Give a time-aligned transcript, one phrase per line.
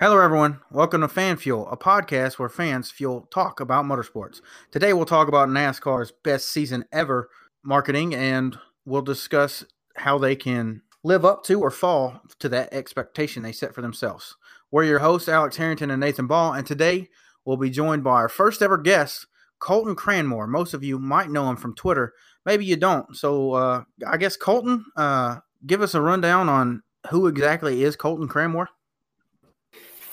[0.00, 0.58] Hello, everyone.
[0.70, 4.40] Welcome to Fan Fuel, a podcast where fans fuel talk about motorsports.
[4.70, 7.28] Today, we'll talk about NASCAR's best season ever
[7.62, 9.64] marketing, and we'll discuss
[9.96, 14.34] how they can live up to or fall to that expectation they set for themselves.
[14.70, 17.10] We're your hosts, Alex Harrington and Nathan Ball, and today
[17.44, 19.26] we'll be joined by our first ever guest,
[19.58, 20.48] Colton Cranmore.
[20.48, 22.14] Most of you might know him from Twitter,
[22.46, 23.14] maybe you don't.
[23.14, 28.26] So, uh, I guess Colton, uh, give us a rundown on who exactly is Colton
[28.26, 28.68] Cranmore.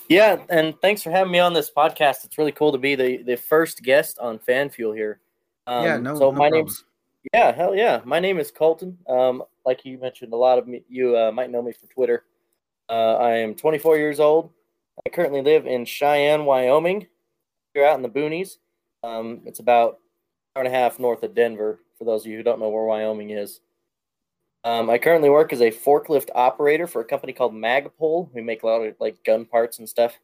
[0.09, 2.25] Yeah, and thanks for having me on this podcast.
[2.25, 5.19] It's really cool to be the, the first guest on Fan Fuel here.
[5.67, 6.15] Um, yeah, no.
[6.15, 6.53] So no my problem.
[6.65, 6.83] name's
[7.31, 8.01] yeah, hell yeah.
[8.05, 8.97] My name is Colton.
[9.07, 12.23] Um, like you mentioned, a lot of me, you uh, might know me from Twitter.
[12.89, 14.49] Uh, I am 24 years old.
[15.05, 17.05] I currently live in Cheyenne, Wyoming.
[17.75, 18.57] You're out in the boonies.
[19.03, 19.99] Um, it's about
[20.55, 21.81] an hour and a half north of Denver.
[21.99, 23.59] For those of you who don't know where Wyoming is.
[24.63, 28.29] Um, I currently work as a forklift operator for a company called Magpul.
[28.33, 30.19] We make a lot of like gun parts and stuff.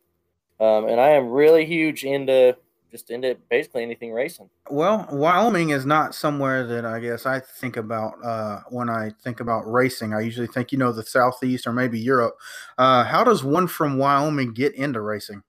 [0.59, 2.57] Um, and I am really huge into
[2.91, 4.49] just into basically anything racing.
[4.69, 9.41] Well, Wyoming is not somewhere that I guess I think about uh, when I think
[9.41, 10.13] about racing.
[10.13, 12.37] I usually think, you know, the Southeast or maybe Europe.
[12.77, 15.43] Uh, how does one from Wyoming get into racing?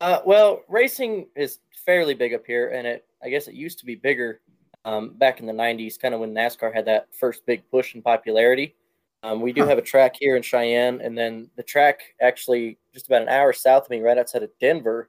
[0.00, 3.86] Uh, well, racing is fairly big up here, and it I guess it used to
[3.86, 4.40] be bigger
[4.84, 8.02] um, back in the '90s, kind of when NASCAR had that first big push in
[8.02, 8.74] popularity.
[9.22, 9.68] Um, we do Huh.
[9.68, 13.52] have a track here in Cheyenne, and then the track actually just about an hour
[13.52, 15.08] south of me, right outside of Denver,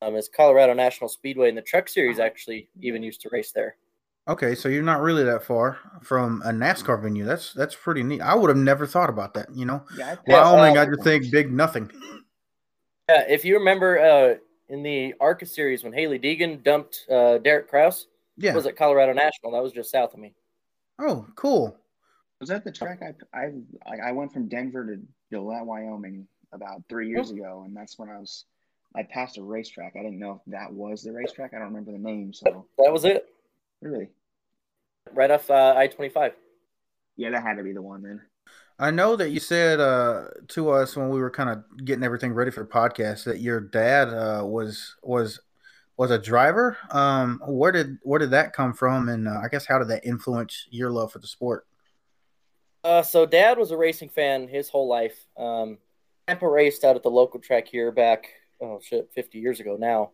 [0.00, 3.76] um, is Colorado National Speedway, and the Truck Series actually even used to race there.
[4.28, 7.24] Okay, so you're not really that far from a NASCAR venue.
[7.24, 8.20] That's that's pretty neat.
[8.20, 9.48] I would have never thought about that.
[9.54, 11.90] You know, Yeah, Wyoming, uh, I just think big nothing.
[13.08, 14.34] Yeah, if you remember uh,
[14.68, 18.06] in the ARCA series when Hailie Deegan dumped uh, Derek Kraus,
[18.38, 18.54] Yeah.
[18.54, 19.52] was at Colorado National.
[19.52, 20.32] That was just south of me.
[20.98, 21.76] Oh, cool.
[22.40, 23.50] was that the track I I
[23.86, 25.00] I I went from Denver to
[25.30, 28.44] Gillette, Wyoming about three years ago, and that's when I was
[28.96, 29.94] I passed a racetrack.
[29.96, 31.52] I didn't know if that was the racetrack.
[31.52, 32.32] I don't remember the name.
[32.32, 33.26] So That was it,
[33.82, 34.08] really,
[35.12, 36.32] right off uh, I twenty five.
[37.16, 38.22] yeah, that had to be the one then.
[38.80, 42.32] I know that you said uh, to us when we were kind of getting everything
[42.32, 45.40] ready for the podcast that your dad uh, was was
[45.98, 46.78] was a driver.
[46.90, 50.06] Um, where did where did that come from, and uh, I guess how did that
[50.06, 51.66] influence your love for the sport?
[52.84, 55.26] Uh, so dad was a racing fan his whole life.
[55.36, 55.78] Um,
[56.26, 58.28] Grandpa raced out at the local track here back
[58.62, 60.12] oh shit fifty years ago now.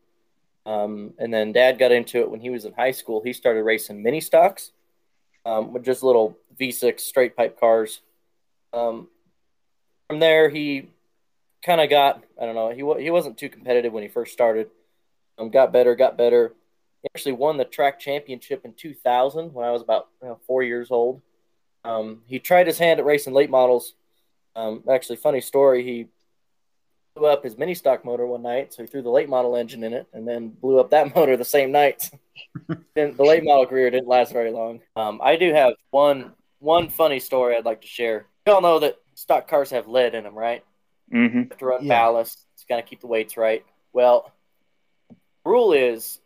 [0.66, 3.22] Um, and then dad got into it when he was in high school.
[3.22, 4.72] He started racing mini stocks,
[5.44, 8.00] um, with just little V6 straight pipe cars.
[8.72, 9.08] Um,
[10.08, 10.88] from there, he
[11.62, 14.70] kind of got I don't know he he wasn't too competitive when he first started.
[15.38, 16.54] Um, got better, got better.
[17.02, 20.62] He actually won the track championship in 2000 when I was about you know, four
[20.62, 21.20] years old.
[21.84, 23.94] Um, he tried his hand at racing late models.
[24.56, 25.84] Um, actually, funny story.
[25.84, 26.06] He
[27.14, 29.84] blew up his mini stock motor one night, so he threw the late model engine
[29.84, 32.10] in it, and then blew up that motor the same night.
[32.94, 34.80] then the late model career didn't last very long.
[34.96, 38.26] Um, I do have one one funny story I'd like to share.
[38.46, 40.64] You all know that stock cars have lead in them, right?
[41.12, 41.42] Mm-hmm.
[41.50, 41.88] have to run Yeah.
[42.00, 43.62] ballast to kind of keep the weights right.
[43.92, 44.32] Well,
[45.44, 46.20] rule is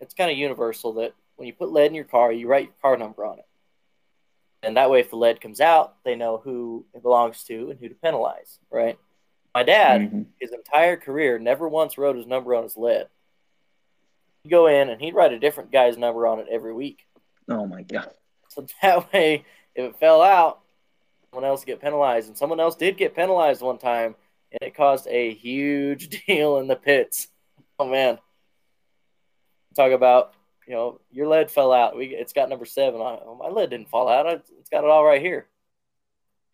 [0.00, 2.74] it's kind of universal that when you put lead in your car, you write your
[2.82, 3.46] car number on it.
[4.62, 7.78] And that way, if the lead comes out, they know who it belongs to and
[7.80, 8.98] who to penalize, right?
[9.54, 10.26] My dad, Mhm.
[10.40, 13.08] his entire career, never once wrote his number on his lead.
[14.42, 17.06] He'd go in and he'd write a different guy's number on it every week.
[17.48, 18.14] Oh my god.
[18.48, 19.44] So that way,
[19.74, 20.60] if it fell out,
[21.30, 22.28] someone else would get penalized.
[22.28, 24.14] And someone else did get penalized one time,
[24.52, 27.28] and it caused a huge deal in the pits.
[27.78, 28.18] Oh man,
[29.74, 30.34] talk about
[30.66, 31.96] you know your lead fell out.
[31.96, 33.22] We it's got number seven on it.
[33.26, 34.26] Oh, my lead didn't fall out.
[34.26, 35.46] It's it's got it all right here.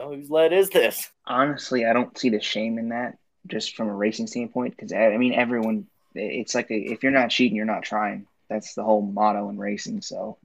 [0.00, 1.10] Oh, whose lead is this?
[1.26, 4.76] Honestly, I don't see the shame in that, just from a racing standpoint.
[4.76, 8.26] Because I mean, everyone, it's like a, if you're not cheating, you're not trying.
[8.48, 10.02] That's the whole motto in racing.
[10.02, 10.38] So,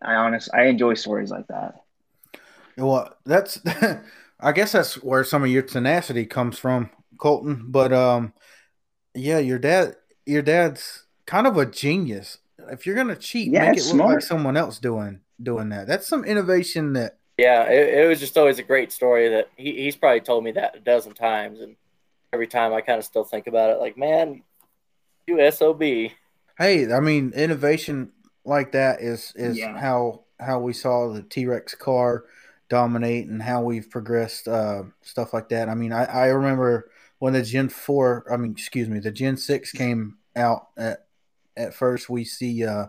[0.00, 1.82] I honestly, I enjoy stories like that.
[2.76, 3.60] Well, that's
[4.40, 7.64] I guess that's where some of your tenacity comes from, Colton.
[7.68, 8.32] But um,
[9.14, 12.38] yeah, your dad, your dad's kind of a genius.
[12.70, 15.86] If you're gonna cheat, Yeah, make it it's look like someone else doing doing that.
[15.86, 19.72] That's some innovation that Yeah, it, it was just always a great story that he,
[19.84, 21.76] he's probably told me that a dozen times, and
[22.32, 24.42] every time I kind of still think about it, like man,
[25.26, 25.82] you sob.
[26.58, 28.12] Hey, I mean, innovation
[28.44, 29.80] like that is is Yeah.
[29.80, 32.24] how how we saw the T Rex car
[32.68, 35.68] dominate and how we've progressed uh, stuff like that.
[35.68, 39.36] I mean, I, I remember when the Gen Four, I mean, excuse me, the Gen
[39.36, 40.68] Six came out.
[40.76, 41.06] At
[41.56, 42.86] at first, we see uh,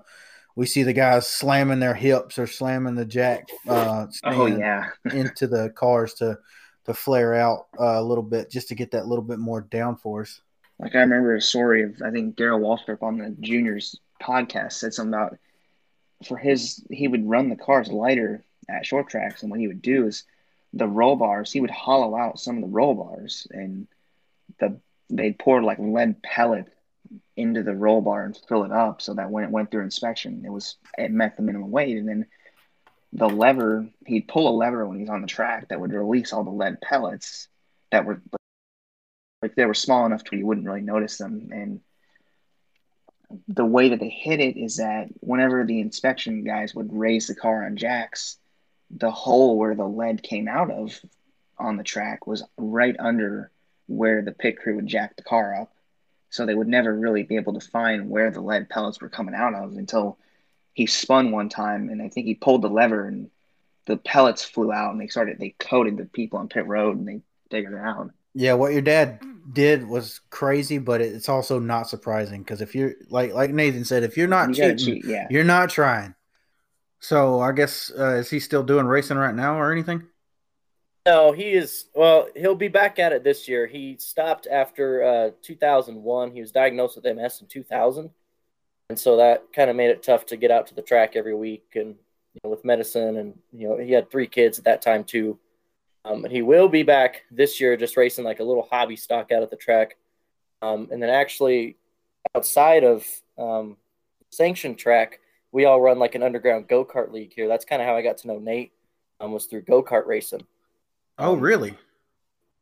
[0.56, 4.90] we see the guys slamming their hips or slamming the jack uh, Oh yeah.
[5.12, 6.38] into the cars to
[6.86, 10.40] to flare out uh, a little bit just to get that little bit more downforce.
[10.80, 14.94] Like I remember a story of I think Darrell Waltrip on the juniors podcast said
[14.94, 15.38] something about
[16.28, 19.82] for his he would run the cars lighter at short tracks and what he would
[19.82, 20.24] do is
[20.72, 23.88] the roll bars he would hollow out some of the roll bars and
[24.60, 26.73] the they'd pour like lead pellet
[27.36, 30.44] into the roll bar and fill it up so that when it went through inspection
[30.46, 31.98] it was it met the minimum weight.
[31.98, 32.28] And then
[33.14, 36.44] the lever he'd pull a lever when he's on the track that would release all
[36.44, 37.48] the lead pellets
[37.92, 38.22] that were
[39.42, 41.50] like they were small enough to you wouldn't really notice them.
[41.52, 41.82] And
[43.48, 47.36] the way that they hit it is that whenever the inspection guys would raise the
[47.36, 48.38] car on jacks
[48.98, 51.00] the hole where the lead came out of
[51.58, 53.50] on the track was right under
[53.88, 55.74] where the pit crew would jack the car up
[56.34, 59.36] so they would never really be able to find where the lead pellets were coming
[59.36, 60.18] out of until
[60.74, 63.30] he spun one time and I think he pulled the lever and
[63.86, 67.08] the pellets flew out and they started they coated the people on pit road and
[67.08, 67.22] they
[67.52, 68.10] figured it out.
[68.34, 69.20] Yeah, what your dad
[69.52, 74.02] did was crazy, but it's also not surprising because if you're like like Nathan said,
[74.02, 75.28] if you're not You cheating, cheat, yeah.
[75.30, 76.16] you're not trying.
[77.00, 80.02] So I guess uh, is he still doing racing right now or anything?
[81.06, 81.86] No, he is.
[81.94, 83.68] Well, he'll be back at it this year.
[83.68, 86.32] He stopped after uh, 2001.
[86.32, 88.10] He was diagnosed with MS in 2000,
[88.90, 91.36] and so that kind of made it tough to get out to the track every
[91.36, 91.96] week and
[92.34, 93.18] you know, with medicine.
[93.18, 95.38] And you know, he had three kids at that time too.
[96.06, 99.44] Um, he will be back this year, just racing like a little hobby stock out
[99.44, 99.98] at the track,
[100.62, 101.76] um, and then actually
[102.34, 103.06] outside of
[103.38, 103.76] um,
[104.30, 105.20] sanctioned track,
[105.52, 107.50] we all run like an underground go kart league here.
[107.50, 108.72] That's kind of how I got to know Nate.
[109.20, 110.46] Um, was through go kart racing.
[111.18, 111.78] Oh, Um, really?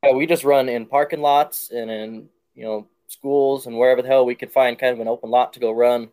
[0.03, 4.07] Yeah, we just run in parking lots and in you know schools and wherever the
[4.07, 6.09] hell we could find kind of an open lot to go run.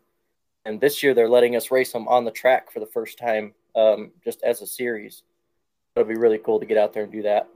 [0.65, 3.55] And this year they're letting us race them on the track for the first time,
[3.75, 5.23] um, just as a series.
[5.97, 7.49] It'll be really cool to get out there and do that.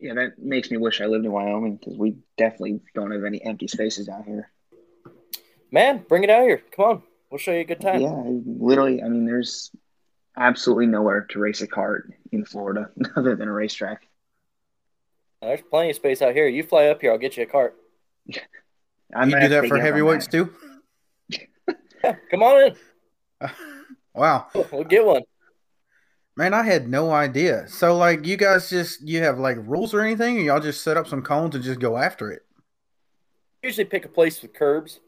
[0.00, 3.44] Yeah, that makes me wish I lived in Wyoming because we definitely don't have any
[3.44, 4.50] empty spaces out here.
[5.70, 6.62] Man, bring it out here.
[6.74, 8.00] Come on, we'll show you a good time.
[8.00, 9.02] Yeah, literally.
[9.02, 9.70] I mean, there's
[10.36, 14.06] absolutely nowhere to race a cart in Florida other than a racetrack.
[15.40, 16.48] There's plenty of space out here.
[16.48, 17.76] You fly up here, I'll get you a cart.
[19.14, 20.32] I'm you might do that for you up on heavyweights that.
[20.32, 20.54] too?
[21.28, 22.74] Yeah, come on
[23.40, 23.50] in.
[24.14, 24.46] wow.
[24.72, 25.22] We'll get one.
[26.36, 27.68] Man, I had no idea.
[27.68, 30.96] So like you guys just you have like rules or anything, or y'all just set
[30.96, 32.42] up some cones and just go after it?
[33.62, 35.00] Usually pick a place with curbs.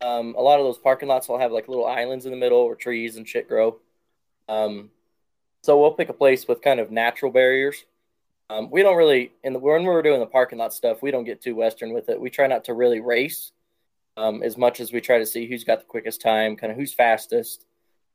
[0.00, 2.66] Um, a lot of those parking lots will have like little islands in the middle
[2.66, 3.78] where trees and shit grow.
[4.50, 4.90] Um,
[5.62, 7.84] so we'll pick a place with kind of natural barriers.
[8.50, 11.24] Um, we don't really in the when we're doing the parking lot stuff, we don't
[11.24, 12.20] get too western with it.
[12.20, 13.52] We try not to really race
[14.16, 16.76] um, as much as we try to see who's got the quickest time, kind of
[16.76, 17.64] who's fastest.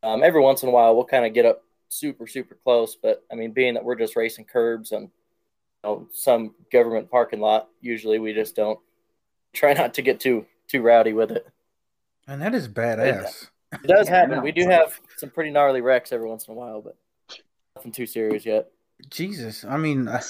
[0.03, 3.23] Um, every once in a while, we'll kind of get up super super close, but
[3.31, 5.09] I mean, being that we're just racing curbs and you
[5.83, 8.79] know, some government parking lot, usually we just don't
[9.53, 11.47] try not to get too too rowdy with it.
[12.27, 13.49] And that is badass.
[13.71, 14.41] It does happen.
[14.41, 16.95] We do have some pretty gnarly wrecks every once in a while, but
[17.75, 18.67] nothing too serious yet.
[19.09, 20.21] Jesus, I mean, uh,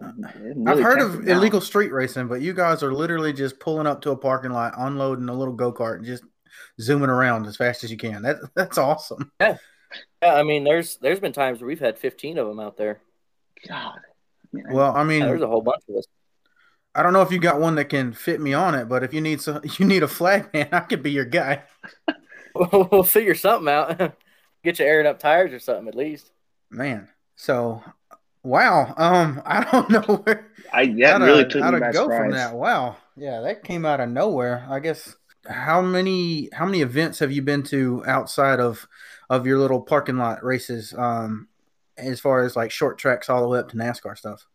[0.00, 4.00] It I've heard of illegal street racing, but you guys are literally just pulling up
[4.02, 6.24] to a parking lot, unloading a little go kart, and just
[6.80, 8.22] zooming around as fast as you can.
[8.22, 9.30] That that's awesome.
[9.40, 9.56] Yeah,
[10.22, 10.34] yeah.
[10.34, 13.00] I mean, there's there's been times where we've had 15 of them out there.
[13.66, 13.98] God.
[13.98, 16.04] I mean, I- Well, I mean, Yeah, there's a whole bunch of us.
[16.94, 19.12] I don't know if you got one that can fit me on it, but if
[19.14, 21.62] you need some, you need a flag man, I could be your guy.
[22.92, 24.16] we'll figure something out.
[24.64, 26.32] Get you airing up tires or something at least.
[26.70, 27.82] Man, so
[28.42, 28.94] wow.
[28.96, 32.18] Um, I don't know where I, that how really to, took how to go surprise.
[32.18, 32.54] from that.
[32.54, 34.66] Wow, yeah, that came out of nowhere.
[34.68, 35.16] I guess
[35.48, 38.86] how many how many events have you been to outside of
[39.30, 40.92] of your little parking lot races?
[40.96, 41.48] Um,
[41.98, 44.46] as far as like short tracks all the way up to NASCAR stuff.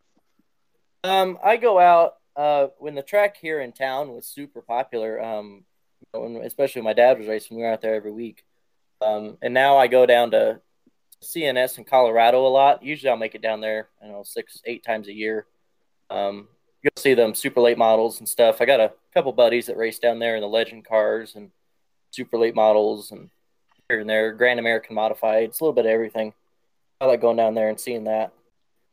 [1.03, 5.21] Um, I go out uh, when the track here in town was super popular.
[5.21, 5.72] Um, you know, when,
[6.43, 8.43] especially my dad was racing, we were out there every week.
[9.01, 10.61] Um, and now I go down to
[11.21, 12.83] CNS in Colorado a lot.
[12.83, 13.89] Usually, I'll make it down there.
[14.01, 15.47] you know six, eight times a year.
[16.09, 16.47] Um,
[16.81, 18.61] you'll see them super late models and stuff.
[18.61, 21.51] I got a couple buddies that race down there in the legend cars and
[22.11, 23.29] super late models and
[23.89, 25.43] here and there, Grand American modified.
[25.43, 26.33] It's a little bit of everything.
[27.01, 28.31] I like going down there and seeing that.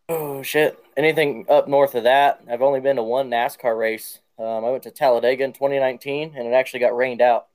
[0.09, 0.79] Oh shit!
[0.97, 2.41] Anything up north of that?
[2.51, 4.19] I've only been to one NASCAR race.
[4.41, 7.49] Um, I went to Talladega in 2019, and it actually got rained out.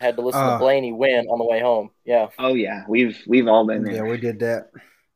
[0.00, 0.54] I had to listen Ah.
[0.54, 1.90] to Blaney win on the way home.
[2.04, 3.92] Yeah, Oh yeah, we've we've all been there.
[3.92, 4.10] Yeah, there.
[4.10, 4.70] we did that.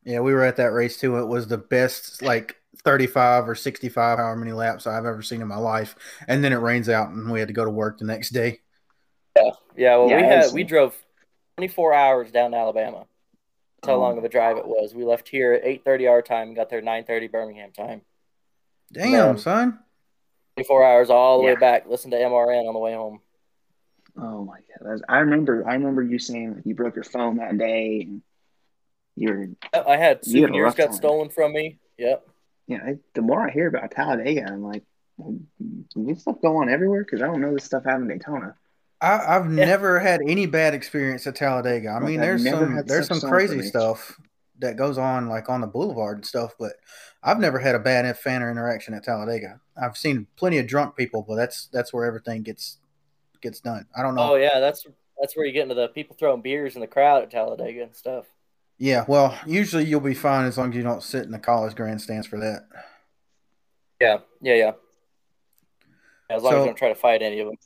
[0.05, 1.19] Yeah, we were at that race too.
[1.19, 5.49] It was the best, like 35 or 65, however many laps I've ever seen in
[5.49, 5.97] my life.
[6.29, 8.61] And then it rains out, and we had to go to work the next day.
[9.37, 9.51] yeah.
[9.77, 9.97] yeah.
[9.97, 10.95] Well, Yeah, we had we drove
[11.57, 13.07] 24 hours down to Alabama.
[13.81, 14.95] That's how Oh, long of a drive it was.
[14.95, 18.03] We left here at 8:30 our time and got there 9:30 Birmingham time.
[18.93, 19.79] Damn, Um, son.
[20.59, 21.87] 24 hours all the way back.
[21.89, 23.21] Listen to MRN on the way home.
[24.17, 24.79] Oh my god!
[24.81, 25.65] That's- I remember.
[25.69, 28.23] I remember you saying that you broke your phone that day, and
[29.15, 29.49] you were.
[29.87, 30.93] I had You had a souvenirs rough got time.
[30.95, 31.79] stolen from me.
[31.99, 32.27] Yep.
[32.67, 32.79] Yeah.
[32.85, 34.83] I, the more I hear about Talladega, I'm like,
[35.17, 35.39] "Well,
[35.95, 38.57] this stuff go on everywhere because I don't know this stuff happened in Daytona.
[39.01, 39.65] I, I've Yeah.
[39.67, 41.89] never had any bad experience at Talladega.
[41.91, 44.19] I Like, mean, I've there's some there's some crazy stuff
[44.59, 46.73] that goes on like on the boulevard and stuff, but
[47.23, 49.61] I've never had a bad fan or interaction at Talladega.
[49.81, 52.79] I've seen plenty of drunk people, but that's that's where everything gets
[53.41, 53.87] gets done.
[53.97, 54.33] I don't know.
[54.33, 54.87] Oh yeah, that's
[55.21, 57.95] that's where you get into the people throwing beers in the crowd at Talladega and
[57.97, 58.27] stuff.
[58.79, 61.75] Yeah, well, usually you'll be fine as long as you don't sit in the college
[61.75, 62.69] grandstands for that.
[64.01, 64.73] Yeah, yeah, yeah.
[66.31, 67.57] As long as So- you don't try to fight any of them.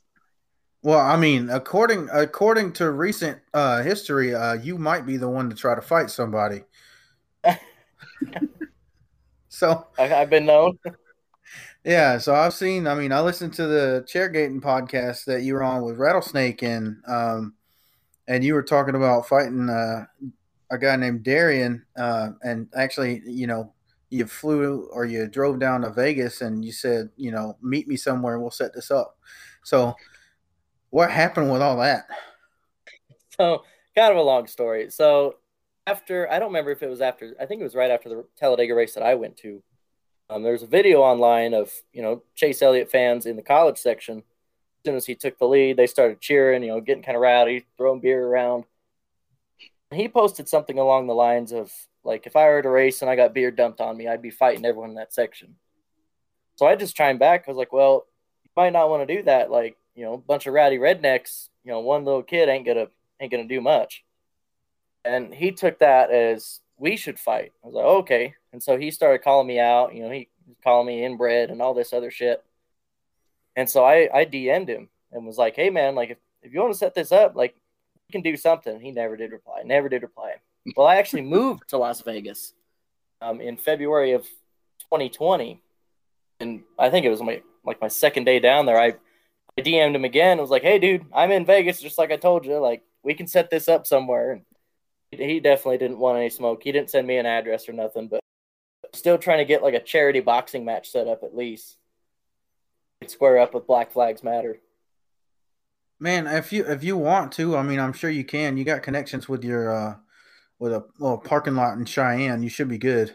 [0.84, 5.48] Well, I mean, according according to recent uh, history, uh, you might be the one
[5.48, 6.64] to try to fight somebody.
[9.48, 10.78] so I, I've been known.
[11.84, 12.86] yeah, so I've seen.
[12.86, 16.96] I mean, I listened to the Chairgating podcast that you were on with Rattlesnake, and
[17.06, 17.54] um,
[18.28, 20.06] and you were talking about fighting uh,
[20.70, 23.72] a guy named Darian, uh, and actually, you know,
[24.10, 27.96] you flew or you drove down to Vegas, and you said, you know, meet me
[27.96, 29.16] somewhere, we'll set this up.
[29.64, 29.94] So,
[30.90, 32.06] what happened with all that?
[33.40, 33.62] So
[33.94, 34.90] kind of a long story.
[34.90, 35.36] So
[35.86, 38.24] after I don't remember if it was after I think it was right after the
[38.38, 39.62] Talladega race that I went to.
[40.32, 44.18] Um, there's a video online of you know Chase Elliott fans in the college section.
[44.18, 47.22] As soon as he took the lead, they started cheering, you know, getting kind of
[47.22, 48.64] rowdy, throwing beer around.
[49.92, 51.70] He posted something along the lines of
[52.02, 54.30] like, if I were to race and I got beer dumped on me, I'd be
[54.30, 55.54] fighting everyone in that section.
[56.56, 57.44] So I just chimed back.
[57.46, 58.06] I was like, well,
[58.42, 59.50] you might not want to do that.
[59.50, 61.48] Like, you know, a bunch of rowdy rednecks.
[61.62, 62.88] You know, one little kid ain't gonna
[63.20, 64.02] ain't gonna do much.
[65.04, 67.52] And he took that as we should fight.
[67.62, 68.34] I was like, okay.
[68.52, 69.94] And so he started calling me out.
[69.94, 70.28] You know, he
[70.64, 72.44] calling me inbred and all this other shit.
[73.54, 76.58] And so I, I DM'd him and was like, hey man, like if, if you
[76.58, 77.54] want to set this up, like
[78.08, 78.80] you can do something.
[78.80, 79.62] He never did reply.
[79.64, 80.34] Never did reply.
[80.76, 82.52] Well, I actually moved to Las Vegas
[83.20, 84.24] um, in February of
[84.80, 85.62] 2020.
[86.40, 88.80] And I think it was my like my second day down there.
[88.80, 88.94] I
[89.56, 90.32] I DM'd him again.
[90.32, 92.58] and was like, "Hey, dude, I'm in Vegas, just like I told you.
[92.58, 94.42] Like, we can set this up somewhere." And
[95.18, 96.62] he definitely didn't want any smoke.
[96.62, 98.20] He didn't send me an address or nothing, but
[98.94, 101.76] still trying to get like a charity boxing match set up at least.
[103.06, 104.60] Square up with Black Flags Matter.
[105.98, 108.56] Man, if you if you want to, I mean, I'm sure you can.
[108.56, 109.94] You got connections with your uh
[110.58, 112.42] with a well parking lot in Cheyenne.
[112.42, 113.14] You should be good.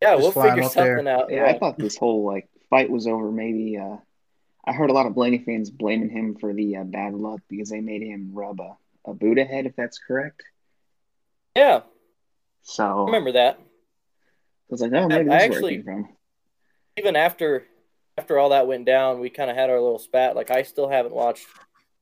[0.00, 0.96] Yeah, Just we'll fly him figure up there.
[0.98, 1.30] something out.
[1.30, 3.30] Yeah, I thought this whole like fight was over.
[3.30, 3.96] Maybe uh,
[4.64, 7.70] I heard a lot of Blaney fans blaming him for the uh, bad luck because
[7.70, 10.42] they made him rub a, a Buddha head, if that's correct.
[11.56, 11.80] Yeah,
[12.62, 13.58] So I remember that.
[13.58, 13.62] I
[14.70, 16.08] was like, oh, maybe I that's where actually- it came from.
[16.98, 17.66] even after
[18.18, 20.36] after all that went down, we kind of had our little spat.
[20.36, 21.46] Like I still haven't watched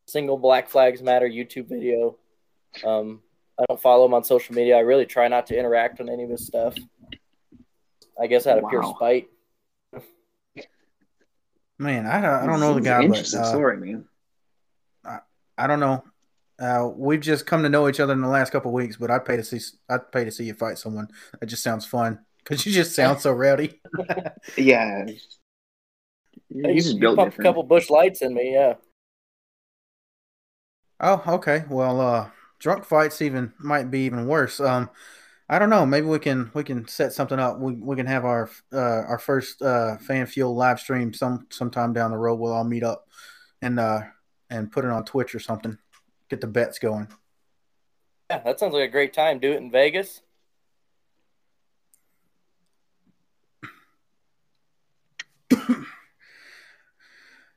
[0.06, 2.16] single Black Flags Matter YouTube video.
[2.84, 3.22] Um,
[3.58, 4.76] I don't follow him on social media.
[4.76, 6.74] I really try not to interact on any of his stuff.
[8.20, 9.28] I guess out of pure spite.
[11.78, 14.04] Man, I don't, I don't know the guy, an but interesting uh, story, man.
[15.56, 16.02] I don't know.
[16.60, 19.10] Uh, we've just come to know each other in the last couple of weeks, but
[19.10, 21.08] I'd pay to see I'd pay to see you fight someone.
[21.40, 23.80] That just sounds fun because you just sound so rowdy.
[24.56, 25.06] Yeah,
[26.62, 28.74] Hey, you you, just you built a couple Busch Lights in me, yeah.
[31.00, 31.64] Oh, okay.
[31.70, 34.60] Well, uh, drunk fights even might be even worse.
[34.60, 34.90] Um,
[35.48, 35.86] I don't know.
[35.86, 37.58] Maybe we can we can set something up.
[37.58, 41.92] We, we can have our uh, our first uh, fan fuel live stream some sometime
[41.92, 42.36] down the road.
[42.36, 43.08] We'll all meet up
[43.62, 44.02] and uh,
[44.50, 45.78] and put it on Twitch or something.
[46.30, 47.08] Get the bets going.
[48.30, 49.40] Yeah, that sounds like a great time.
[49.40, 50.22] Do it in Vegas.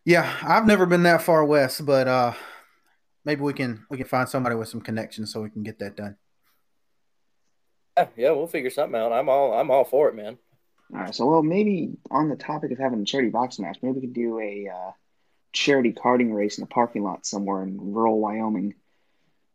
[0.05, 2.33] Yeah, I've never been that far west, but uh,
[3.23, 5.95] maybe we can we can find somebody with some connections so we can get that
[5.95, 6.17] done.
[7.95, 9.13] Yeah, yeah, we'll figure something out.
[9.13, 10.37] I'm all I'm all for it, man.
[10.93, 13.93] All right, so well, maybe on the topic of having a charity boxing match, maybe
[13.93, 14.91] we could do a uh,
[15.53, 18.75] charity karting race in a parking lot somewhere in rural Wyoming.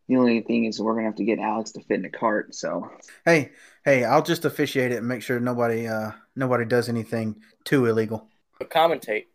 [0.07, 2.55] The only thing is, we're gonna have to get Alex to fit in a cart.
[2.55, 2.89] So
[3.25, 3.51] Hey,
[3.85, 8.27] hey, I'll just officiate it and make sure nobody uh nobody does anything too illegal.
[8.57, 9.25] But commentate.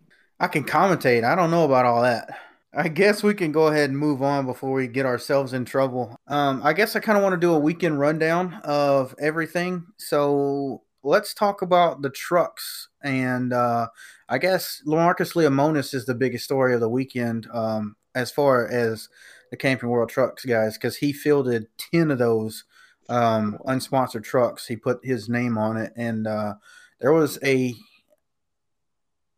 [0.41, 1.23] I can commentate.
[1.23, 2.37] I don't know about all that.
[2.77, 6.19] I guess we can go ahead and move on before we get ourselves in trouble.
[6.27, 9.87] Um, I guess I kind of want to do a weekend rundown of everything.
[9.97, 12.89] So let's talk about the trucks.
[13.01, 13.89] And uh,
[14.29, 19.09] I guess Lamarcus Lemonis is the biggest story of the weekend um, as far as
[19.51, 22.65] the Camping World Trucks guys, because he fielded 10 of those
[23.09, 24.67] um, unsponsored trucks.
[24.67, 26.55] He put his name on it, and uh,
[27.01, 27.75] there was a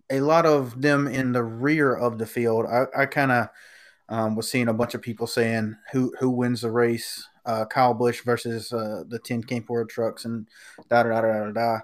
[0.08, 2.66] a lot of them in the rear of the field.
[2.66, 3.48] I, I kind of
[4.08, 7.94] um, was seeing a bunch of people saying who who wins the race, uh, Kyle
[7.94, 10.48] Busch versus uh, the Ten Camp World trucks, and
[10.88, 11.78] da da da da da.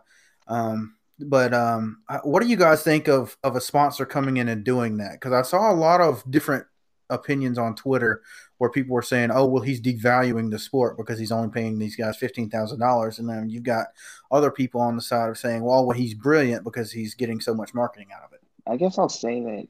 [0.46, 0.94] Um,
[1.28, 4.98] but um, what do you guys think of of a sponsor coming in and doing
[4.98, 5.12] that?
[5.12, 6.66] Because I saw a lot of different
[7.10, 8.22] opinions on Twitter
[8.58, 11.96] where people were saying, "Oh, well, he's devaluing the sport because he's only paying these
[11.96, 13.88] guys fifteen thousand dollars," and then you've got
[14.30, 17.54] other people on the side of saying, "Well, well, he's brilliant because he's getting so
[17.54, 19.68] much marketing out of it." I guess I'll say that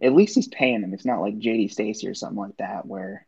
[0.00, 0.94] at least he's paying them.
[0.94, 3.26] It's not like JD Stacy or something like that where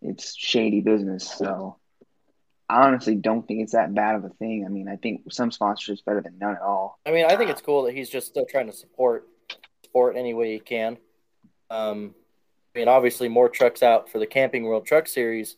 [0.00, 1.30] it's shady business.
[1.30, 1.76] So
[2.72, 4.64] I honestly don't think it's that bad of a thing.
[4.64, 6.98] I mean, I think some sponsors better than none at all.
[7.04, 9.28] I mean, I think it's cool that he's just still trying to support
[9.84, 10.96] sport any way he can.
[11.68, 12.14] Um,
[12.74, 15.56] I mean, obviously, more trucks out for the Camping World Truck Series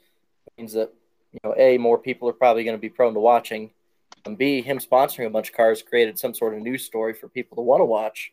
[0.59, 0.93] means that
[1.33, 3.71] you know, a more people are probably going to be prone to watching,
[4.25, 7.29] and b him sponsoring a bunch of cars created some sort of news story for
[7.29, 8.33] people to want to watch.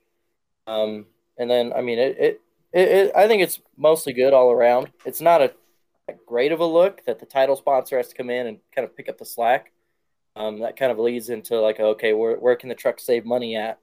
[0.66, 1.06] Um,
[1.38, 2.42] and then, I mean, it, it,
[2.74, 4.92] it, it, I think it's mostly good all around.
[5.06, 5.54] It's not a,
[6.14, 8.86] a, great of a look that the title sponsor has to come in and kind
[8.86, 9.72] of pick up the slack.
[10.36, 13.56] Um, that kind of leads into like, okay, where, where can the truck save money
[13.56, 13.80] at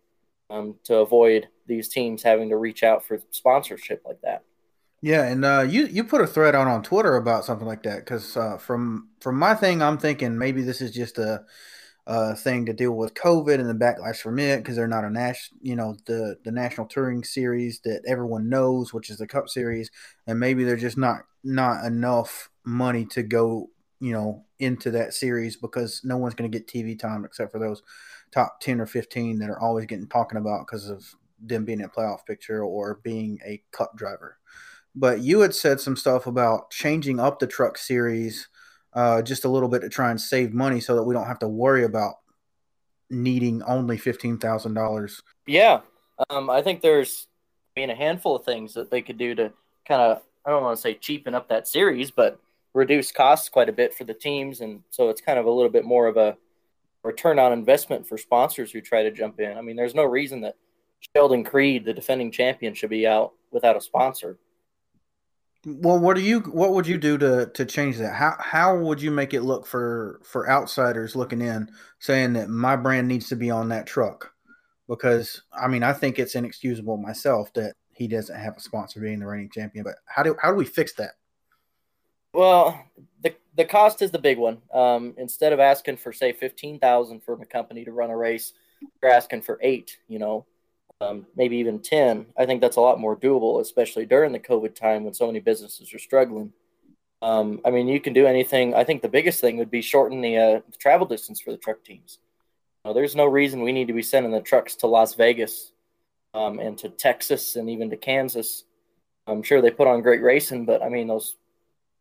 [0.49, 4.45] um, to avoid these teams having to reach out for sponsorship like that?
[5.01, 8.01] Yeah, and uh, you you put a thread out on Twitter about something like that
[8.01, 11.45] because uh, from from my thing, I'm thinking maybe this is just a,
[12.11, 15.11] a thing to deal with COVID and the backlash from it because they're not a
[15.11, 19.51] national, you know, the the national touring series that everyone knows, which is the Cup
[19.51, 19.91] Series,
[20.27, 23.69] and maybe they're just not not enough money to go,
[24.01, 27.59] you know, into that series because no one's going to get TV time except for
[27.59, 27.83] those
[28.33, 31.89] top ten or fifteen that are always getting talking about because of them being a
[31.89, 34.39] playoff picture or being a Cup driver.
[34.95, 38.49] But you had said some stuff about changing up the truck series
[38.95, 41.39] uh, just a little bit to try and save money so that we don't have
[41.41, 42.15] to worry about
[43.11, 45.23] needing only fifteen thousand dollars.
[45.47, 45.81] Yeah,
[46.31, 47.29] um, I think there's
[47.77, 49.53] I mean a handful of things that they could do to
[49.87, 52.41] kind of I don't want to say cheapen up that series, but
[52.75, 55.71] reduce costs quite a bit for the teams, and so it's kind of a little
[55.71, 56.37] bit more of a
[57.03, 59.57] return on investment for sponsors who try to jump in.
[59.57, 60.57] I mean, there's no reason that
[61.15, 64.39] Sheldon Creed, the defending champion, should be out without a sponsor.
[65.67, 68.15] Well, what do you what would you do to to change that?
[68.15, 72.77] How how would you make it look for for outsiders looking in, saying that my
[72.77, 74.33] brand needs to be on that truck?
[74.89, 79.19] Because I mean, I think it's inexcusable myself that he doesn't have a sponsor being
[79.19, 79.85] the reigning champion.
[79.85, 81.13] But how do how do we fix that?
[82.33, 82.87] Well,
[83.23, 84.59] the the cost is the big one.
[84.73, 88.53] Um, instead of asking for say fifteen thousand for a company to run a race,
[89.03, 89.99] you're asking for eight.
[90.07, 90.47] You know,
[91.01, 92.27] um, maybe even 10.
[92.37, 95.41] I think that's a lot more doable, especially during the COVID time when so many
[95.41, 96.53] businesses are struggling.
[97.23, 98.75] Um, I mean, you can do anything.
[98.75, 101.57] I think the biggest thing would be shorten the, uh, the travel distance for the
[101.57, 102.19] truck teams.
[102.85, 105.73] You know, there's no reason we need to be sending the trucks to Las Vegas
[106.35, 108.65] um, and to Texas and even to Kansas.
[109.27, 111.37] I'm sure they put on great racing, but I mean, those,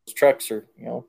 [0.06, 1.06] those trucks are, you know,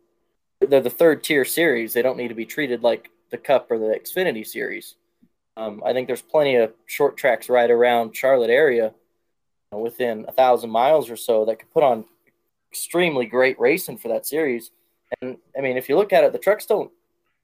[0.61, 1.92] they're the third tier series.
[1.92, 4.96] They don't need to be treated like the Cup or the Xfinity series.
[5.58, 8.92] Um, I think there's plenty of short tracks right around Charlotte area, you
[9.72, 12.04] know, within a thousand miles or so, that could put on
[12.70, 14.70] extremely great racing for that series.
[15.20, 16.92] And I mean, if you look at it, the trucks don't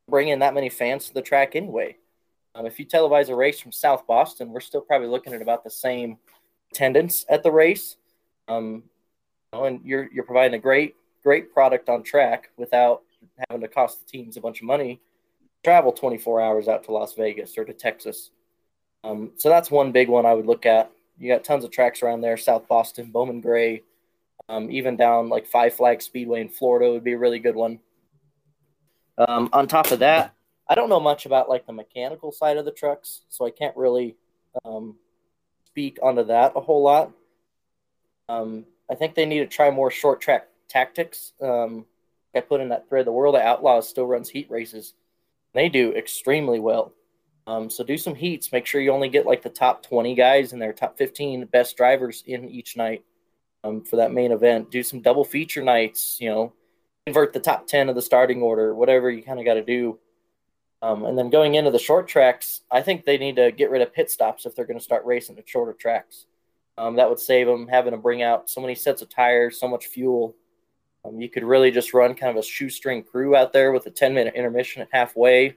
[0.08, 1.96] bring in that many fans to the track anyway.
[2.54, 5.64] Um, if you televise a race from South Boston, we're still probably looking at about
[5.64, 6.18] the same
[6.70, 7.96] attendance at the race.
[8.46, 8.84] Um,
[9.52, 13.02] you know, and you're you're providing a great great product on track without
[13.48, 15.00] having to cost the teams a bunch of money
[15.64, 18.30] travel 24 hours out to Las Vegas or to Texas.
[19.02, 20.90] Um, so that's one big one I would look at.
[21.18, 23.82] You got tons of tracks around there, South Boston, Bowman Gray,
[24.48, 27.80] um, even down like Five Flag Speedway in Florida would be a really good one.
[29.16, 30.34] Um, on top of that,
[30.68, 33.76] I don't know much about like the mechanical side of the trucks, so I can't
[33.76, 34.16] really
[34.64, 34.96] um,
[35.66, 37.12] speak onto that a whole lot.
[38.28, 41.32] Um, I think they need to try more short track tactics.
[41.40, 41.86] Um,
[42.34, 43.06] I put in that thread.
[43.06, 44.94] The World of Outlaws still runs heat races
[45.54, 46.92] they do extremely well.
[47.46, 48.52] Um, so do some heats.
[48.52, 51.76] Make sure you only get like the top 20 guys and their top 15 best
[51.76, 53.04] drivers in each night
[53.62, 54.70] um, for that main event.
[54.70, 56.18] Do some double feature nights.
[56.20, 56.52] You know,
[57.06, 59.98] convert the top 10 of the starting order, whatever you kind of got to do.
[60.80, 63.82] Um, and then going into the short tracks, I think they need to get rid
[63.82, 66.26] of pit stops if they're going to start racing at shorter tracks.
[66.76, 69.68] Um, that would save them having to bring out so many sets of tires, so
[69.68, 70.34] much fuel.
[71.04, 73.90] Um, you could really just run kind of a shoestring crew out there with a
[73.90, 75.56] 10 minute intermission at halfway.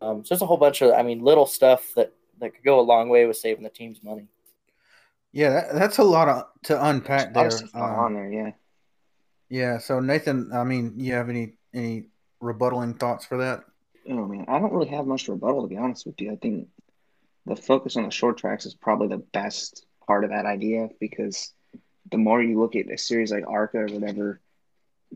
[0.00, 2.80] Um, so there's a whole bunch of, I mean, little stuff that, that could go
[2.80, 4.26] a long way with saving the team's money.
[5.32, 7.50] Yeah, that, that's a lot of, to unpack there.
[7.74, 8.50] Um, on there, yeah.
[9.48, 9.78] Yeah.
[9.78, 12.06] So Nathan, I mean, you have any any
[12.42, 13.64] rebuttaling thoughts for that?
[14.08, 16.32] Oh man, I don't really have much rebuttal to be honest with you.
[16.32, 16.68] I think
[17.46, 21.52] the focus on the short tracks is probably the best part of that idea because
[22.12, 24.40] the more you look at a series like ARCA or whatever,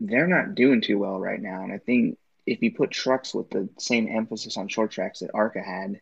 [0.00, 1.62] they're not doing too well right now.
[1.62, 5.30] And I think if you put trucks with the same emphasis on short tracks that
[5.35, 6.00] ARCA had,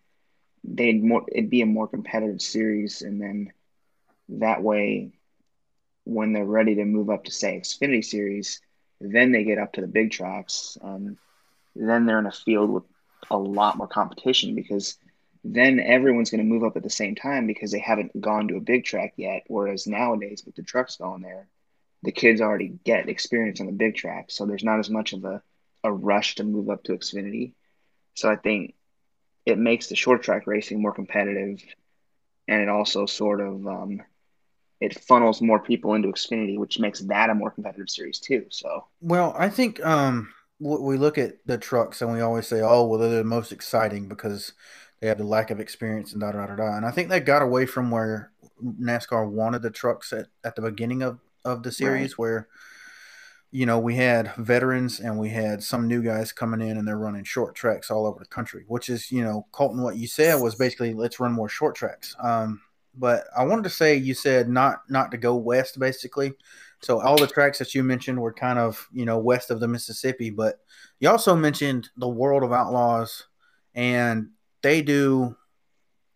[0.64, 3.52] they'd more it'd be a more competitive series, and then
[4.30, 5.12] that way,
[6.04, 8.60] when they're ready to move up to say Xfinity Series,
[9.00, 11.18] then they get up to the big tracks, and
[11.76, 12.84] then they're in a field with
[13.30, 14.96] a lot more competition because
[15.44, 18.56] then everyone's going to move up at the same time because they haven't gone to
[18.56, 19.42] a big track yet.
[19.46, 21.46] Whereas nowadays, with the trucks going there,
[22.02, 25.24] the kids already get experience on the big track, so there's not as much of
[25.24, 25.42] a,
[25.84, 27.52] a rush to move up to Xfinity.
[28.14, 28.74] So I think
[29.44, 31.62] it makes the short track racing more competitive,
[32.48, 34.02] and it also sort of um,
[34.80, 38.46] it funnels more people into Xfinity, which makes that a more competitive series too.
[38.50, 42.86] So well, I think um, we look at the trucks and we always say, oh,
[42.86, 44.52] well, they're the most exciting because
[45.04, 46.76] they have the lack of experience and da da da da.
[46.78, 48.32] And I think they got away from where
[48.64, 52.18] NASCAR wanted the trucks at, at the beginning of, of the series, right.
[52.18, 52.48] where
[53.50, 56.96] you know we had veterans and we had some new guys coming in and they're
[56.96, 60.40] running short tracks all over the country, which is you know Colton, what you said
[60.40, 62.16] was basically let's run more short tracks.
[62.18, 62.62] Um,
[62.94, 66.32] but I wanted to say you said not not to go west basically.
[66.80, 69.68] So all the tracks that you mentioned were kind of you know west of the
[69.68, 70.60] Mississippi, but
[70.98, 73.24] you also mentioned the World of Outlaws,
[73.74, 74.30] and
[74.64, 75.36] they do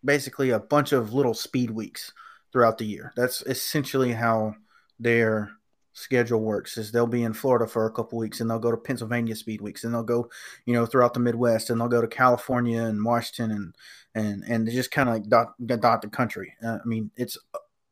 [0.03, 2.11] basically a bunch of little speed weeks
[2.51, 3.13] throughout the year.
[3.15, 4.55] That's essentially how
[4.99, 5.51] their
[5.93, 8.77] schedule works is they'll be in Florida for a couple weeks and they'll go to
[8.77, 10.29] Pennsylvania speed weeks and they'll go,
[10.65, 13.75] you know, throughout the Midwest and they'll go to California and Washington and
[14.15, 16.55] and and they just kind of like dot, dot the country.
[16.63, 17.37] Uh, I mean, it's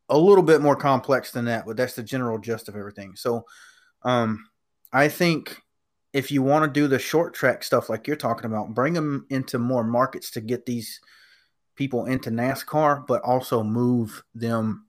[0.09, 3.15] a little bit more complex than that, but that's the general gist of everything.
[3.15, 3.45] So,
[4.01, 4.49] um,
[4.91, 5.61] I think
[6.17, 9.27] if you want to do the short track stuff like you're talking about, bring them
[9.29, 10.99] into more markets to get these
[11.75, 14.87] people into NASCAR, but also move them,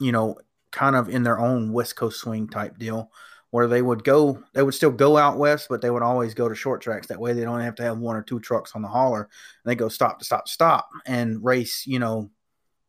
[0.00, 0.36] you know,
[0.72, 3.08] kind of in their own West Coast swing type deal
[3.50, 6.48] where they would go, they would still go out west, but they would always go
[6.48, 7.06] to short tracks.
[7.06, 9.20] That way they don't have to have one or two trucks on the hauler.
[9.20, 12.30] And they go stop to stop stop and race, you know,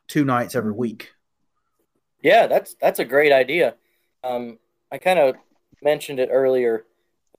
[0.08, 0.80] two nights every mm-hmm.
[0.80, 1.12] week.
[2.24, 3.76] Yeah, that's that's a great idea.
[4.24, 4.58] Um,
[4.92, 5.36] I kind of
[5.84, 6.84] mentioned it earlier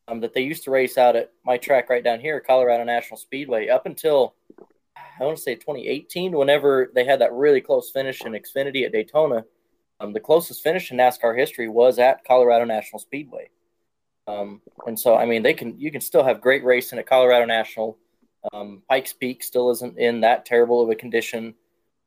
[0.08, 3.18] um, that they used to race out at my track right down here, Colorado National
[3.18, 4.34] Speedway, up until
[5.20, 8.92] I want to say 2018, whenever they had that really close finish in Xfinity at
[8.92, 9.44] Daytona.
[10.00, 13.50] Um, the closest finish in NASCAR history was at Colorado National Speedway.
[14.28, 17.46] Um, and so, I mean, they can you can still have great racing at Colorado
[17.46, 17.98] National.
[18.52, 21.54] Um, Pikes Peak still isn't in that terrible of a condition.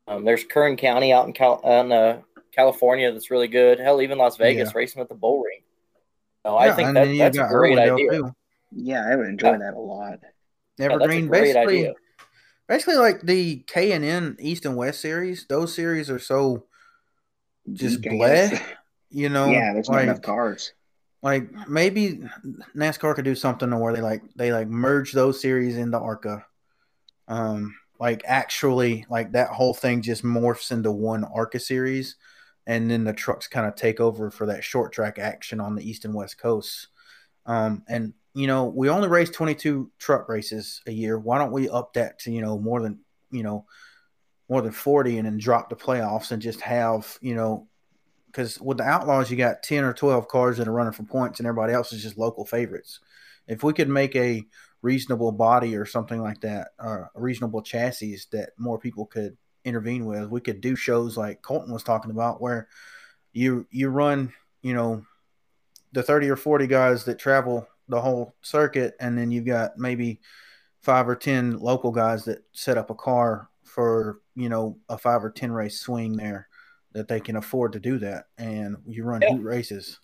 [0.08, 2.22] Um, there's Kern County out in, Cal- in uh,
[2.54, 3.80] California that's really good.
[3.80, 4.78] Hell, even Las Vegas yeah.
[4.78, 5.62] racing at the Bull Ring.
[6.46, 8.12] So yeah, I think that, that's a great idea.
[8.12, 8.36] Too.
[8.72, 9.58] Yeah, I would enjoy yeah.
[9.58, 10.20] that a lot.
[10.80, 11.94] Evergreen, yeah, basically, idea.
[12.68, 15.46] basically like the K and N East and West series.
[15.48, 16.66] Those series are so
[17.72, 18.62] just bleh.
[19.10, 20.74] You know, yeah, there's like, not enough cars.
[21.22, 22.24] Like maybe
[22.76, 26.46] NASCAR could do something where they like they like merge those series into ARCA.
[27.28, 32.16] Um, like actually, like that whole thing just morphs into one ARCA series,
[32.72, 35.88] and then the trucks kind of take over for that short track action on the
[35.88, 36.88] east and west coasts.
[37.46, 41.20] Um, and you know, we only race 22 truck races a year.
[41.20, 43.66] Why don't we up that to you know more than you know
[44.48, 47.68] more than 40 and then drop the playoffs and just have, you know,
[48.28, 51.40] because with the Outlaws, you got 10 or 12 cars that are running for points
[51.40, 53.02] and everybody else is just local favorites.
[53.48, 54.46] If we could make a
[54.82, 60.06] reasonable body or something like that, or a reasonable chassis that more people could intervene
[60.06, 62.68] with, we could do shows like Colton was talking about where
[63.34, 65.06] you you run, you know,
[65.94, 70.22] the 30 or 40 guys that travel the whole circuit and then you've got maybe
[70.80, 75.24] five or 10 local guys that set up a car for you know a five
[75.24, 76.48] or ten race swing there
[76.92, 79.38] that they can afford to do that, and you run yeah.
[79.40, 80.00] races.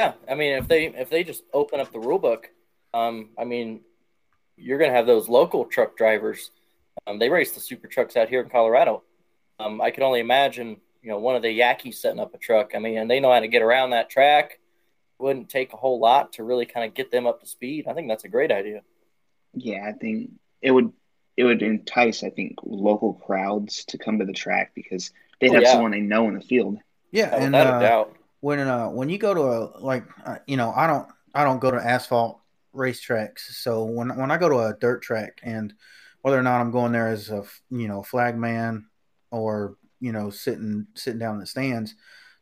[0.00, 2.50] Yeah, I mean, if they if they just open up the rule book,
[2.94, 3.80] um, I mean,
[4.56, 6.50] you're going to have those local truck drivers.
[7.06, 9.02] Um, they race the super trucks out here in Colorado.
[9.58, 12.72] Um, I can only imagine, you know, one of the Yankees setting up a truck.
[12.74, 14.58] I mean, and they know how to get around that track.
[15.18, 17.86] Wouldn't take a whole lot to really kind of get them up to speed.
[17.88, 18.82] I think that's a great idea.
[19.54, 20.30] Yeah, I think
[20.62, 20.92] it would
[21.36, 25.54] it would entice, I think, local crowds to come to the track because they'd oh,
[25.54, 25.72] have yeah.
[25.72, 26.78] someone they know in the field.
[27.10, 28.04] Yeah, oh, and uh,
[28.40, 31.60] when uh, when you go to a like uh, you know I don't I don't
[31.60, 32.40] go to asphalt
[32.74, 35.72] racetracks, so when when I go to a dirt track and
[36.28, 38.86] whether or not I'm going there as a you know flagman
[39.30, 41.94] or you know sitting sitting down in the stands,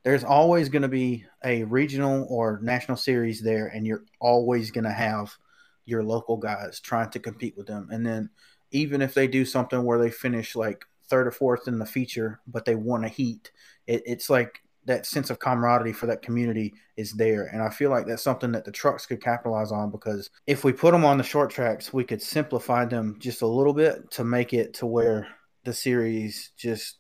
[0.03, 4.85] there's always going to be a regional or national series there, and you're always going
[4.85, 5.33] to have
[5.85, 7.87] your local guys trying to compete with them.
[7.93, 8.29] And then
[8.73, 12.41] even if they do something where they finish like third or fourth in the feature,
[12.49, 13.53] but they won a heat,
[13.87, 17.47] it, it's like that sense of camaraderie for that community is there.
[17.53, 20.73] And I feel like that's something that the trucks could capitalize on because if we
[20.73, 24.25] put them on the short tracks, we could simplify them just a little bit to
[24.25, 25.29] make it to where
[25.65, 26.97] the series just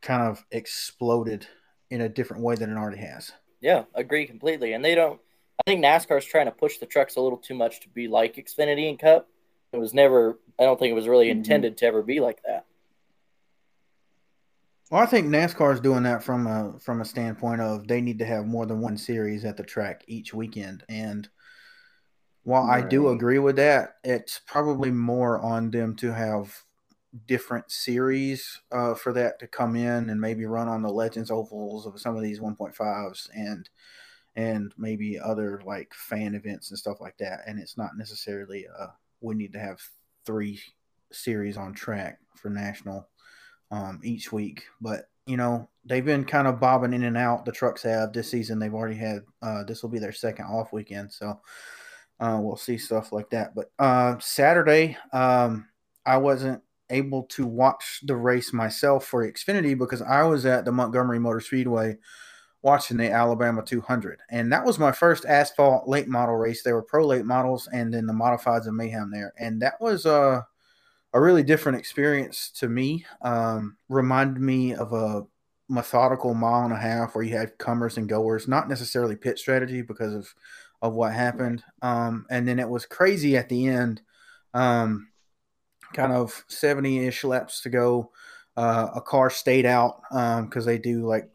[0.00, 1.46] kind of exploded
[1.90, 3.32] in a different way than it already has.
[3.60, 4.72] Yeah, agree completely.
[4.72, 5.20] And they don't.
[5.58, 8.08] I think NASCAR is trying to push the trucks a little too much to be
[8.08, 9.28] like Xfinity and Cup.
[9.72, 10.38] It was never.
[10.60, 11.38] I don't think it was really mm-hmm.
[11.38, 12.66] intended to ever be like that.
[14.90, 18.20] Well, I think NASCAR is doing that from a from a standpoint of they need
[18.20, 20.84] to have more than one series at the track each weekend.
[20.88, 21.28] And
[22.44, 22.84] while right.
[22.84, 26.62] I do agree with that, it's probably more on them to have
[27.26, 31.86] different series uh, for that to come in and maybe run on the Legends ovals
[31.86, 33.68] of some of these 1.5s and
[34.36, 37.40] and maybe other like fan events and stuff like that.
[37.46, 38.88] And it's not necessarily uh,
[39.20, 39.80] we need to have
[40.24, 40.60] three
[41.10, 43.08] series on track for national
[43.70, 44.64] um, each week.
[44.80, 47.44] But you know they've been kind of bobbing in and out.
[47.44, 48.58] The trucks have this season.
[48.58, 51.40] They've already had uh, this will be their second off weekend, so
[52.20, 53.54] uh, we'll see stuff like that.
[53.54, 55.68] But uh, Saturday, um,
[56.04, 60.72] I wasn't able to watch the race myself for Xfinity because I was at the
[60.72, 61.98] Montgomery Motor Speedway
[62.62, 64.20] watching the Alabama 200.
[64.30, 66.62] And that was my first asphalt late model race.
[66.62, 69.32] They were pro late models and then the modifieds and mayhem there.
[69.38, 70.42] And that was uh,
[71.16, 73.06] a really different experience to me.
[73.22, 75.22] Um, reminded me of a
[75.66, 79.80] methodical mile and a half where you had comers and goers, not necessarily pit strategy
[79.80, 80.34] because of,
[80.82, 81.64] of what happened.
[81.80, 84.02] Um, and then it was crazy at the end.
[84.52, 85.08] Um,
[85.94, 88.12] kind of 70 ish laps to go.
[88.54, 91.30] Uh, a car stayed out because um, they do like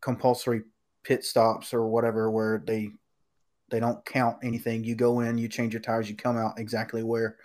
[0.00, 0.62] compulsory
[1.02, 2.90] pit stops or whatever where they
[3.70, 4.84] they don't count anything.
[4.84, 7.38] You go in, you change your tires, you come out exactly where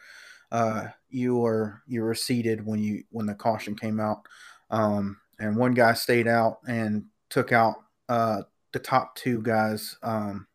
[0.51, 4.25] uh, you were you were seated when you when the caution came out.
[4.69, 7.75] Um, and one guy stayed out and took out
[8.09, 8.43] uh,
[8.73, 9.97] the top two guys.
[10.03, 10.47] Um,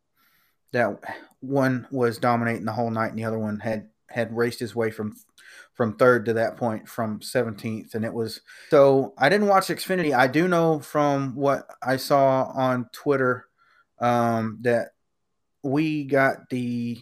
[0.72, 1.00] that
[1.40, 4.90] one was dominating the whole night, and the other one had had raced his way
[4.90, 5.14] from
[5.74, 8.40] from third to that point from 17th and it was
[8.70, 13.44] so i didn't watch xfinity i do know from what i saw on twitter
[13.98, 14.88] um, that
[15.62, 16.98] we got the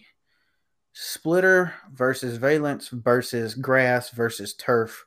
[0.94, 5.04] splitter versus valence versus grass versus turf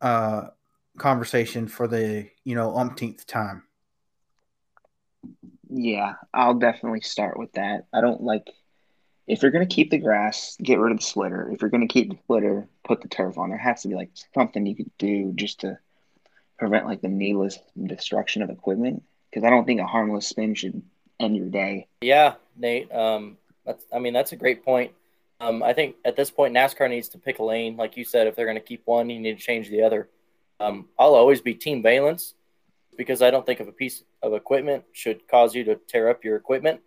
[0.00, 0.48] uh,
[0.98, 3.64] conversation for the you know umpteenth time
[5.70, 8.50] yeah i'll definitely start with that i don't like
[9.26, 11.50] if you're going to keep the grass, get rid of the splitter.
[11.50, 13.48] If you're going to keep the splitter, put the turf on.
[13.48, 15.78] There has to be like something you could do just to
[16.58, 19.02] prevent like the needless destruction of equipment.
[19.30, 20.82] Because I don't think a harmless spin should
[21.18, 21.88] end your day.
[22.02, 22.92] Yeah, Nate.
[22.92, 24.92] Um, that's I mean that's a great point.
[25.40, 28.26] Um, I think at this point NASCAR needs to pick a lane, like you said.
[28.26, 30.08] If they're going to keep one, you need to change the other.
[30.60, 32.34] Um, I'll always be Team Valence
[32.96, 36.24] because I don't think of a piece of equipment should cause you to tear up
[36.24, 36.80] your equipment.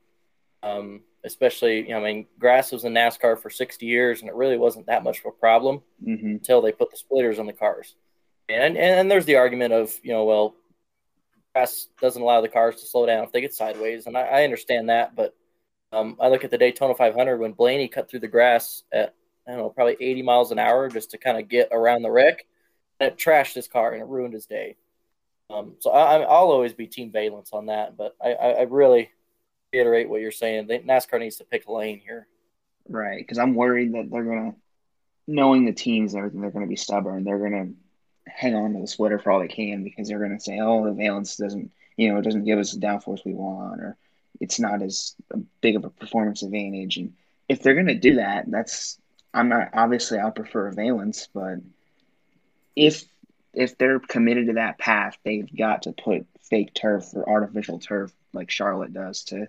[0.63, 4.35] Um, especially, you know, I mean, grass was in NASCAR for 60 years and it
[4.35, 6.25] really wasn't that much of a problem mm-hmm.
[6.25, 7.95] until they put the splitters on the cars.
[8.49, 10.55] And, and, and there's the argument of, you know, well,
[11.53, 14.07] grass doesn't allow the cars to slow down if they get sideways.
[14.07, 15.15] And I, I understand that.
[15.15, 15.35] But
[15.91, 19.13] um, I look at the Daytona 500 when Blaney cut through the grass at,
[19.47, 22.11] I don't know, probably 80 miles an hour just to kind of get around the
[22.11, 22.45] wreck.
[22.99, 24.75] It trashed his car and it ruined his day.
[25.49, 27.95] Um, so I, will always be Team Valence on that.
[27.95, 29.11] But I, I, I really,
[29.73, 30.67] reiterate what you're saying.
[30.67, 32.27] NASCAR needs to pick a lane here.
[32.89, 34.55] Right, because I'm worried that they're gonna,
[35.27, 37.23] knowing the teams and everything, they're gonna be stubborn.
[37.23, 37.71] They're gonna
[38.25, 40.93] hang on to the splitter for all they can because they're gonna say, "Oh, the
[40.93, 43.97] valence doesn't, you know, it doesn't give us the downforce we want, or
[44.39, 45.15] it's not as
[45.61, 47.13] big of a performance advantage." And
[47.49, 48.99] if they're gonna do that, that's
[49.33, 51.59] I'm not obviously I prefer a valence, but
[52.75, 53.05] if
[53.53, 58.13] if they're committed to that path, they've got to put fake turf or artificial turf
[58.33, 59.47] like Charlotte does to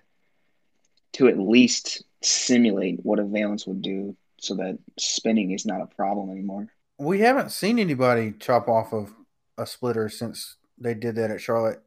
[1.13, 5.85] to at least simulate what a valence would do so that spinning is not a
[5.85, 6.67] problem anymore.
[6.97, 9.13] We haven't seen anybody chop off of
[9.57, 11.81] a splitter since they did that at Charlotte,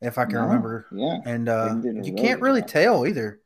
[0.00, 0.86] if I can no, remember.
[0.92, 1.18] Yeah.
[1.24, 3.40] And uh, you can't really tell either.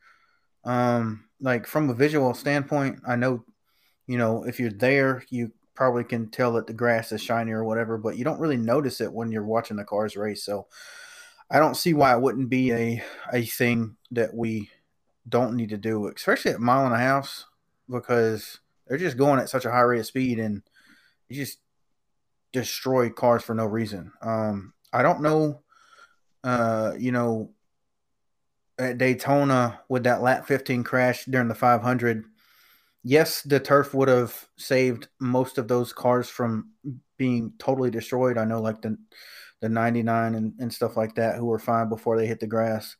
[0.64, 3.44] Um, like from a visual standpoint, I know,
[4.06, 7.64] you know, if you're there, you probably can tell that the grass is shiny or
[7.64, 10.44] whatever, but you don't really notice it when you're watching the cars race.
[10.44, 10.66] So
[11.50, 14.70] I don't see why it wouldn't be a a thing that we
[15.28, 17.44] don't need to do, especially at mile and a half,
[17.90, 20.62] because they're just going at such a high rate of speed and
[21.28, 21.58] you just
[22.52, 24.12] destroy cars for no reason.
[24.22, 25.63] Um, I don't know
[26.44, 27.50] uh, you know,
[28.78, 32.24] at Daytona with that lap 15 crash during the 500,
[33.02, 36.70] yes, the turf would have saved most of those cars from
[37.16, 38.38] being totally destroyed.
[38.38, 38.96] I know, like the
[39.60, 42.96] the 99 and, and stuff like that, who were fine before they hit the grass.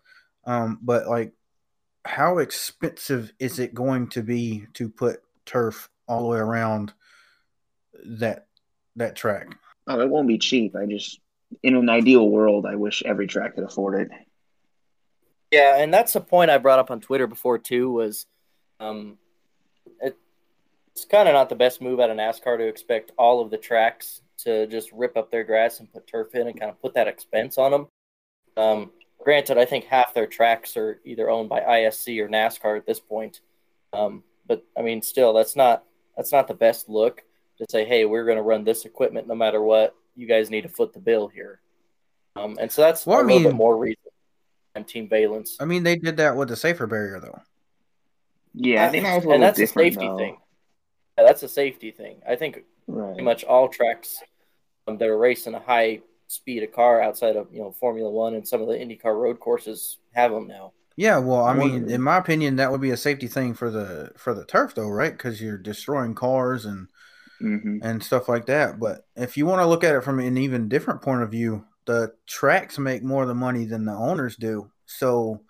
[0.47, 1.35] Um, but like,
[2.07, 6.95] how expensive is it going to be to put turf all the way around
[8.07, 8.47] that
[8.97, 9.59] that track?
[9.87, 10.75] Oh, it won't be cheap.
[10.75, 11.21] I just,
[11.63, 14.09] in an ideal world, I wish every track could afford it.
[15.51, 17.91] Yeah, and that's a point I brought up on Twitter before too.
[17.91, 18.27] Was
[18.81, 19.19] um,
[20.01, 20.17] it,
[20.93, 23.59] it's kind of not the best move out of NASCAR to expect all of the
[23.59, 26.95] tracks to just rip up their grass and put turf in and kind of put
[26.95, 27.87] that expense on them.
[28.57, 28.91] Um,
[29.23, 33.01] granted, I think half their tracks are either owned by ISC or NASCAR at this
[33.01, 33.41] point.
[33.93, 35.85] Um, but I mean, still, that's not
[36.17, 37.23] that's not the best look
[37.59, 39.95] to say, "Hey, we're going to run this equipment no matter what.
[40.17, 41.61] You guys need to foot the bill here."
[42.37, 43.99] Um, and so that's well, a I little mean, bit more reason.
[44.75, 45.57] And Team Valance.
[45.61, 47.41] I mean, they did that with the safer barrier, though.
[48.55, 50.17] Yeah, I think that was a and that's a safety though.
[50.17, 50.37] thing.
[51.19, 52.23] Yeah, that's a safety thing.
[52.29, 53.09] I think right.
[53.09, 54.23] pretty much all tracks
[54.87, 58.35] um, that are racing a high speed of car outside of you know Formula One
[58.35, 60.73] and some of the IndyCar road courses have them now.
[60.97, 64.13] Yeah, well, I mean, in my opinion, that would be a safety thing for the
[64.17, 65.13] for the turf, though, right?
[65.13, 66.87] Because you're destroying cars and
[67.41, 67.79] mm-hmm.
[67.83, 68.79] and stuff like that.
[68.79, 71.65] But if you want to look at it from an even different point of view,
[71.87, 74.71] the tracks make more of the money than the owners do.
[74.87, 75.43] So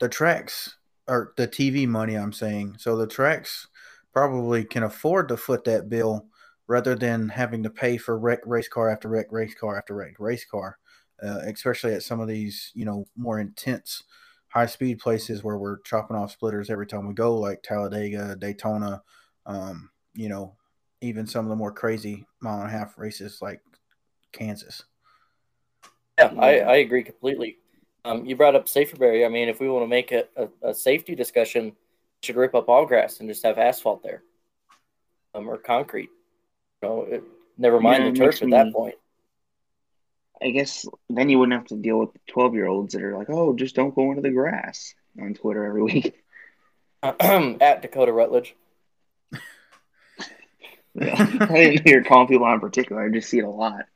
[0.00, 0.76] the tracks
[1.08, 2.76] or the TV money, I'm saying.
[2.78, 3.68] So the tracks
[4.12, 6.26] probably can afford to foot that bill
[6.66, 10.14] rather than having to pay for wreck race car after wreck race car after wreck
[10.18, 10.78] race car,
[11.22, 14.02] uh, especially at some of these you know more intense
[14.48, 19.02] high speed places where we're chopping off splitters every time we go, like Talladega, Daytona,
[19.44, 20.54] um, you know,
[21.00, 23.60] even some of the more crazy mile and a half races like
[24.32, 24.84] Kansas.
[26.18, 27.58] Yeah, I, I agree completely.
[28.04, 29.26] Um, you brought up safer barrier.
[29.26, 31.72] I mean, if we want to make it a, a safety discussion,
[32.22, 34.22] should rip up all grass and just have asphalt there,
[35.34, 36.08] um, or concrete.
[36.82, 37.24] You know, it,
[37.58, 38.94] never mind yeah, the turf at that point.
[40.42, 43.30] I guess then you wouldn't have to deal with twelve year olds that are like,
[43.30, 46.22] "Oh, just don't go into the grass" on Twitter every week.
[47.02, 48.54] At Dakota Rutledge.
[51.00, 51.14] Yeah.
[51.40, 53.04] I didn't hear calling people out in particular.
[53.04, 53.86] I just see it a lot.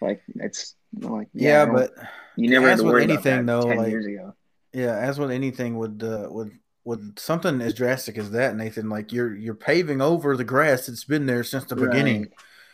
[0.00, 1.92] Like it's like yeah, yeah but
[2.36, 3.68] you never had to worry anything about that though.
[3.68, 4.34] Ten like, years ago.
[4.72, 6.52] Yeah, as with anything, with uh, with
[6.84, 11.04] with something as drastic as that, Nathan, like you're you're paving over the grass that's
[11.04, 11.90] been there since the right.
[11.90, 12.28] beginning.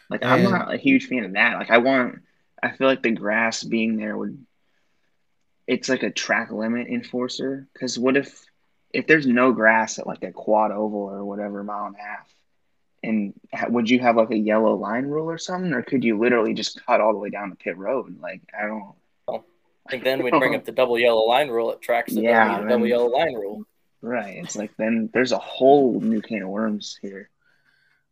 [0.08, 1.58] Like and, I'm not a huge fan of that.
[1.58, 2.20] Like I want,
[2.62, 4.44] I feel like the grass being there would.
[5.66, 7.66] It's like a track limit enforcer.
[7.72, 8.44] Because what if,
[8.94, 12.32] if there's no grass at like a quad oval or whatever mile and a half,
[13.06, 13.34] and
[13.68, 16.84] would you have like a yellow line rule or something, or could you literally just
[16.84, 18.18] cut all the way down to pit road?
[18.20, 18.92] Like I don't.
[19.28, 22.48] I think then we'd bring up the double yellow line rule at tracks that yeah,
[22.48, 23.64] don't need a double yellow line rule.
[24.02, 24.36] Right.
[24.36, 27.30] It's like then there's a whole new can of worms here.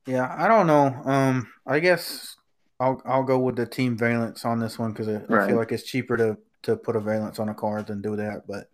[0.07, 0.87] Yeah, I don't know.
[1.05, 2.37] Um, I guess
[2.79, 5.45] I'll I'll go with the team valance on this one because I, right.
[5.45, 8.17] I, feel like it's cheaper to to put a valance on a car than do
[8.17, 8.47] that.
[8.47, 8.69] But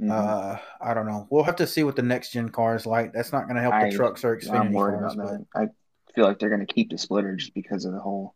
[0.00, 0.10] mm-hmm.
[0.10, 1.26] uh, I don't know.
[1.30, 3.12] We'll have to see what the next gen car is like.
[3.12, 5.14] That's not going to help I, the trucks or Xfinity cars.
[5.16, 5.46] That.
[5.54, 5.68] I
[6.14, 8.34] feel like they're going to keep the splitter just because of the whole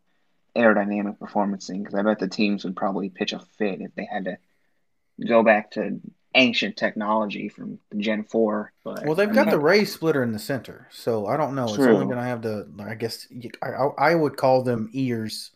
[0.55, 1.83] aerodynamic performance thing.
[1.83, 4.37] Because I bet the teams would probably pitch a fit if they had to
[5.27, 5.99] go back to
[6.33, 8.71] ancient technology from Gen Four.
[8.83, 11.55] But, well, they've I got mean, the raised splitter in the center, so I don't
[11.55, 11.67] know.
[11.67, 11.85] True.
[11.85, 12.69] It's only going to have the.
[12.79, 13.27] I guess
[13.61, 15.51] I, I would call them ears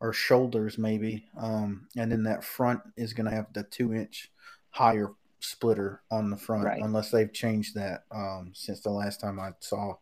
[0.00, 1.24] or shoulders, maybe.
[1.36, 4.30] Um, and then that front is going to have the two inch
[4.70, 5.10] higher
[5.44, 6.82] splitter on the front, right.
[6.82, 9.94] unless they've changed that um, since the last time I saw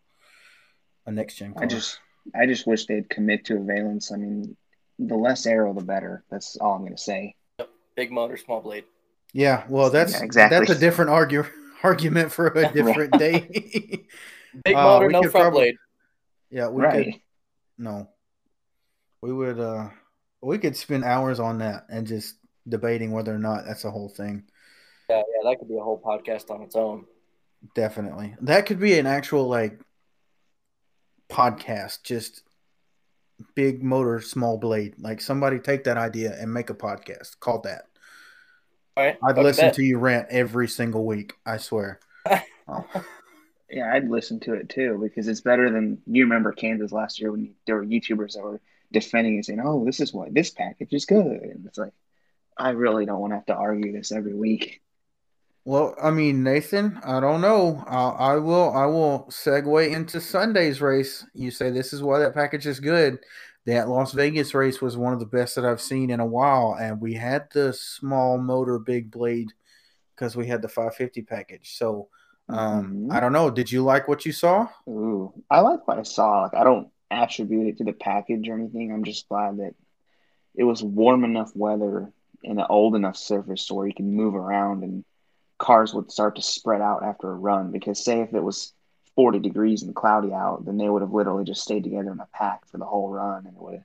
[1.07, 1.55] a next gen.
[1.55, 1.65] Car.
[1.65, 1.99] I just
[2.35, 4.13] I just wish they'd commit to a valance.
[4.13, 4.57] I mean,
[4.99, 6.25] the less aero, the better.
[6.31, 7.35] That's all I'm going to say.
[7.97, 8.85] Big motor, small blade.
[9.33, 11.45] Yeah, well, that's yeah, exactly that's a different argue,
[11.83, 13.41] argument for a different day.
[14.65, 15.77] Big uh, motor, no front probably, blade.
[16.51, 17.05] Yeah, we right.
[17.07, 17.21] could.
[17.79, 18.09] No,
[19.23, 19.59] we would.
[19.59, 19.89] uh
[20.43, 22.37] We could spend hours on that and just
[22.69, 24.45] debating whether or not that's a whole thing.
[25.13, 27.07] Yeah, yeah, that could be a whole podcast on its own.
[27.75, 29.79] Definitely, that could be an actual like
[31.31, 32.03] podcast.
[32.03, 32.43] Just
[33.55, 34.95] big motor, small blade.
[34.99, 37.87] Like somebody take that idea and make a podcast called that.
[38.97, 41.35] Right, I'd listen to you rant every single week.
[41.47, 42.01] I swear.
[42.69, 42.87] oh.
[43.71, 47.33] Yeah, I'd listen to it too because it's better than you remember Kansas last year
[47.33, 48.61] when there were YouTubers that were
[48.93, 51.93] defending and saying, "Oh, this is what this package is good," and it's like,
[52.57, 54.83] I really don't want to have to argue this every week.
[55.65, 57.85] Well, I mean, Nathan, I don't know.
[57.87, 58.73] I will.
[58.73, 61.25] I will segue into Sunday's race.
[61.35, 63.21] You say this is why that package is good.
[63.65, 66.77] that Las Vegas race was one of the best that I've seen in a while,
[66.81, 69.53] and we had the small motor big blade
[70.17, 71.77] because we had the 550 package.
[71.77, 72.09] So
[72.49, 73.13] um, mm-hmm.
[73.13, 73.51] I don't know.
[73.51, 74.67] Did you like what you saw?
[74.89, 76.43] Ooh, I like what I saw.
[76.43, 78.93] Like I don't attribute it to the package or anything.
[78.93, 79.75] I'm just glad that
[80.55, 82.13] it was warm enough weather
[82.45, 85.05] and an old enough surface where you can move around and
[85.63, 87.71] cars would start to spread out after a run.
[87.71, 88.73] Because say if it was
[89.15, 92.29] 40 degrees and cloudy out, then they would have literally just stayed together in a
[92.35, 93.85] pack for the whole run, and it would have.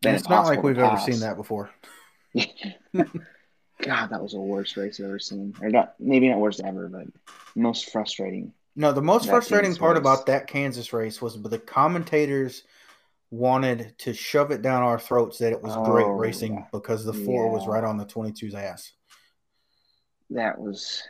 [0.00, 1.70] Been it's not like we've ever seen that before.
[2.34, 5.54] God, that was the worst race I've ever seen.
[5.60, 7.06] Or not, maybe not worst ever, but
[7.56, 8.52] most frustrating.
[8.76, 10.00] No, the most frustrating part race.
[10.00, 12.62] about that Kansas race was the commentators
[13.30, 16.64] wanted to shove it down our throats that it was oh, great racing yeah.
[16.72, 17.52] because the four yeah.
[17.52, 18.92] was right on the 22's ass.
[20.30, 21.02] That was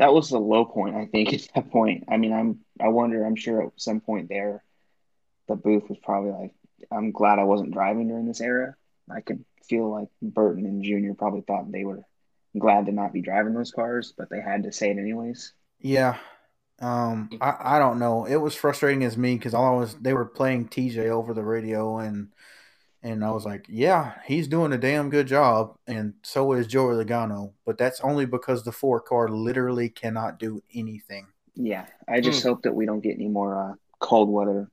[0.00, 2.04] that was the low point, I think, at that point.
[2.08, 4.64] I mean, I'm I wonder, I'm sure at some point there
[5.46, 6.52] the booth was probably like,
[6.90, 8.74] I'm glad I wasn't driving during this era.
[9.10, 12.02] I could feel like Burton and Junior probably thought they were
[12.58, 15.52] glad to not be driving those cars, but they had to say it anyways.
[15.80, 16.16] Yeah.
[16.80, 18.24] Um, I, I don't know.
[18.24, 21.44] It was frustrating as me because all I was they were playing TJ over the
[21.44, 22.28] radio and
[23.02, 27.02] and I was like, yeah, he's doing a damn good job, and so is Joey
[27.02, 27.52] Logano.
[27.64, 31.26] But that's only because the four car literally cannot do anything.
[31.54, 32.48] Yeah, I just mm.
[32.48, 34.70] hope that we don't get any more uh, cold weather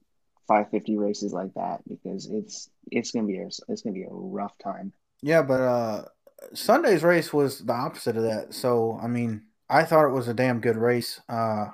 [0.47, 4.57] 550 races like that because it's it's gonna be a, it's gonna be a rough
[4.57, 4.91] time.
[5.21, 6.05] Yeah, but uh,
[6.53, 8.53] Sunday's race was the opposite of that.
[8.53, 11.21] So I mean, I thought it was a damn good race.
[11.27, 11.67] Uh,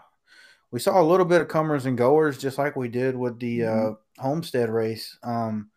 [0.71, 3.59] we saw a little bit of comers and goers, just like we did with the
[3.59, 3.91] mm-hmm.
[3.91, 5.17] uh, Homestead race.
[5.23, 5.69] Um,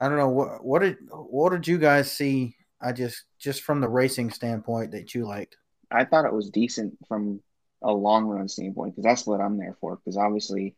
[0.00, 2.56] I don't know what what did what did you guys see?
[2.80, 5.56] I just just from the racing standpoint that you liked.
[5.90, 7.40] I thought it was decent from
[7.82, 9.96] a long run standpoint because that's what I'm there for.
[9.96, 10.74] Because obviously,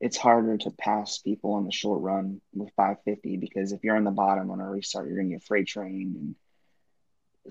[0.00, 4.04] it's harder to pass people on the short run with 550 because if you're on
[4.04, 6.16] the bottom on a restart, you're to get freight trained.
[6.16, 6.34] And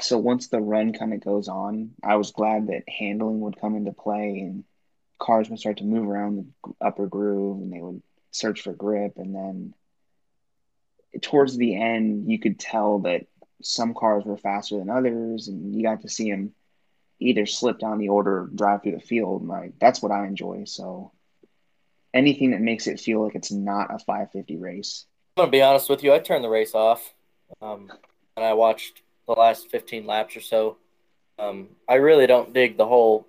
[0.02, 3.76] so once the run kind of goes on, I was glad that handling would come
[3.76, 4.64] into play and
[5.20, 8.02] cars would start to move around the upper groove and they would
[8.32, 9.74] search for grip and then
[11.22, 13.26] towards the end, you could tell that
[13.62, 16.54] some cars were faster than others, and you got to see them
[17.20, 19.46] either slip down the order or drive through the field.
[19.46, 20.64] Like that's what I enjoy.
[20.66, 21.12] So
[22.14, 25.06] anything that makes it feel like it's not a 550 race.
[25.38, 26.14] I'm gonna be honest with you.
[26.14, 27.14] I turned the race off,
[27.62, 27.92] um,
[28.36, 30.78] and I watched the last 15 laps or so.
[31.38, 33.28] Um, I really don't dig the whole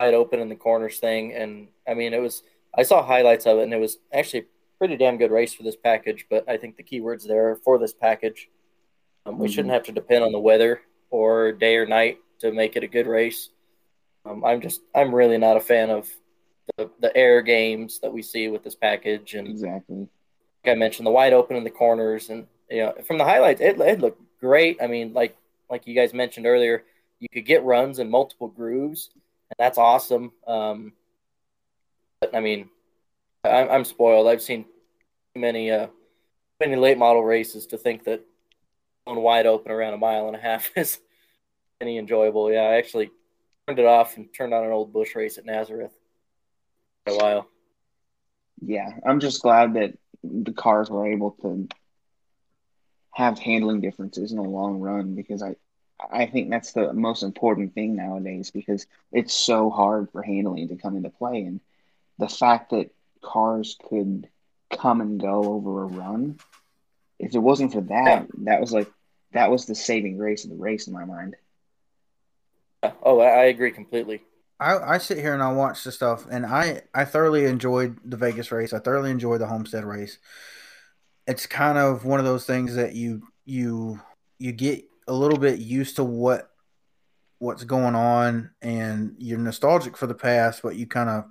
[0.00, 2.42] wide open in the corners thing, and I mean it was.
[2.76, 4.46] I saw highlights of it, and it was actually
[4.78, 6.26] pretty damn good race for this package.
[6.30, 8.48] But I think the keywords there for this package,
[9.26, 9.54] um, we mm-hmm.
[9.54, 12.88] shouldn't have to depend on the weather or day or night to make it a
[12.88, 13.50] good race.
[14.24, 16.08] Um, I'm just I'm really not a fan of
[16.76, 20.08] the, the air games that we see with this package, and exactly
[20.64, 23.60] like I mentioned, the wide open in the corners, and you know from the highlights,
[23.60, 24.78] it, it looked great.
[24.82, 25.36] I mean, like
[25.70, 26.84] like you guys mentioned earlier,
[27.20, 30.32] you could get runs in multiple grooves, and that's awesome.
[30.46, 30.92] Um,
[32.20, 32.68] but I mean,
[33.48, 34.28] I'm, I'm spoiled.
[34.28, 34.64] I've seen
[35.34, 35.88] many uh
[36.60, 38.24] many late model races to think that
[39.06, 41.00] going wide open around a mile and a half is
[41.80, 42.52] any enjoyable.
[42.52, 43.10] Yeah, I actually
[43.66, 45.92] turned it off and turned on an old Busch race at Nazareth
[47.06, 47.48] for a while.
[48.60, 51.68] Yeah, I'm just glad that the cars were able to
[53.12, 55.56] have handling differences in the long run because I
[56.10, 60.76] I think that's the most important thing nowadays because it's so hard for handling to
[60.76, 61.60] come into play and
[62.18, 62.90] the fact that
[63.20, 64.28] cars could
[64.70, 66.38] come and go over a run.
[67.18, 68.26] If it wasn't for that, yeah.
[68.44, 68.90] that was like
[69.32, 71.36] that was the saving grace of the race in my mind.
[73.02, 74.22] Oh, I agree completely.
[74.60, 78.16] I, I sit here and I watch the stuff, and I I thoroughly enjoyed the
[78.16, 78.72] Vegas race.
[78.72, 80.18] I thoroughly enjoyed the Homestead race.
[81.26, 84.00] It's kind of one of those things that you you
[84.38, 86.50] you get a little bit used to what
[87.38, 91.24] what's going on, and you're nostalgic for the past, but you kind of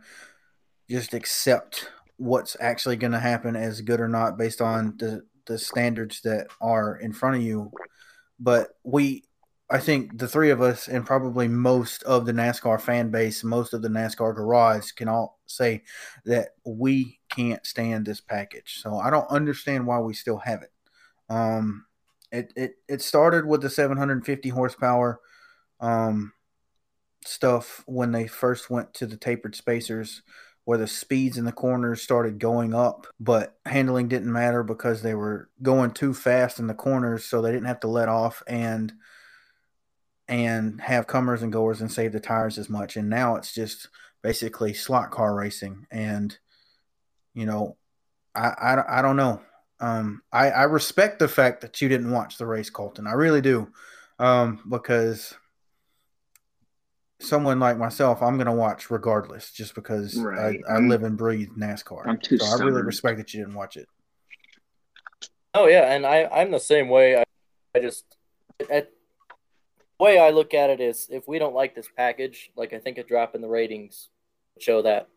[0.89, 5.57] just accept what's actually going to happen as good or not based on the the
[5.57, 7.71] standards that are in front of you.
[8.39, 9.23] But we,
[9.69, 13.73] I think the three of us, and probably most of the NASCAR fan base, most
[13.73, 15.83] of the NASCAR garage, can all say
[16.25, 18.81] that we can't stand this package.
[18.81, 20.71] So I don't understand why we still have it.
[21.29, 21.85] Um,
[22.31, 25.19] it it it started with the 750 horsepower
[25.79, 26.33] um,
[27.25, 30.21] stuff when they first went to the tapered spacers
[30.67, 35.15] where the speeds in the corners started going up, but handling didn't matter because they
[35.15, 38.91] were going too fast in the corners, so they didn't have to let off and
[40.27, 42.97] and have comers and goers and save the tires as much.
[42.97, 43.87] And now it's just
[44.21, 45.87] basically slot car racing.
[45.89, 46.37] And
[47.33, 47.77] you know,
[48.35, 49.41] I, I, I don't know.
[49.79, 53.07] Um, I, I respect the fact that you didn't watch the race, Colton.
[53.07, 53.69] I really do,
[54.19, 55.33] um, because
[57.19, 60.59] someone like myself, I'm going to watch regardless, just because right.
[60.69, 62.07] I, I live and breathe NASCAR.
[62.07, 62.37] I'm too.
[62.37, 62.67] So stubborn.
[62.67, 63.87] I really respect that you didn't watch it.
[65.53, 67.17] Oh yeah, and I I'm the same way.
[67.17, 67.23] I,
[67.75, 68.05] I just
[68.69, 68.91] at
[69.97, 72.79] the way I look at it is if we don't like this package, like I
[72.79, 74.09] think a drop in the ratings
[74.59, 75.07] show that,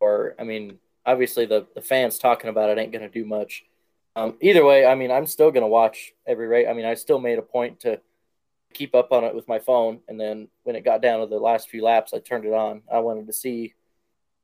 [0.00, 3.64] or I mean, obviously the the fans talking about it ain't going to do much.
[4.16, 6.66] Um, either way, I mean, I'm still going to watch every rate.
[6.66, 8.00] I mean, I still made a point to
[8.74, 11.38] keep up on it with my phone, and then when it got down to the
[11.38, 12.82] last few laps, I turned it on.
[12.92, 13.74] I wanted to see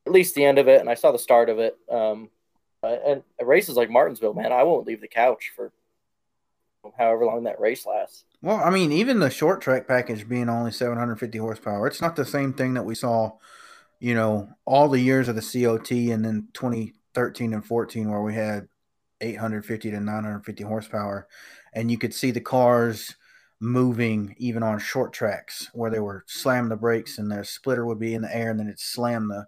[0.06, 1.76] at least the end of it, and I saw the start of it.
[1.90, 2.30] Um,
[2.82, 5.72] and races like Martinsville, man, I won't leave the couch for
[6.98, 8.24] however long that race lasts.
[8.42, 12.26] Well, I mean, even the short track package being only 750 horsepower, it's not the
[12.26, 13.32] same thing that we saw,
[14.00, 18.34] you know, all the years of the COT and then 2013 and 14 where we
[18.34, 18.68] had
[19.22, 21.26] 850 to 950 horsepower,
[21.72, 23.14] and you could see the cars
[23.60, 27.98] moving even on short tracks where they were slam the brakes and their splitter would
[27.98, 29.46] be in the air and then it slam the,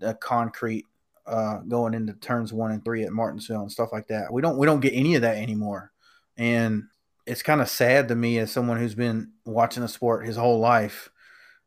[0.00, 0.84] the concrete
[1.28, 4.32] uh, going into turns one and three at Martinsville and stuff like that.
[4.32, 5.92] We don't we don't get any of that anymore,
[6.36, 6.84] and
[7.26, 10.58] it's kind of sad to me as someone who's been watching the sport his whole
[10.58, 11.10] life,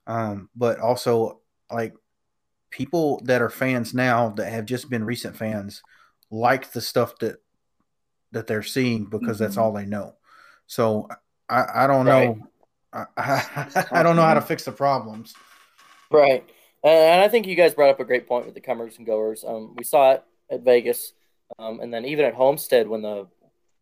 [0.08, 1.42] um, but also
[1.72, 1.94] like
[2.72, 5.84] people that are fans now that have just been recent fans
[6.32, 7.36] like the stuff that
[8.32, 9.44] that they're seeing because mm-hmm.
[9.44, 10.16] that's all they know.
[10.66, 11.08] So
[11.52, 12.38] I, I don't right.
[12.38, 12.48] know.
[12.94, 15.34] I, I, I don't know how to fix the problems.
[16.10, 16.50] Right.
[16.84, 19.44] And I think you guys brought up a great point with the comers and goers.
[19.48, 21.14] Um, we saw it at Vegas,
[21.60, 23.28] um, and then even at Homestead when the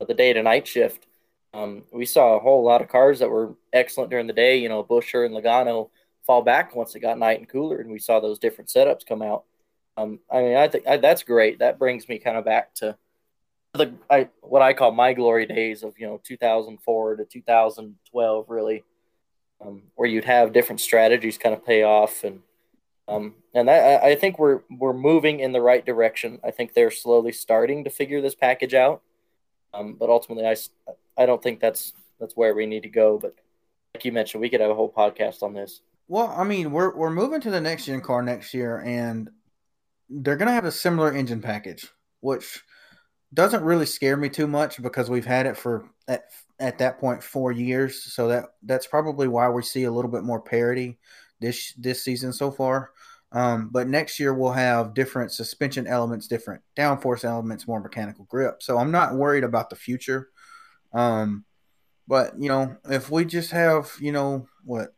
[0.05, 1.07] the day to night shift,
[1.53, 4.57] um, we saw a whole lot of cars that were excellent during the day.
[4.57, 5.89] You know, Busher and Logano
[6.26, 9.22] fall back once it got night and cooler, and we saw those different setups come
[9.22, 9.43] out.
[9.95, 11.59] Um, I mean, I think I, that's great.
[11.59, 12.97] That brings me kind of back to
[13.74, 18.84] the I, what I call my glory days of you know 2004 to 2012, really,
[19.65, 22.41] um, where you'd have different strategies kind of pay off and
[23.09, 26.39] um, and I, I think we're we're moving in the right direction.
[26.43, 29.01] I think they're slowly starting to figure this package out.
[29.74, 30.55] Um, but ultimately, I,
[31.17, 33.17] I don't think that's that's where we need to go.
[33.17, 33.36] But
[33.95, 35.82] like you mentioned, we could have a whole podcast on this.
[36.07, 39.30] Well, I mean, we're we're moving to the next gen car next year, and
[40.09, 41.88] they're to have a similar engine package,
[42.20, 42.63] which
[43.34, 46.26] doesn't really scare me too much because we've had it for at
[46.60, 48.04] at that point four years.
[48.14, 50.98] So that that's probably why we see a little bit more parity
[51.40, 52.92] this this season so far.
[53.32, 58.64] Um, but next year we'll have different suspension elements, different downforce elements, more mechanical grip.
[58.64, 60.30] So I'm not worried about the future.
[60.94, 61.46] Um,
[62.08, 64.96] but you know, if we just have you know what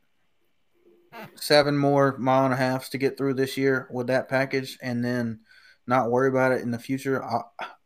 [1.36, 5.04] seven more mile and a halfs to get through this year with that package, and
[5.04, 5.42] then
[5.86, 7.22] not worry about it in the future,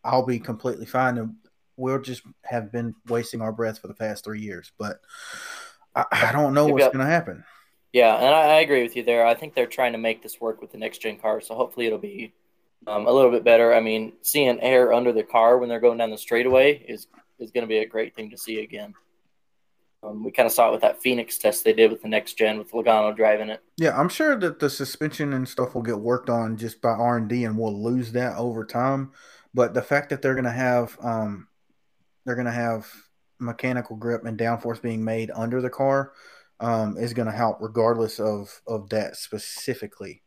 [0.06, 1.18] I'll be completely fine.
[1.18, 1.36] And
[1.76, 4.72] we'll just have been wasting our breath for the past three years.
[4.78, 5.02] But
[5.96, 7.44] I, I don't know what's going to happen.
[7.92, 9.26] Yeah, and I, I, agree with you there.
[9.26, 11.86] I think they're trying to make this work with the next gen car, so hopefully
[11.86, 12.34] it'll be
[12.88, 13.74] um, a little bit better.
[13.74, 17.08] I mean, seeing air under the car when they're going down the straightaway is
[17.40, 18.94] is going to be a great thing to see again.
[20.04, 22.34] Um, we kind of saw it with that Phoenix test they did with the next
[22.34, 23.64] gen with Logano driving it.
[23.78, 27.18] Yeah, I'm sure that the suspension and stuff will get worked on just by R
[27.18, 29.14] and D, and we'll lose that over time.
[29.56, 31.48] But the fact that they're going to have um,
[32.26, 32.92] they're going to have
[33.40, 36.12] mechanical grip and downforce being made under the car
[36.60, 40.22] um, is going to help regardless of of that specifically.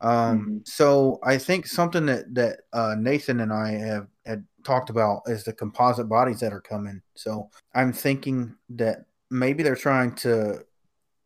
[0.00, 0.58] Um, mm-hmm.
[0.64, 5.44] So I think something that that uh, Nathan and I have had talked about is
[5.44, 7.02] the composite bodies that are coming.
[7.14, 10.64] So I'm thinking that maybe they're trying to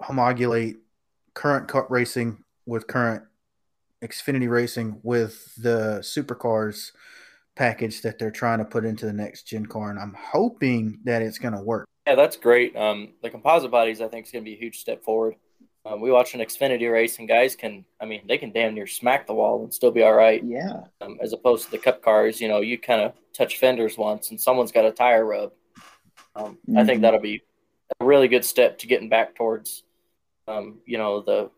[0.02, 0.76] homologate
[1.32, 3.24] current cup racing with current
[4.02, 6.90] Xfinity racing with the supercars
[7.56, 11.22] package that they're trying to put into the next gen car, and I'm hoping that
[11.22, 11.88] it's going to work.
[12.06, 12.76] Yeah, that's great.
[12.76, 15.34] Um, the composite bodies, I think, is going to be a huge step forward.
[15.84, 18.86] Um, we watch an Xfinity race, and guys can, I mean, they can damn near
[18.86, 20.42] smack the wall and still be all right.
[20.44, 20.82] Yeah.
[21.00, 24.30] Um, as opposed to the Cup cars, you know, you kind of touch fenders once,
[24.30, 25.52] and someone's got a tire rub.
[26.36, 26.76] mm-hmm.
[26.76, 27.02] I think mm-hmm.
[27.02, 27.42] that'll be
[28.00, 29.84] a really good step to getting back towards,
[30.48, 31.50] um, you know, the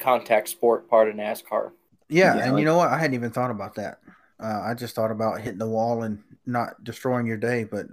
[0.00, 1.70] contact sport part of NASCAR.
[2.08, 2.88] Yeah, yeah and like, you know what?
[2.88, 4.00] I hadn't even thought about that.
[4.40, 7.86] Uh, I just thought about hitting the wall and not destroying your day, but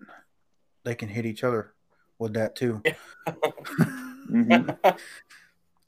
[0.84, 1.74] they can hit each other
[2.20, 2.82] with that too.
[4.30, 4.70] mm-hmm.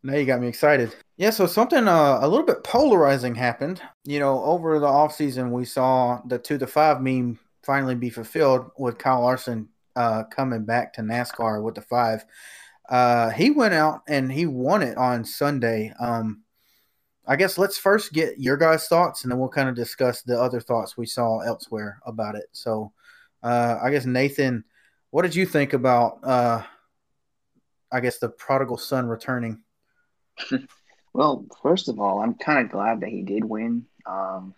[0.03, 0.95] Now you got me excited.
[1.17, 3.81] Yeah, so something uh, a little bit polarizing happened.
[4.05, 8.71] You know, over the offseason, we saw the two to five meme finally be fulfilled
[8.77, 12.23] with Kyle Larson uh, coming back to NASCAR with the five.
[12.87, 15.91] Uh, he went out and he won it on Sunday.
[15.99, 16.43] Um,
[17.27, 20.39] I guess let's first get your guys' thoughts, and then we'll kind of discuss the
[20.39, 22.45] other thoughts we saw elsewhere about it.
[22.53, 22.93] So,
[23.43, 24.63] uh, I guess Nathan,
[25.11, 26.19] what did you think about?
[26.23, 26.63] Uh,
[27.91, 29.61] I guess the prodigal son returning.
[31.13, 33.85] well, first of all, I'm kind of glad that he did win.
[34.05, 34.55] Um,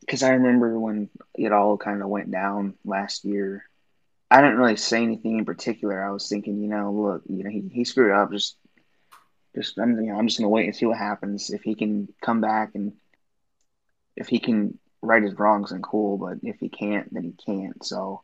[0.00, 3.64] because I remember when it all kind of went down last year.
[4.30, 6.02] I didn't really say anything in particular.
[6.02, 8.32] I was thinking, you know, look, you know, he, he screwed up.
[8.32, 8.56] Just,
[9.54, 11.50] just I'm, you know, I'm just gonna wait and see what happens.
[11.50, 12.92] If he can come back and
[14.16, 16.18] if he can right his wrongs, then cool.
[16.18, 17.84] But if he can't, then he can't.
[17.84, 18.22] So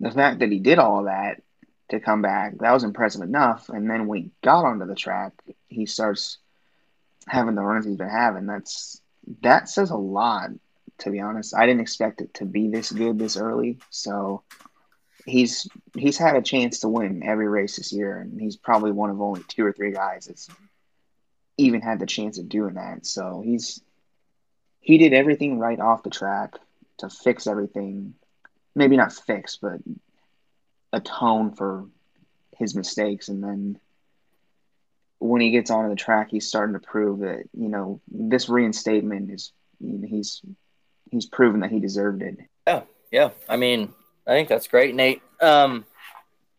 [0.00, 1.42] the fact that he did all that
[1.90, 3.68] to come back, that was impressive enough.
[3.68, 5.32] And then when he got onto the track,
[5.68, 6.38] he starts
[7.26, 8.46] having the runs he's been having.
[8.46, 9.00] That's
[9.42, 10.50] that says a lot
[10.98, 11.54] to be honest.
[11.54, 13.78] I didn't expect it to be this good this early.
[13.90, 14.42] So
[15.28, 19.10] he's he's had a chance to win every race this year, and he's probably one
[19.10, 20.48] of only two or three guys that's
[21.56, 23.06] even had the chance of doing that.
[23.06, 23.82] So he's
[24.80, 26.54] he did everything right off the track
[26.98, 28.14] to fix everything.
[28.74, 29.80] Maybe not fix, but
[30.92, 31.86] atone for
[32.56, 33.78] his mistakes, and then
[35.18, 39.30] when he gets onto the track, he's starting to prove that you know this reinstatement
[39.30, 40.42] is you know, he's
[41.10, 42.38] he's proven that he deserved it.
[42.66, 43.30] Yeah, yeah.
[43.48, 43.92] I mean,
[44.28, 45.22] I think that's great, Nate.
[45.40, 45.86] Um,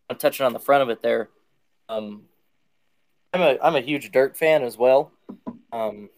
[0.08, 1.28] I'm touching on the front of it there.
[1.88, 2.24] Um,
[3.32, 5.12] I'm a I'm a huge dirt fan as well.
[5.72, 6.10] Um,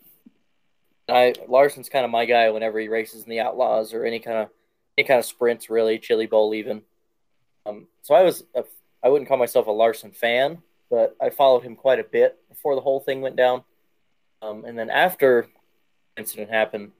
[1.08, 4.38] I Larson's kind of my guy whenever he races in the Outlaws or any kind
[4.38, 4.48] of
[4.96, 6.82] any kind of sprints, really Chili Bowl even.
[7.66, 8.64] Um, so I was a,
[9.02, 12.74] I wouldn't call myself a Larson fan, but I followed him quite a bit before
[12.74, 13.62] the whole thing went down.
[14.40, 15.48] Um, and then after
[16.14, 16.92] the incident happened,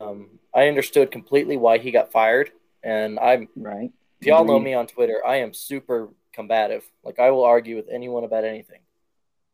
[0.00, 2.50] um, I understood completely why he got fired,
[2.84, 3.92] and I'm right.
[4.20, 6.84] If y'all know me on Twitter, I am super combative.
[7.02, 8.80] Like I will argue with anyone about anything.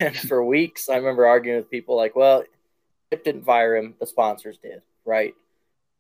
[0.03, 2.43] And for weeks, I remember arguing with people like, "Well,
[3.13, 5.35] Chip didn't fire him; the sponsors did, right?"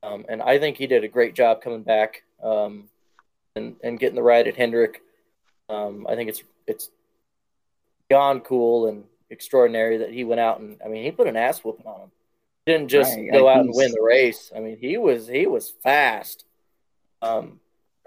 [0.02, 2.88] Um, and I think he did a great job coming back um,
[3.54, 5.02] and and getting the ride at Hendrick.
[5.68, 6.88] Um, I think it's it's
[8.08, 11.62] beyond cool and extraordinary that he went out and I mean he put an ass
[11.62, 12.10] whooping on him
[12.66, 13.32] didn't just right.
[13.32, 14.52] go out and win the race.
[14.54, 16.44] I mean, he was he was fast.
[17.22, 17.60] Um,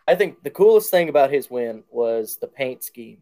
[0.08, 3.20] I think the coolest thing about his win was the paint scheme.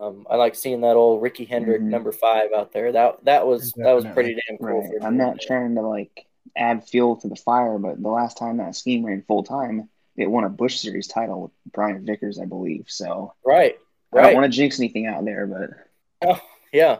[0.00, 1.90] Um, I like seeing that old Ricky Hendrick mm-hmm.
[1.90, 2.92] number five out there.
[2.92, 3.84] That that was Definitely.
[3.84, 4.82] that was pretty damn cool.
[4.82, 5.02] Right.
[5.02, 6.26] I'm not trying to like
[6.56, 10.30] add fuel to the fire, but the last time that scheme ran full time, it
[10.30, 12.84] won a Busch Series title with Brian Vickers, I believe.
[12.88, 13.76] So right,
[14.12, 14.24] right.
[14.24, 15.70] I don't want to jinx anything out there, but
[16.28, 16.40] oh,
[16.72, 16.98] yeah,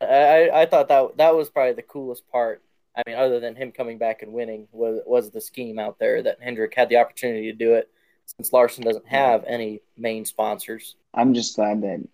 [0.00, 2.62] I I thought that that was probably the coolest part
[2.96, 6.22] I mean, other than him coming back and winning, was was the scheme out there
[6.22, 7.88] that Hendrick had the opportunity to do it
[8.26, 10.96] since Larson doesn't have any main sponsors.
[11.14, 12.06] I'm just glad that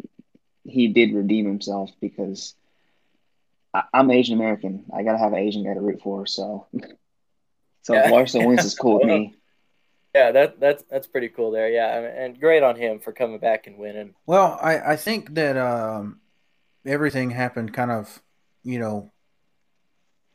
[0.64, 2.54] he did redeem himself because
[3.72, 4.84] I, am Asian American.
[4.94, 6.26] I gotta have an Asian guy to root for.
[6.26, 6.66] So,
[7.82, 8.06] so yeah.
[8.06, 9.34] if Larson wins, is cool with me.
[10.14, 11.68] Yeah, that that's that's pretty cool there.
[11.68, 14.14] Yeah, and great on him for coming back and winning.
[14.26, 16.20] Well, I I think that um,
[16.86, 18.22] everything happened kind of,
[18.62, 19.12] you know,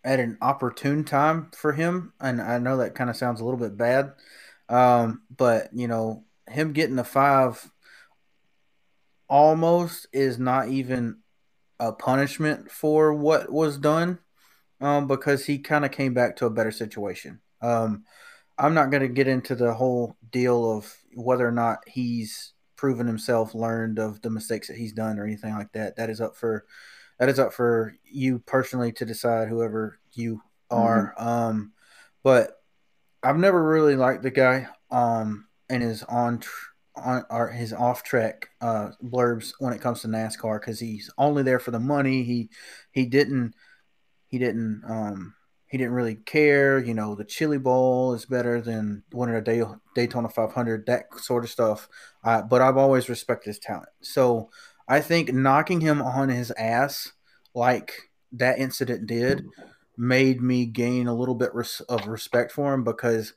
[0.03, 2.13] at an opportune time for him.
[2.19, 4.13] And I know that kind of sounds a little bit bad,
[4.69, 7.71] um, but you know, him getting the five
[9.27, 11.17] almost is not even
[11.79, 14.19] a punishment for what was done
[14.81, 17.39] um, because he kind of came back to a better situation.
[17.61, 18.03] Um,
[18.57, 23.07] I'm not going to get into the whole deal of whether or not he's proven
[23.07, 25.95] himself, learned of the mistakes that he's done, or anything like that.
[25.95, 26.65] That is up for
[27.21, 30.41] that is up for you personally to decide whoever you
[30.71, 31.13] are.
[31.19, 31.27] Mm-hmm.
[31.27, 31.71] Um,
[32.23, 32.59] but
[33.21, 38.01] I've never really liked the guy um, and his on tr- on or his off
[38.01, 42.23] track uh, blurbs when it comes to NASCAR because he's only there for the money.
[42.23, 42.49] He
[42.89, 43.53] he didn't
[44.25, 45.35] he didn't um,
[45.67, 46.79] he didn't really care.
[46.79, 49.61] You know, the Chili Bowl is better than winning a Day,
[49.93, 51.87] Daytona 500, that sort of stuff.
[52.23, 53.89] Uh, but I've always respected his talent.
[54.01, 54.49] So
[54.87, 57.11] I think knocking him on his ass
[57.53, 57.93] like
[58.33, 59.45] that incident did
[59.97, 61.51] made me gain a little bit
[61.89, 63.33] of respect for him because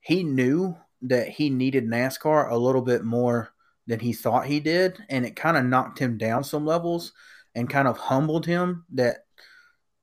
[0.00, 3.52] he knew that he needed NASCAR a little bit more
[3.86, 7.12] than he thought he did, and it kind of knocked him down some levels
[7.54, 8.84] and kind of humbled him.
[8.92, 9.24] That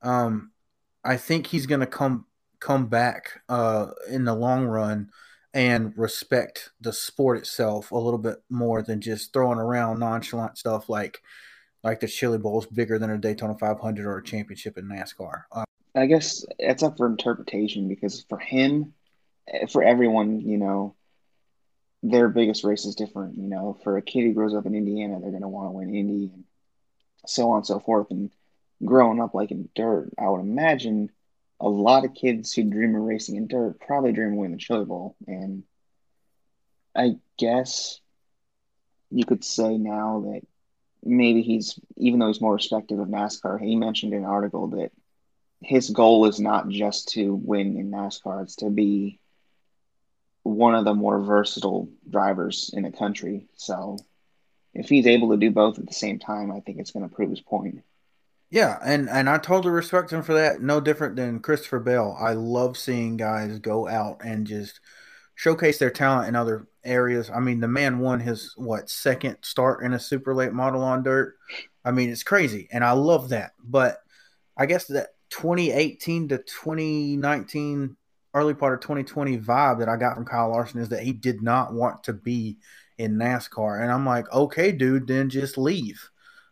[0.01, 0.51] um,
[1.03, 2.26] I think he's going to come
[2.59, 5.09] come back uh, in the long run
[5.56, 10.89] and respect the sport itself a little bit more than just throwing around nonchalant stuff
[10.89, 11.22] like
[11.82, 15.43] like the Chili Bowl is bigger than a Daytona 500 or a championship in NASCAR.
[15.51, 15.64] Uh,
[15.95, 18.93] I guess it's up for interpretation because for him,
[19.70, 20.95] for everyone, you know,
[22.01, 23.38] their biggest race is different.
[23.38, 25.74] You know, for a kid who grows up in Indiana, they're going to want to
[25.74, 26.43] win Indy and
[27.28, 28.10] so on and so forth.
[28.10, 28.32] And
[28.84, 31.12] growing up like in dirt, I would imagine
[31.60, 34.58] a lot of kids who dream of racing in dirt probably dream of winning the
[34.58, 35.16] Chili Bowl.
[35.28, 35.64] And
[36.95, 37.99] I guess
[39.12, 40.41] you could say now that
[41.03, 44.91] maybe he's, even though he's more respected of NASCAR, he mentioned in an article that
[45.62, 49.20] his goal is not just to win in NASCAR, it's to be
[50.43, 53.47] one of the more versatile drivers in the country.
[53.56, 53.97] So
[54.74, 57.16] if he's able to do both at the same time, I think it's going to
[57.16, 57.82] prove his point.
[58.50, 60.62] Yeah, and and I totally respect him for that.
[60.62, 62.16] No different than Christopher Bell.
[62.20, 64.80] I love seeing guys go out and just
[65.36, 67.30] showcase their talent in other areas.
[67.30, 71.04] I mean, the man won his what second start in a super late model on
[71.04, 71.36] dirt.
[71.84, 73.54] I mean, it's crazy, and I love that.
[73.64, 73.98] But
[74.58, 77.98] I guess that 2018 to 2019,
[78.34, 81.41] early part of 2020 vibe that I got from Kyle Larson is that he did
[81.41, 82.58] not want to be
[82.98, 86.10] in NASCAR, and I'm like, okay, dude, then just leave.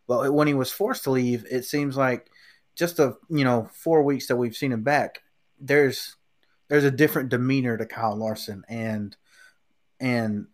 [0.08, 2.30] But when he was forced to leave, it seems like
[2.76, 5.22] just the you know four weeks that we've seen him back,
[5.60, 6.16] there's
[6.70, 9.16] there's a different demeanor to Kyle Larson, and
[10.00, 10.48] and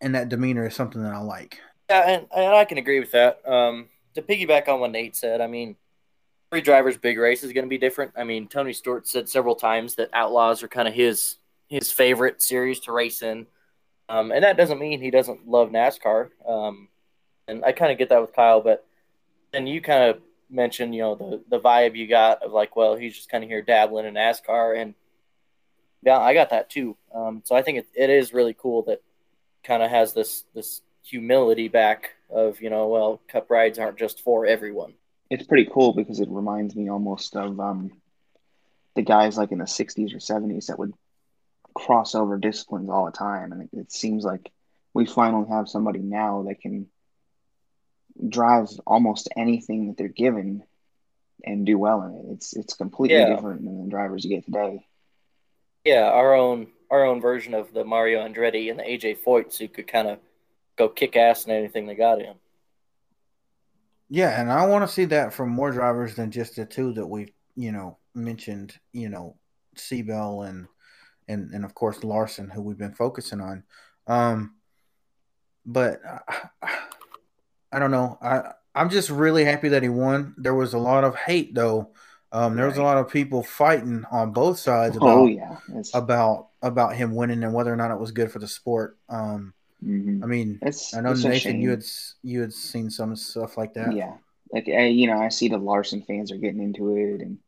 [0.00, 1.60] and that demeanor is something that I like.
[1.90, 3.46] Yeah, and, and I can agree with that.
[3.48, 5.76] Um, to piggyback on what Nate said, I mean,
[6.50, 8.12] every driver's big race is going to be different.
[8.16, 11.36] I mean, Tony Stewart said several times that Outlaws are kind of his
[11.68, 13.46] his favorite series to race in,
[14.08, 16.28] um, and that doesn't mean he doesn't love NASCAR.
[16.46, 16.88] Um,
[17.48, 18.86] and I kind of get that with Kyle, but
[19.52, 20.20] then you kind of
[20.50, 23.50] mentioned, you know, the the vibe you got of like, well, he's just kind of
[23.50, 24.94] here dabbling in NASCAR, and
[26.02, 26.96] yeah, I got that too.
[27.14, 29.02] Um, so I think it, it is really cool that
[29.62, 34.20] kind of has this this humility back of you know, well, cup rides aren't just
[34.20, 34.94] for everyone.
[35.30, 37.90] It's pretty cool because it reminds me almost of um,
[38.94, 40.94] the guys like in the '60s or '70s that would
[41.74, 44.50] cross over disciplines all the time, and it, it seems like
[44.92, 46.86] we finally have somebody now that can
[48.28, 50.62] drive almost anything that they're given
[51.44, 52.32] and do well in it.
[52.34, 53.34] It's it's completely yeah.
[53.34, 54.86] different than the drivers you get today.
[55.84, 59.68] Yeah, our own our own version of the Mario Andretti and the AJ Foyts who
[59.68, 60.18] could kind of
[60.76, 62.34] go kick ass in anything they got in.
[64.08, 67.06] Yeah, and I want to see that from more drivers than just the two that
[67.06, 68.78] we've you know mentioned.
[68.92, 69.36] You know,
[69.76, 70.02] C.
[70.02, 70.66] Bell and
[71.28, 73.64] and and of course Larson, who we've been focusing on.
[74.06, 74.54] Um,
[75.66, 76.00] but.
[76.62, 76.68] Uh,
[77.74, 78.18] I don't know.
[78.22, 80.34] I I'm just really happy that he won.
[80.36, 81.90] There was a lot of hate though.
[82.32, 85.56] Um, there was a lot of people fighting on both sides oh, about oh, yeah.
[85.94, 88.98] about about him winning and whether or not it was good for the sport.
[89.08, 89.54] Um,
[89.84, 90.24] mm-hmm.
[90.24, 91.84] I mean, it's, I know it's Nathan, you had
[92.22, 93.94] you had seen some stuff like that.
[93.94, 94.14] Yeah,
[94.50, 97.38] like I, you know, I see the Larson fans are getting into it, and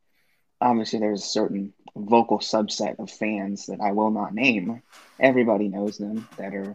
[0.61, 4.83] obviously there's a certain vocal subset of fans that I will not name.
[5.19, 6.73] Everybody knows them that are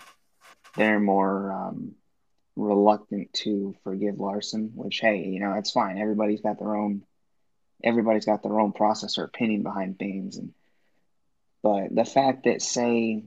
[0.77, 1.95] they're more um,
[2.57, 5.99] reluctant to forgive Larson, which hey, you know, that's fine.
[5.99, 7.03] Everybody's got their own
[7.85, 10.53] everybody's got their own process or opinion behind things and
[11.63, 13.25] but the fact that say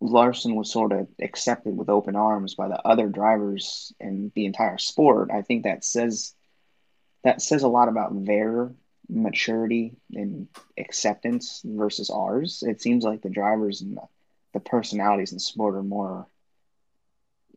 [0.00, 4.78] Larson was sort of accepted with open arms by the other drivers in the entire
[4.78, 6.34] sport, I think that says
[7.22, 8.72] that says a lot about their
[9.08, 12.64] maturity and acceptance versus ours.
[12.66, 14.02] It seems like the drivers and the,
[14.54, 16.26] the personalities in sport are more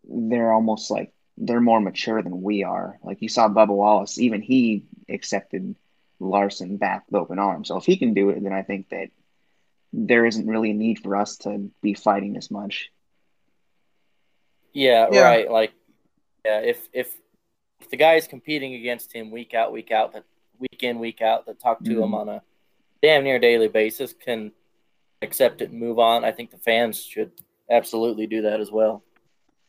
[0.08, 2.98] they're almost like they're more mature than we are.
[3.04, 5.76] Like you saw Bubba Wallace, even he accepted
[6.20, 7.68] Larson back with open arms.
[7.68, 9.10] So if he can do it, then I think that
[9.92, 12.90] there isn't really a need for us to be fighting as much.
[14.74, 15.22] Yeah, yeah.
[15.22, 15.52] right.
[15.52, 15.74] Like,
[16.46, 17.14] yeah, if if
[17.82, 20.26] if the guy is competing against him week out, week out, that
[20.60, 22.04] week in, week out, that talk to mm-hmm.
[22.04, 22.42] him on a
[23.02, 24.52] damn near daily basis can
[25.22, 26.24] accept it and move on.
[26.24, 27.32] I think the fans should
[27.70, 29.05] absolutely do that as well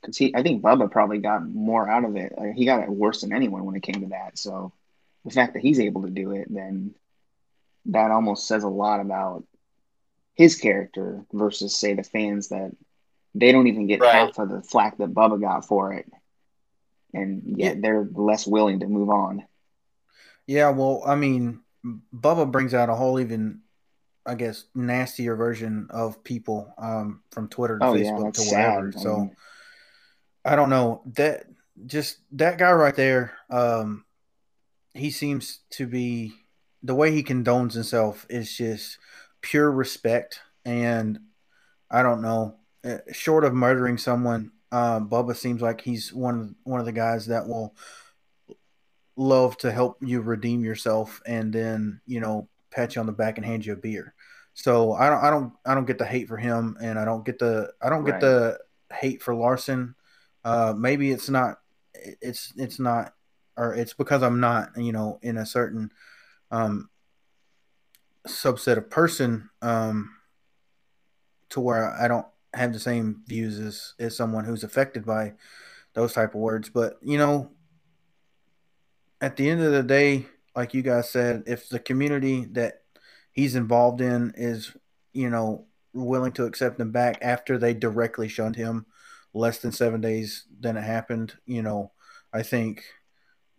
[0.06, 2.32] because he, I think Bubba probably got more out of it.
[2.38, 4.38] Like, he got it worse than anyone when it came to that.
[4.38, 4.72] So
[5.24, 6.94] the fact that he's able to do it, then
[7.86, 9.44] that almost says a lot about
[10.34, 12.70] his character versus, say, the fans that
[13.34, 14.14] they don't even get right.
[14.14, 16.06] half of the flack that Bubba got for it,
[17.12, 19.44] and yet they're less willing to move on.
[20.46, 21.60] Yeah, well, I mean,
[22.14, 23.60] Bubba brings out a whole even
[24.26, 28.92] I guess nastier version of people um, from Twitter to oh, Facebook yeah, to whatever.
[28.92, 29.00] Sad.
[29.00, 29.36] So I mean,
[30.46, 31.44] I don't know that
[31.86, 33.32] just that guy right there.
[33.50, 34.04] Um,
[34.94, 36.32] he seems to be
[36.82, 38.98] the way he condones himself is just
[39.40, 41.18] pure respect, and
[41.90, 42.56] I don't know.
[42.84, 46.92] Eh, short of murdering someone, uh, Bubba seems like he's one of one of the
[46.92, 47.74] guys that will
[49.16, 53.36] love to help you redeem yourself, and then you know pat you on the back
[53.36, 54.14] and hand you a beer.
[54.54, 57.26] So I don't, I don't, I don't get the hate for him, and I don't
[57.26, 58.12] get the, I don't right.
[58.12, 58.58] get the
[58.90, 59.95] hate for Larson.
[60.46, 61.58] Uh, maybe it's not
[62.22, 63.12] it's it's not
[63.56, 65.90] or it's because I'm not, you know, in a certain
[66.52, 66.88] um,
[68.28, 70.14] subset of person um,
[71.48, 75.32] to where I don't have the same views as, as someone who's affected by
[75.94, 76.68] those type of words.
[76.68, 77.50] But, you know,
[79.20, 82.82] at the end of the day, like you guys said, if the community that
[83.32, 84.76] he's involved in is,
[85.12, 88.86] you know, willing to accept him back after they directly shunned him
[89.36, 91.92] less than seven days than it happened, you know,
[92.32, 92.84] I think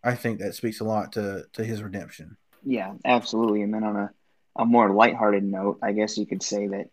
[0.03, 2.37] I think that speaks a lot to to his redemption.
[2.63, 3.61] Yeah, absolutely.
[3.61, 4.11] And then on a,
[4.55, 6.89] a more lighthearted note, I guess you could say that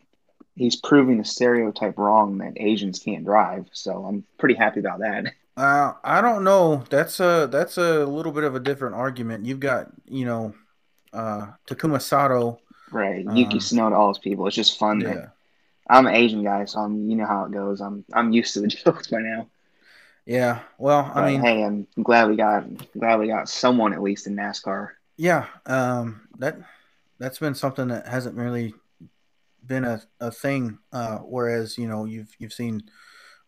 [0.54, 3.66] he's proving the stereotype wrong that Asians can't drive.
[3.72, 5.32] So I'm pretty happy about that.
[5.56, 6.84] Uh, I don't know.
[6.90, 9.46] That's a that's a little bit of a different argument.
[9.46, 10.54] You've got you know,
[11.12, 12.58] uh, Takuma Sato,
[12.90, 13.24] right?
[13.24, 14.46] Yuki uh, Tsunoda, all those people.
[14.46, 15.00] It's just fun.
[15.00, 15.28] Yeah.
[15.88, 17.80] I'm an Asian guy, so I'm you know how it goes.
[17.80, 19.48] I'm I'm used to the jokes by now.
[20.26, 20.60] Yeah.
[20.78, 22.64] Well, I but, mean, hey, I'm glad we got
[22.98, 24.90] glad we got someone at least in NASCAR.
[25.16, 25.46] Yeah.
[25.66, 26.28] Um.
[26.38, 26.58] That
[27.18, 28.74] that's been something that hasn't really
[29.66, 30.78] been a, a thing.
[30.92, 31.18] Uh.
[31.18, 32.84] Whereas you know you've you've seen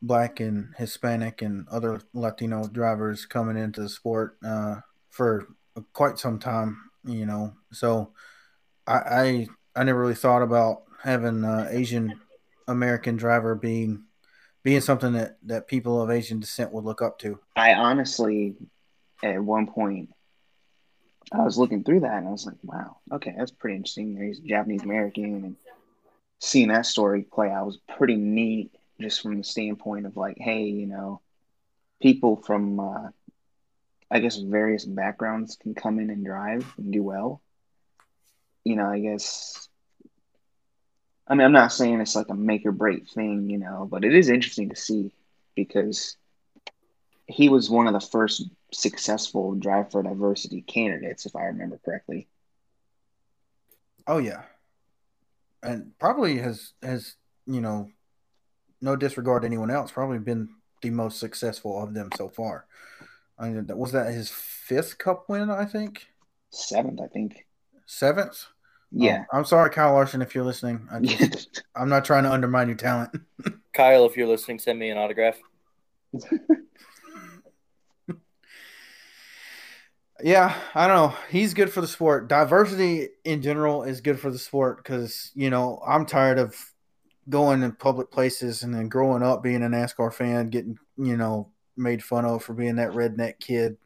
[0.02, 4.76] black and Hispanic and other Latino drivers coming into the sport uh,
[5.08, 5.46] for
[5.94, 6.90] quite some time.
[7.04, 8.12] You know, so
[8.86, 12.20] I I, I never really thought about having uh, Asian
[12.68, 14.04] American driver being
[14.62, 17.38] being something that that people of Asian descent would look up to.
[17.54, 18.56] I honestly,
[19.22, 20.10] at one point,
[21.32, 24.16] I was looking through that and I was like, wow, okay, that's pretty interesting.
[24.16, 25.56] He's Japanese American and
[26.38, 30.64] seeing that story play out was pretty neat, just from the standpoint of like, hey,
[30.64, 31.20] you know,
[32.00, 33.08] people from, uh,
[34.10, 37.42] I guess, various backgrounds can come in and drive and do well.
[38.64, 39.65] You know, I guess
[41.28, 44.04] I mean, I'm not saying it's like a make or break thing, you know, but
[44.04, 45.12] it is interesting to see
[45.54, 46.16] because
[47.26, 52.28] he was one of the first successful Drive for Diversity candidates, if I remember correctly.
[54.06, 54.42] Oh yeah,
[55.62, 57.16] and probably has has
[57.46, 57.90] you know,
[58.80, 60.48] no disregard to anyone else, probably been
[60.82, 62.66] the most successful of them so far.
[63.38, 65.50] I mean, was that his fifth Cup win?
[65.50, 66.06] I think
[66.50, 67.00] seventh.
[67.00, 67.46] I think
[67.86, 68.46] seventh.
[68.92, 69.24] Yeah.
[69.32, 70.88] Oh, I'm sorry, Kyle Larson, if you're listening.
[70.90, 73.10] I just, I'm not trying to undermine your talent.
[73.72, 75.38] Kyle, if you're listening, send me an autograph.
[80.22, 81.14] yeah, I don't know.
[81.28, 82.28] He's good for the sport.
[82.28, 86.56] Diversity in general is good for the sport because, you know, I'm tired of
[87.28, 91.50] going in public places and then growing up being a NASCAR fan, getting, you know,
[91.76, 93.76] made fun of for being that redneck kid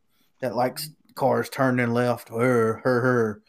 [0.41, 2.29] that likes cars turning left.
[2.29, 3.43] Her, her, her.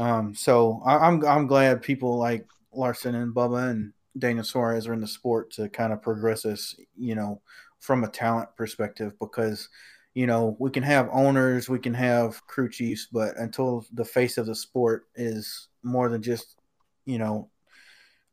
[0.00, 4.86] Um, so I, am I'm, I'm glad people like Larson and Bubba and Daniel Suarez
[4.86, 7.42] are in the sport to kind of progress us, you know,
[7.80, 9.68] from a talent perspective because
[10.14, 14.38] you know we can have owners, we can have crew chiefs, but until the face
[14.38, 16.56] of the sport is more than just
[17.04, 17.50] you know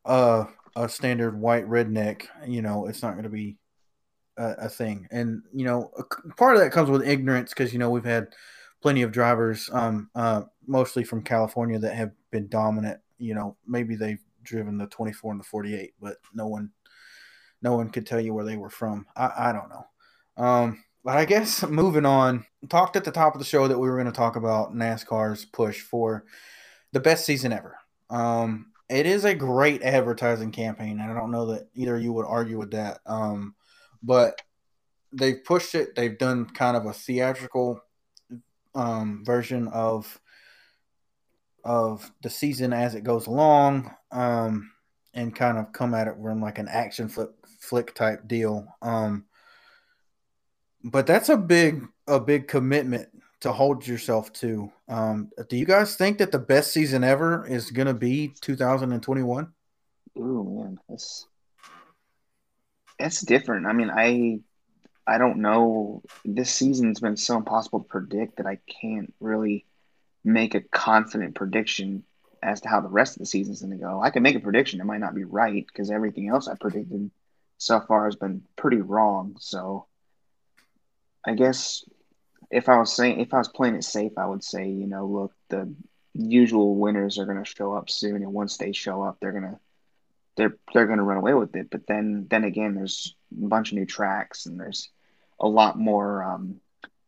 [0.06, 3.58] a a standard white redneck, you know, it's not going to be
[4.38, 5.06] a, a, thing.
[5.10, 5.90] And you know,
[6.38, 8.28] part of that comes with ignorance because you know we've had
[8.80, 13.00] plenty of drivers, um, uh, mostly from California, that have been dominant.
[13.18, 16.70] You know, maybe they've driven the 24 and the 48, but no one,
[17.62, 19.06] no one could tell you where they were from.
[19.16, 19.86] I, I don't know.
[20.36, 23.88] Um, but I guess moving on, talked at the top of the show that we
[23.88, 26.24] were going to talk about NASCAR's push for
[26.92, 27.76] the best season ever.
[28.10, 32.26] Um, it is a great advertising campaign, and I don't know that either you would
[32.26, 33.00] argue with that.
[33.06, 33.54] Um,
[34.02, 34.40] but
[35.12, 35.94] they've pushed it.
[35.94, 37.80] They've done kind of a theatrical
[38.74, 40.18] um, version of
[41.68, 44.72] of the season as it goes along, um,
[45.12, 47.28] and kind of come at it from like an action flick
[47.60, 48.66] flick type deal.
[48.80, 49.26] Um,
[50.82, 53.10] but that's a big a big commitment
[53.40, 54.72] to hold yourself to.
[54.88, 59.52] Um, do you guys think that the best season ever is going to be 2021?
[60.16, 61.26] Ooh man, that's
[62.98, 63.66] that's different.
[63.66, 64.40] I mean, I
[65.06, 66.02] I don't know.
[66.24, 69.66] This season's been so impossible to predict that I can't really
[70.28, 72.04] make a confident prediction
[72.42, 74.00] as to how the rest of the season's going to go.
[74.00, 74.80] I can make a prediction.
[74.80, 77.10] It might not be right because everything else I predicted
[77.56, 79.36] so far has been pretty wrong.
[79.40, 79.86] So
[81.24, 81.84] I guess
[82.50, 85.06] if I was saying if I was playing it safe, I would say, you know,
[85.06, 85.74] look, the
[86.14, 89.58] usual winners are going to show up soon, and once they show up, they're gonna
[90.36, 91.70] they're they're going to run away with it.
[91.70, 94.88] But then then again, there's a bunch of new tracks, and there's
[95.40, 96.60] a lot more um,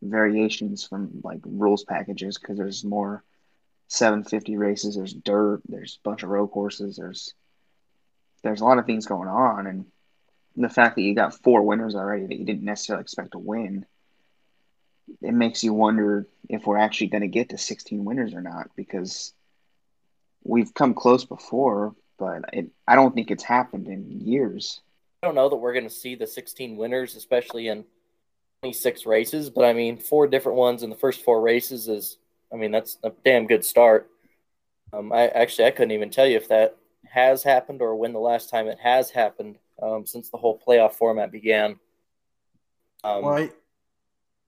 [0.02, 3.22] variations from like rules packages because there's more
[3.88, 4.96] 750 races.
[4.96, 5.62] There's dirt.
[5.68, 6.96] There's a bunch of road courses.
[6.96, 7.34] There's
[8.42, 9.84] there's a lot of things going on, and
[10.56, 13.84] the fact that you got four winners already that you didn't necessarily expect to win,
[15.20, 18.70] it makes you wonder if we're actually going to get to 16 winners or not
[18.76, 19.32] because
[20.42, 24.80] we've come close before, but it, I don't think it's happened in years.
[25.22, 27.84] I don't know that we're going to see the 16 winners, especially in
[28.62, 32.18] 26 races, but I mean, four different ones in the first four races is,
[32.52, 34.10] I mean, that's a damn good start.
[34.92, 38.18] Um, I actually I couldn't even tell you if that has happened or when the
[38.18, 41.78] last time it has happened um, since the whole playoff format began.
[43.02, 43.50] Um, well, I,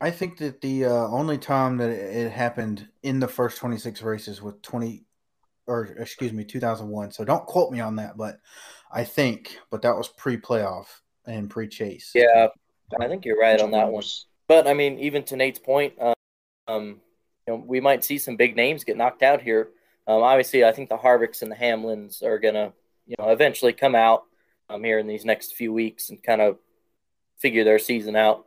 [0.00, 4.42] I think that the uh, only time that it happened in the first 26 races
[4.42, 5.04] with 20
[5.68, 8.40] or excuse me 2001 so don't quote me on that but
[8.90, 10.86] i think but that was pre-playoff
[11.24, 12.48] and pre-chase yeah
[13.01, 14.03] i think you're right on that one.
[14.49, 16.14] But i mean even to nate's point um,
[16.68, 17.01] um,
[17.47, 19.70] you know we might see some big names get knocked out here.
[20.07, 22.72] Um, obviously i think the harvicks and the hamlins are gonna
[23.07, 24.24] you know eventually come out
[24.68, 26.59] um, here in these next few weeks and kind of
[27.39, 28.47] figure their season out.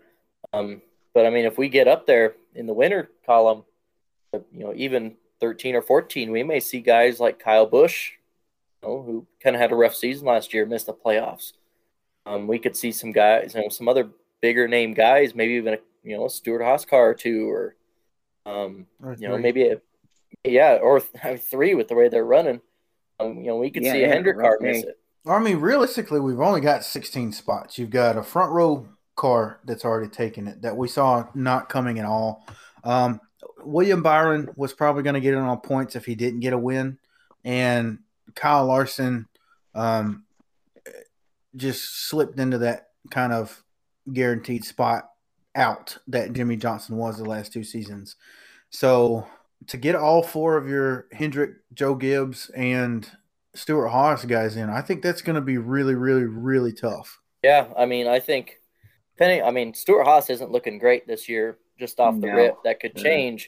[0.54, 0.82] Um,
[1.14, 3.64] but I mean, if we get up there in the winter column,
[4.34, 8.12] you know, even 13 or 14, we may see guys like Kyle Busch,
[8.82, 11.54] you know, who kind of had a rough season last year, missed the playoffs.
[12.26, 14.10] Um, we could see some guys, you know, some other
[14.46, 17.76] bigger name guys, maybe even a, you know, a Stewart-Haas car or two, or,
[18.46, 19.82] um, or you know, maybe a,
[20.44, 22.62] yeah, or th- three with the way they're running.
[23.20, 25.00] Um, you know, we could yeah, see a yeah, Hendrick car miss it.
[25.26, 27.80] I mean, realistically, we've only got 16 spots.
[27.80, 31.98] You've got a front row car that's already taken it that we saw not coming
[31.98, 32.46] at all.
[32.84, 33.20] Um,
[33.64, 36.58] William Byron was probably going to get in on points if he didn't get a
[36.60, 37.00] win,
[37.44, 37.98] and
[38.36, 39.26] Kyle Larson
[39.74, 40.26] um,
[41.56, 43.64] just slipped into that kind of
[44.12, 45.10] guaranteed spot
[45.56, 48.16] out that Jimmie Johnson was the last two seasons.
[48.70, 49.26] So
[49.68, 53.10] to get all four of your Hendrick, Joe Gibbs, and
[53.54, 57.22] Stewart-Haas guys in, I think that's going to be really, really, really tough.
[57.44, 58.60] Yeah, I mean, I think
[59.16, 62.36] depending, I mean, Stewart-Haas isn't looking great this year, just off the no.
[62.36, 62.56] rip.
[62.64, 63.48] That could change.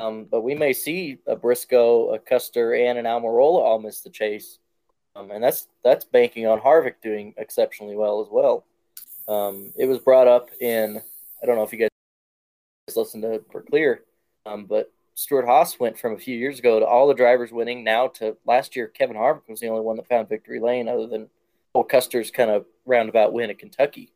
[0.00, 4.10] Um, but we may see a Briscoe, a Custer, and an Almirola all miss the
[4.10, 4.58] chase.
[5.16, 8.66] Um, and that's that's banking on Harvick doing exceptionally well as well.
[9.28, 11.00] Um, it was brought up in
[11.42, 11.88] I don't know if you guys
[12.96, 14.04] listened to it for clear,
[14.46, 18.08] um, but Stewart-Haas went from a few years ago to all the drivers winning now
[18.08, 21.28] to last year Kevin Harvick was the only one that found victory lane other than
[21.72, 24.12] Cole Custer's kind of roundabout win at Kentucky.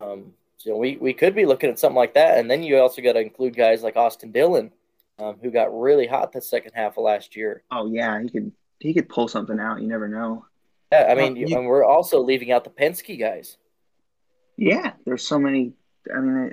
[0.00, 2.38] Um, so we, we could be looking at something like that.
[2.38, 4.72] And then you also got to include guys like Austin Dillon,
[5.18, 7.62] um, who got really hot the second half of last year.
[7.70, 9.80] Oh yeah, he could he could pull something out.
[9.80, 10.46] You never know.
[10.92, 13.58] Yeah, I mean, well, you, and we're also leaving out the Penske guys.
[14.56, 15.72] Yeah, there's so many.
[16.14, 16.52] I mean,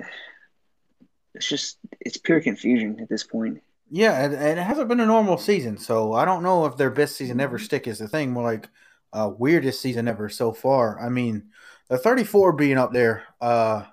[1.34, 3.62] it's just it's pure confusion at this point.
[3.90, 6.90] Yeah, and it, it hasn't been a normal season, so I don't know if their
[6.90, 7.64] best season ever mm-hmm.
[7.64, 8.32] stick is the thing.
[8.32, 8.68] More like
[9.12, 11.00] uh, weirdest season ever so far.
[11.00, 11.50] I mean,
[11.88, 13.84] the 34 being up there, uh,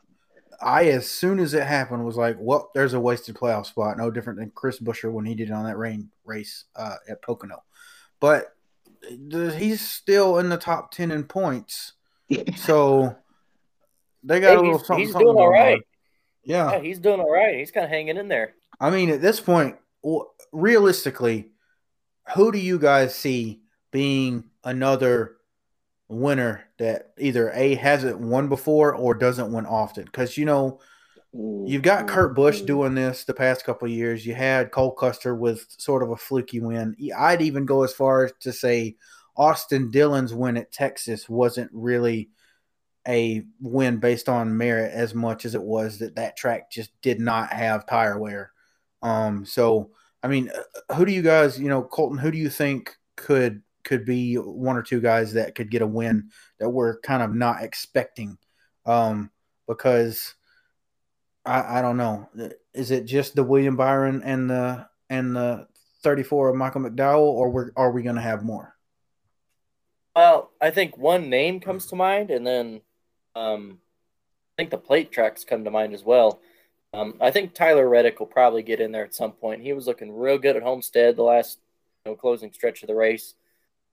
[0.62, 3.97] I as soon as it happened was like, well, there's a wasted playoff spot.
[3.97, 7.22] No different than Chris Buescher when he did it on that rain race uh, at
[7.22, 7.64] Pocono.
[8.20, 8.55] But
[9.07, 11.93] he's still in the top 10 in points.
[12.55, 13.16] so
[14.24, 15.05] they got hey, a little something.
[15.05, 15.82] He's something doing all right.
[16.43, 16.72] Yeah.
[16.72, 17.57] yeah, he's doing all right.
[17.57, 18.53] He's kind of hanging in there.
[18.80, 19.76] I mean, at this point,
[20.51, 21.51] realistically,
[22.36, 23.61] who do you guys see
[23.91, 25.38] being another
[26.09, 30.05] winner that either A hasn't won before or doesn't win often.
[30.05, 30.80] Because you know,
[31.32, 34.26] you've got Kurt Busch doing this the past couple years.
[34.26, 36.95] You had Cole Custer with sort of a fluky win.
[37.17, 38.97] I'd even go as far as to say
[39.38, 42.30] Austin Dillon's win at Texas wasn't really
[43.07, 47.19] a win based on merit as much as it was that that track just did
[47.19, 48.51] not have tire wear.
[49.01, 49.91] Um, so
[50.21, 53.61] I mean, uh, who do you guys, you know, Colton, who do you think could
[53.83, 56.29] could be one or two guys that could get a win
[56.59, 58.37] that we're kind of not expecting.
[58.85, 59.31] Um,
[59.67, 60.35] because
[61.45, 62.29] I, I don't know.
[62.73, 65.67] Is it just the William Byron and the and the
[66.03, 68.75] 34 of Michael McDowell, or we're, are we going to have more?
[70.15, 72.81] Well, I think one name comes to mind, and then
[73.39, 73.79] um,
[74.57, 76.41] I think the plate tracks come to mind as well.
[76.93, 79.61] Um, I think Tyler Reddick will probably get in there at some point.
[79.61, 81.59] He was looking real good at Homestead the last
[82.03, 83.35] you know, closing stretch of the race.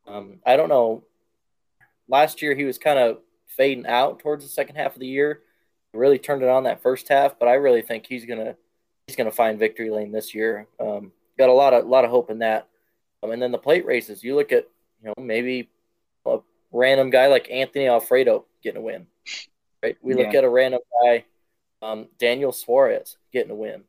[0.07, 1.05] Um, I don't know.
[2.09, 5.42] Last year he was kind of fading out towards the second half of the year.
[5.92, 8.57] Really turned it on that first half, but I really think he's gonna
[9.07, 10.66] he's gonna find victory lane this year.
[10.80, 12.68] Um, got a lot of a lot of hope in that.
[13.22, 14.68] Um, and then the plate races, you look at
[15.03, 15.70] you know maybe
[16.73, 19.07] random guy like Anthony Alfredo getting a win,
[19.83, 19.97] right?
[20.03, 20.25] We yeah.
[20.25, 21.25] look at a random guy,
[21.83, 23.85] um, Daniel Suarez getting a win.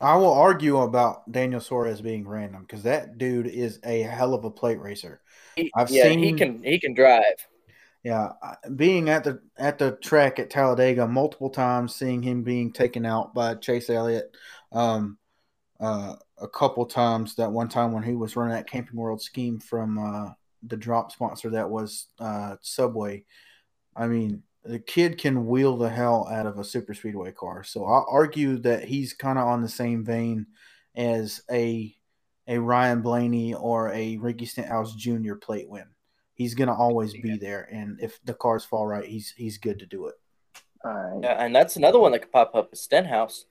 [0.00, 4.44] I will argue about Daniel Suarez being random because that dude is a hell of
[4.44, 5.20] a plate racer.
[5.54, 7.22] He, I've yeah, seen he can he can drive.
[8.02, 8.32] Yeah,
[8.74, 13.32] being at the at the track at Talladega multiple times, seeing him being taken out
[13.32, 14.36] by Chase Elliott,
[14.72, 15.18] um,
[15.78, 17.36] uh, a couple times.
[17.36, 20.32] That one time when he was running that Camping World scheme from uh,
[20.66, 23.24] the drop sponsor that was uh, Subway.
[23.96, 27.64] I mean, the kid can wheel the hell out of a super speedway car.
[27.64, 30.46] So I'll argue that he's kind of on the same vein
[30.94, 31.94] as a
[32.48, 35.34] a Ryan Blaney or a Ricky Stenhouse Jr.
[35.34, 35.86] plate win
[36.34, 37.68] he's gonna always be there.
[37.72, 40.14] And if the cars fall right, he's he's good to do it.
[41.22, 43.46] Yeah, and that's another one that could pop up is Stenhouse.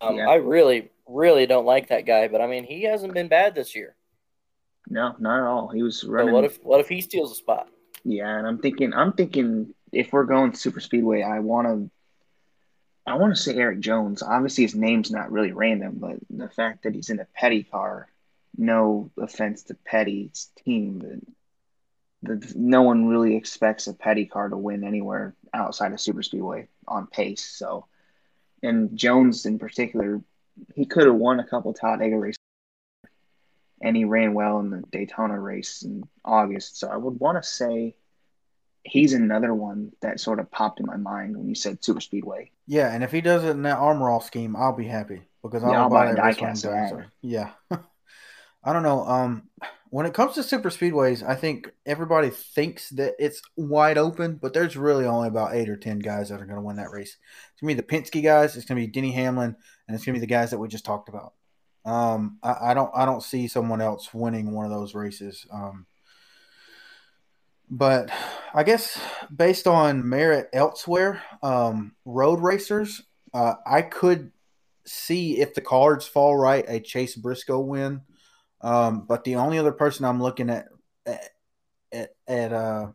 [0.00, 0.28] Um, yeah.
[0.28, 3.74] I really, really don't like that guy, but I mean, he hasn't been bad this
[3.74, 3.96] year.
[4.88, 5.68] No, not at all.
[5.68, 6.30] He was running.
[6.30, 7.68] So what if what if he steals a spot?
[8.04, 11.90] Yeah, and I'm thinking, I'm thinking if we're going super speedway, I want to.
[13.06, 14.22] I want to say Erik Jones.
[14.22, 18.08] Obviously, his name's not really random, but the fact that he's in a Petty car,
[18.56, 21.22] no offense to Petty's team,
[22.22, 26.66] but no one really expects a Petty car to win anywhere outside of super speedway
[26.88, 27.44] on pace.
[27.44, 27.86] So,
[28.62, 30.22] and Jones in particular,
[30.74, 32.38] he could have won a couple Talladega races,
[33.80, 36.78] and he ran well in the Daytona race in August.
[36.78, 37.94] So I would want to say
[38.84, 42.50] he's another one that sort of popped in my mind when you said super speedway.
[42.66, 45.64] Yeah, and if he does it in that armor all scheme, I'll be happy because
[45.64, 47.06] I'll, yeah, I'll buy, buy a diecast.
[47.22, 47.50] Yeah,
[48.64, 49.06] I don't know.
[49.06, 49.48] Um,
[49.90, 54.52] when it comes to super speedways, I think everybody thinks that it's wide open, but
[54.52, 57.16] there's really only about eight or ten guys that are going to win that race.
[57.52, 59.54] It's going to be the Penske guys, it's going to be Denny Hamlin,
[59.86, 61.34] and it's going to be the guys that we just talked about.
[61.84, 65.46] Um, I, I, don't I don't see someone else winning one of those races.
[65.52, 65.86] Um,
[67.70, 68.10] but
[68.54, 68.98] I guess
[69.34, 74.32] based on merit elsewhere, um, road racers, uh, I could
[74.86, 78.02] see if the cards fall right, a Chase Briscoe win.
[78.60, 80.68] Um, but the only other person I'm looking at
[81.06, 82.88] at at, uh,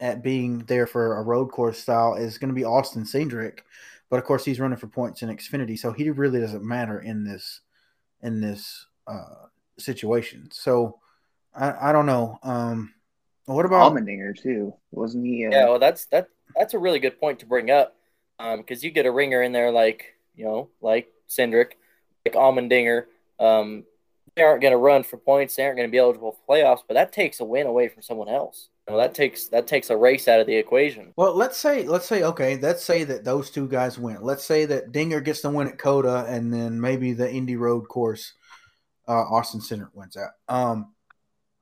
[0.00, 3.60] at being there for a road course style is going to be Austin Cindric,
[4.08, 7.24] but of course he's running for points in Xfinity, so he really doesn't matter in
[7.24, 7.60] this
[8.22, 9.46] in this uh,
[9.78, 10.48] situation.
[10.52, 10.98] So
[11.54, 12.38] I, I don't know.
[12.42, 12.94] Um,
[13.46, 14.74] what about Allmendinger too?
[14.90, 15.46] Wasn't he?
[15.46, 15.50] Uh...
[15.50, 16.28] Yeah, well, that's that.
[16.56, 17.96] That's a really good point to bring up,
[18.38, 21.72] um because um, you get a ringer in there like you know, like Cindric,
[22.24, 23.04] like Allmendinger.
[23.40, 23.84] Um,
[24.34, 25.56] they aren't going to run for points.
[25.56, 26.82] They aren't going to be eligible for playoffs.
[26.86, 28.68] But that takes a win away from someone else.
[28.88, 31.12] You know, that takes that takes a race out of the equation.
[31.16, 34.18] Well, let's say let's say okay, let's say that those two guys win.
[34.22, 37.88] Let's say that Dinger gets the win at COTA, and then maybe the Indy Road
[37.88, 38.34] Course,
[39.08, 40.30] uh, Austin Cindric wins out.
[40.48, 40.92] Um,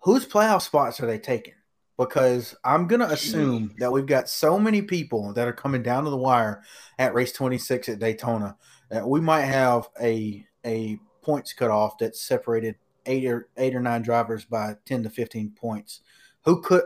[0.00, 1.54] whose playoff spots are they taking?
[1.96, 6.10] Because I'm gonna assume that we've got so many people that are coming down to
[6.10, 6.62] the wire
[6.98, 8.56] at race 26 at Daytona
[8.90, 14.02] that we might have a a points cutoff that separated eight or eight or nine
[14.02, 16.00] drivers by ten to fifteen points.
[16.44, 16.82] Who could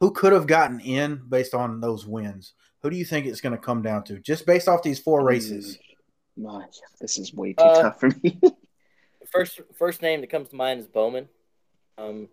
[0.00, 2.54] who could have gotten in based on those wins?
[2.82, 4.18] Who do you think it's going to come down to?
[4.18, 5.78] Just based off these four races.
[6.36, 6.64] My,
[7.00, 8.40] this is way too uh, tough for me.
[9.32, 11.28] first first name that comes to mind is Bowman.
[11.96, 12.28] Um,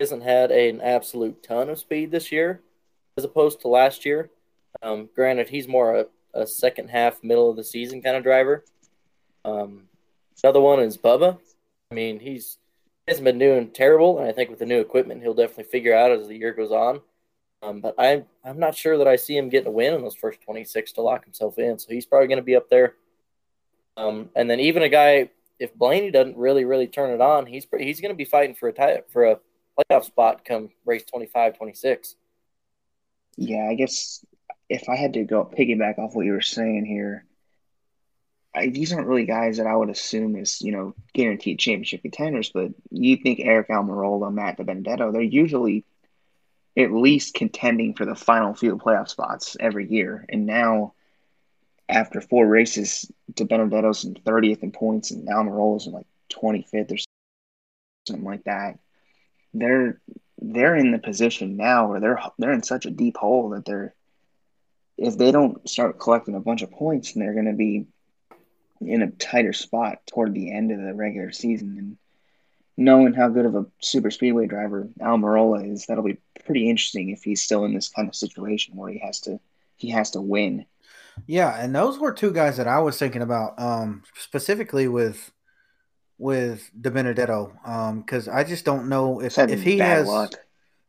[0.00, 2.60] hasn't had a, an absolute ton of speed this year,
[3.16, 4.30] as opposed to last year.
[4.82, 8.64] Um, granted, he's more a, a second half, middle of the season kind of driver.
[9.44, 9.88] Um,
[10.42, 11.38] Another one is Bubba.
[11.90, 12.67] I mean, he's he
[13.08, 16.12] hasn't been doing terrible, and I think with the new equipment, he'll definitely figure out
[16.12, 17.00] as the year goes on.
[17.62, 20.14] Um, but I'm I'm not sure that I see him getting a win in those
[20.14, 21.78] first 26 to lock himself in.
[21.78, 22.94] So he's probably going to be up there.
[23.96, 27.66] Um, and then even a guy, if Blaney doesn't really really turn it on, he's
[27.76, 29.38] he's going to be fighting for a tie, for a
[29.78, 32.14] playoff spot come race 25, 26.
[33.36, 34.24] Yeah, I guess
[34.68, 37.24] if I had to go piggyback off what you were saying here,
[38.54, 42.50] I, these aren't really guys that I would assume is you know guaranteed championship contenders.
[42.50, 45.84] But you think Aric Almirola, Matt DiBenedetto, they're usually
[46.76, 50.24] at least contending for the final few playoff spots every year.
[50.28, 50.94] And now,
[51.88, 56.96] after four races, DiBenedetto's in 30th in points, and Almirola's in like 25th or
[58.06, 58.78] something like that.
[59.54, 60.00] They're
[60.40, 63.94] they're in the position now where they're they're in such a deep hole that they're
[64.96, 67.86] if they don't start collecting a bunch of points, and they're going to be
[68.80, 71.76] in a tighter spot toward the end of the regular season.
[71.78, 71.96] And
[72.76, 77.22] knowing how good of a super speedway driver Almirola is, that'll be pretty interesting if
[77.22, 79.40] he's still in this kind of situation where he has to
[79.76, 80.66] he has to win.
[81.26, 85.32] Yeah, and those were two guys that I was thinking about, um, specifically with
[86.18, 90.34] with DiBenedetto, because um, I just don't know if if he has luck.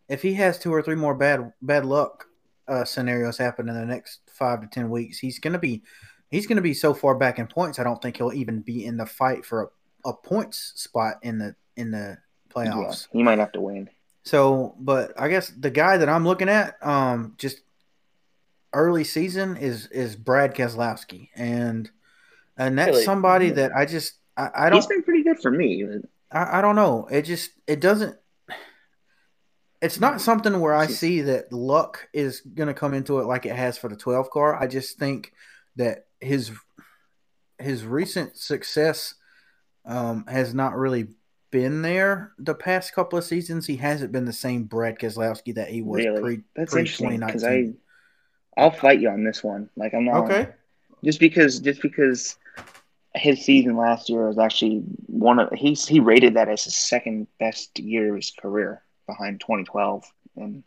[0.07, 2.25] if he has two or three more bad bad luck
[2.67, 5.83] uh, scenarios happen in the next five to ten weeks, he's going to be
[6.29, 7.79] he's going to be so far back in points.
[7.79, 9.71] I don't think he'll even be in the fight for
[10.05, 12.17] a, a points spot in the in the
[12.49, 13.07] playoffs.
[13.11, 13.89] Yeah, he might have to win.
[14.23, 17.61] So, but I guess the guy that I'm looking at, um, just
[18.73, 21.89] early season is is Brad Keselowski, and
[22.57, 23.03] and that's Really?
[23.03, 25.83] somebody that I just I, I He's don't been pretty good for me.
[26.31, 27.07] I, I don't know.
[27.09, 28.15] It just it doesn't.
[29.81, 33.45] It's not something where I see that luck is going to come into it like
[33.45, 34.53] it has for the 12 car.
[34.61, 35.31] I just think
[35.77, 36.51] that his
[37.57, 39.15] his recent success
[39.85, 41.07] um, has not really
[41.51, 43.65] been there the past couple of seasons.
[43.67, 47.19] He hasn't been the same Brad Keselowski that he was Really, pre that's pre interesting
[47.19, 47.77] because I, 2019.
[48.57, 49.69] I'll fight you on this one.
[49.75, 50.47] Like I'm not Okay.
[51.03, 52.37] just because just because
[53.15, 57.27] his season last year was actually one of he's he rated that as his second
[57.39, 60.05] best year of his career behind 2012
[60.37, 60.63] and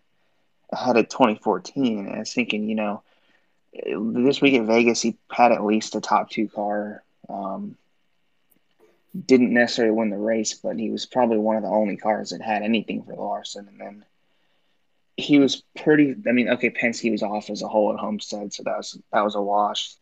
[0.73, 1.99] ahead of 2014.
[2.01, 3.03] And I was thinking, you know,
[3.73, 7.03] this week at Vegas he had at least a top two car.
[7.28, 7.77] Um,
[9.27, 12.40] didn't necessarily win the race, but he was probably one of the only cars that
[12.40, 13.69] had anything for Larson.
[13.69, 14.05] And then
[15.16, 16.15] he was pretty.
[16.27, 19.24] I mean, okay, Penske was off as a whole at Homestead, so that was that
[19.24, 19.94] was a wash.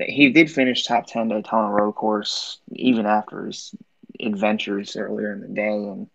[0.00, 3.74] He did finish top ten Daytona Road Course even after his
[4.20, 6.08] adventures earlier in the day, and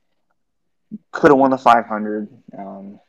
[1.11, 2.29] could have won the 500.
[2.57, 2.99] Um,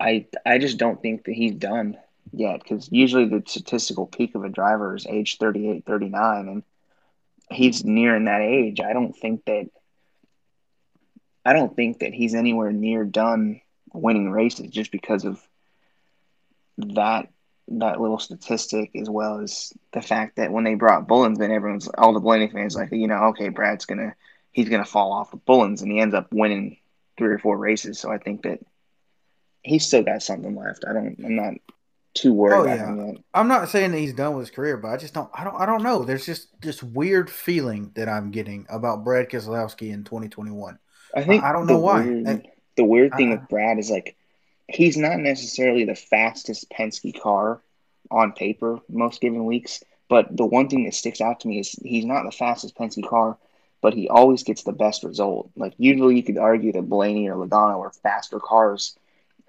[0.00, 1.98] I I just don't think that he's done
[2.38, 6.62] yet because usually the statistical peak of a driver is age 38, 39, and
[7.50, 8.80] he's nearing that age.
[8.80, 9.68] I don't think that
[11.44, 13.60] I don't think that he's anywhere near done
[13.92, 15.40] winning races just because of
[16.78, 17.28] that
[17.68, 21.88] that little statistic as well as the fact that when they brought Bullins in, everyone's
[21.88, 24.14] all the Blaney fans like, you know, okay, Brad's gonna
[24.52, 26.76] he's gonna fall off with Bullins and he ends up winning
[27.16, 27.98] three or four races.
[27.98, 28.60] So I think that
[29.62, 30.84] he's still got something left.
[30.88, 31.54] I don't I'm not
[32.14, 32.86] too worried Oh, about yeah.
[32.86, 33.24] him.
[33.34, 35.28] I'm not saying that he's done with his career, but I just don't.
[35.34, 35.54] I don't.
[35.56, 36.04] I don't know.
[36.04, 40.78] There's just this weird feeling that I'm getting about Brad Keselowski in 2021.
[41.16, 42.04] I think I don't know why.
[42.04, 42.42] Weird, I-
[42.76, 44.16] the weird thing I- with Brad is like
[44.68, 47.60] he's not necessarily the fastest Penske car
[48.10, 51.72] on paper most given weeks, but the one thing that sticks out to me is
[51.82, 53.36] he's not the fastest Penske car,
[53.80, 55.50] but he always gets the best result.
[55.56, 58.96] Like usually you could argue that Blaney or Logano are faster cars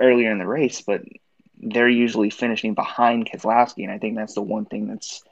[0.01, 1.01] earlier in the race, but
[1.65, 5.23] they're usually finishing behind Keselowski, and I think that's the one thing that's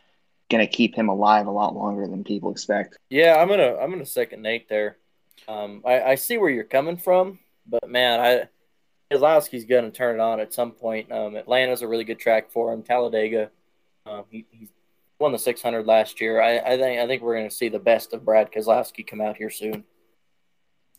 [0.49, 2.97] going to keep him alive a lot longer than people expect.
[3.09, 4.97] Yeah, I'm gonna I'm gonna second Nate there.
[5.47, 8.49] Um, I, I see where you're coming from, but man, I
[9.13, 11.11] Keselowski's gonna turn it on at some point.
[11.11, 12.81] Um, Atlanta's a really good track for him.
[12.81, 13.51] Talladega,
[14.05, 14.69] um, he, he
[15.19, 16.41] won the 600 last year.
[16.41, 19.37] I, I think I think we're gonna see the best of Brad Keselowski come out
[19.37, 19.83] here soon.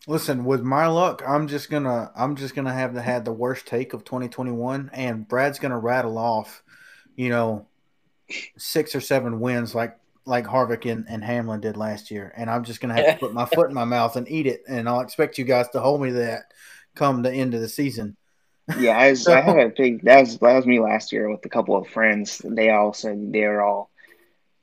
[0.06, 3.66] Listen, with my luck, I'm just gonna I'm just gonna have the had the worst
[3.66, 6.62] take of 2021, and Brad's gonna rattle off,
[7.16, 7.66] you know,
[8.56, 12.64] six or seven wins like like Harvick and, and Hamlin did last year, and I'm
[12.64, 15.00] just gonna have to put my foot in my mouth and eat it, and I'll
[15.00, 16.52] expect you guys to hold me to that
[16.94, 18.16] come the end of the season.
[18.78, 21.44] Yeah, I, was, I had a big that was that was me last year with
[21.46, 22.42] a couple of friends.
[22.44, 23.90] They all said they were all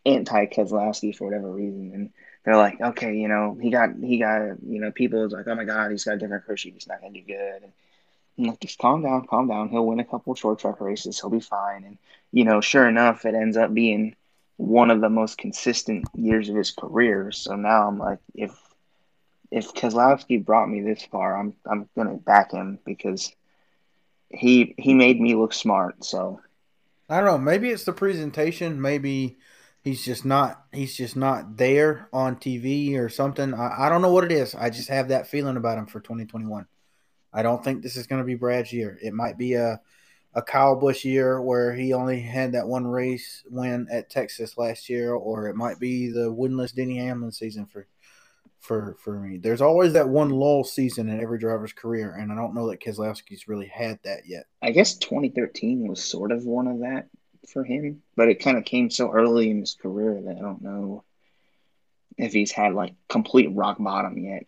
[0.05, 2.09] anti Keselowski for whatever reason, and
[2.43, 5.55] they're like, okay, you know, he got he got you know, people is like, oh
[5.55, 7.63] my god, he's got a different crew chief, he's not gonna do good.
[7.63, 7.71] And
[8.39, 9.69] I'm like, just calm down, calm down.
[9.69, 11.83] He'll win a couple short track races, he'll be fine.
[11.83, 11.97] And
[12.31, 14.15] you know, sure enough, it ends up being
[14.57, 17.31] one of the most consistent years of his career.
[17.31, 18.51] So now I'm like, if
[19.51, 23.31] if Keselowski brought me this far, I'm I'm gonna back him because
[24.29, 26.03] he he made me look smart.
[26.03, 26.41] So
[27.09, 27.37] I don't know.
[27.37, 28.81] Maybe it's the presentation.
[28.81, 29.37] Maybe
[29.83, 33.53] he's just not he's just not there on TV or something.
[33.53, 34.55] I, I don't know what it is.
[34.55, 36.65] I just have that feeling about him for 2021.
[37.33, 38.97] I don't think this is going to be Brad's year.
[39.01, 39.79] It might be a
[40.33, 44.87] a Kyle Busch year where he only had that one race win at Texas last
[44.87, 47.87] year, or it might be the winless Denny Hamlin season for
[48.59, 49.37] for for me.
[49.37, 52.79] There's always that one lull season in every driver's career, and I don't know that
[52.79, 54.45] Keselowski's really had that yet.
[54.61, 57.09] I guess 2013 was sort of one of that
[57.47, 60.61] for him, but it kind of came so early in his career that I don't
[60.61, 61.03] know
[62.17, 64.45] if he's had like complete rock bottom yet.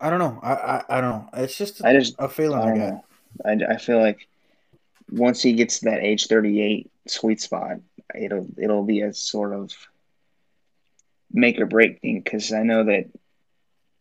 [0.00, 0.38] I don't know.
[0.42, 1.28] I I, I don't know.
[1.34, 2.76] It's just I just a feeling I got.
[2.76, 3.04] know.
[3.44, 4.28] I, I feel like
[5.10, 7.76] once he gets to that age 38 sweet spot,
[8.14, 9.72] it'll it'll be a sort of
[11.32, 13.06] make or break thing because I know that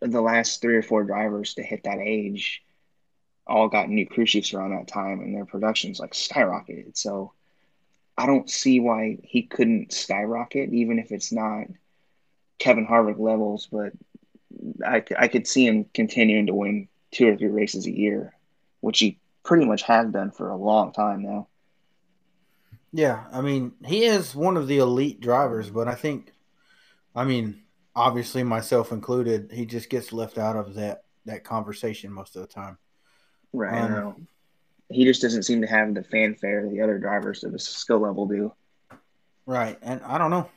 [0.02, 2.64] the last three or four drivers to hit that age
[3.45, 6.98] all got new crew chiefs around that time and their productions like skyrocketed.
[6.98, 7.34] So
[8.22, 11.68] I don't see why he couldn't skyrocket, even if it's not
[12.60, 13.93] Kevin Harvick levels, but
[14.85, 18.34] I, I could see him continuing to win two or three races a year,
[18.81, 21.48] which he pretty much has done for a long time now.
[22.93, 26.34] Yeah, I mean, he is one of the elite drivers, but I think,
[27.15, 27.64] I mean,
[27.95, 32.48] obviously myself included, he just gets left out of that that conversation most of the
[32.48, 32.77] time.
[33.53, 33.84] Right.
[33.84, 34.15] I Um, know.
[34.91, 38.26] He just doesn't seem to have the fanfare the other drivers of his skill level
[38.26, 38.53] do.
[39.45, 40.49] Right, and I don't know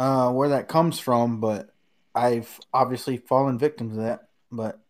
[0.00, 1.68] uh, where that comes from, but
[2.14, 4.28] I've obviously fallen victim to that.
[4.50, 4.80] But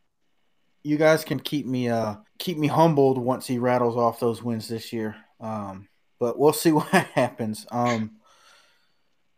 [0.85, 4.68] you guys can keep me uh keep me humbled once he rattles off those wins
[4.68, 5.16] this year.
[5.40, 5.89] Um,
[6.20, 7.66] but we'll see what happens.
[7.72, 8.18] Um,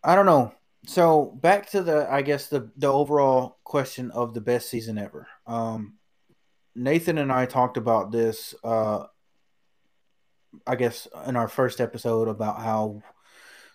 [0.05, 0.53] I don't know.
[0.87, 5.27] So back to the I guess the the overall question of the best season ever.
[5.47, 5.95] Um,
[6.75, 8.55] Nathan and I talked about this.
[8.63, 9.05] Uh,
[10.67, 13.03] I guess in our first episode about how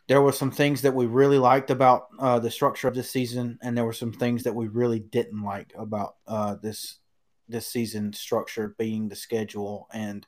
[0.08, 3.60] there were some things that we really liked about uh, the structure of this season,
[3.62, 7.00] and there were some things that we really didn't like about uh, this
[7.50, 10.26] this season structure, being the schedule and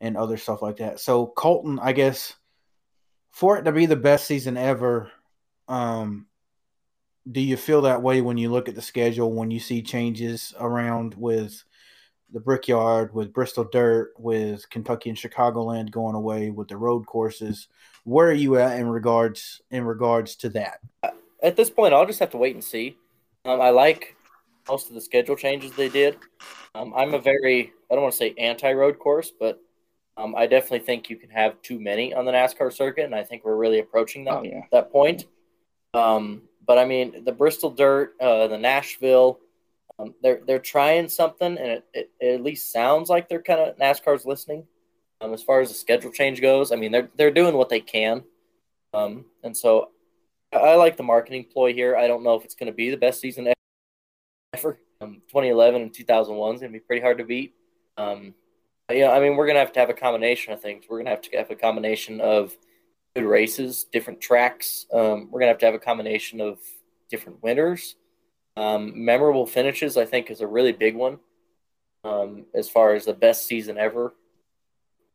[0.00, 1.00] and other stuff like that.
[1.00, 2.34] So Colton, I guess,
[3.30, 5.10] for it to be the best season ever,
[5.68, 6.26] um,
[7.30, 9.32] do you feel that way when you look at the schedule?
[9.32, 11.62] When you see changes around with
[12.34, 17.68] the Brickyard, with Bristol Dirt, with Kentucky and Chicagoland going away, with the road courses?
[18.02, 20.80] Where are you at in regards in regards to that?
[21.42, 22.96] At this point, I'll just have to wait and see.
[23.44, 24.16] Um, I like
[24.68, 26.18] most of the schedule changes they did.
[26.74, 29.60] Um, I'm a very I don't want to say anti road course, but
[30.16, 33.22] um, I definitely think you can have too many on the NASCAR circuit, and I
[33.22, 34.62] think we're really approaching that Oh, yeah.
[34.72, 35.26] that point.
[35.92, 39.38] Um, but I mean, the Bristol Dirt, uh, the Nashville,
[39.98, 43.60] um, they're they're trying something, and it, it, it at least sounds like they're kind
[43.60, 44.66] of NASCAR's listening.
[45.20, 47.80] Um, as far as the schedule change goes, I mean, they're they're doing what they
[47.80, 48.24] can,
[48.92, 49.90] um, and so
[50.52, 51.96] I, I like the marketing ploy here.
[51.96, 53.52] I don't know if it's going to be the best season
[54.54, 54.78] ever.
[55.00, 57.54] Um, 2011 and 2001 is going to be pretty hard to beat.
[57.96, 58.34] Um,
[58.88, 60.84] but, yeah, I mean, we're going to have to have a combination of things.
[60.88, 62.56] We're going to have to have a combination of
[63.14, 64.86] good races, different tracks.
[64.92, 66.58] Um, we're going to have to have a combination of
[67.10, 67.96] different winners.
[68.56, 71.18] Um, memorable finishes, I think, is a really big one
[72.04, 74.14] um, as far as the best season ever.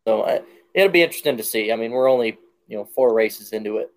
[0.07, 0.41] So I,
[0.73, 1.71] it'll be interesting to see.
[1.71, 2.37] I mean, we're only
[2.67, 3.91] you know four races into it.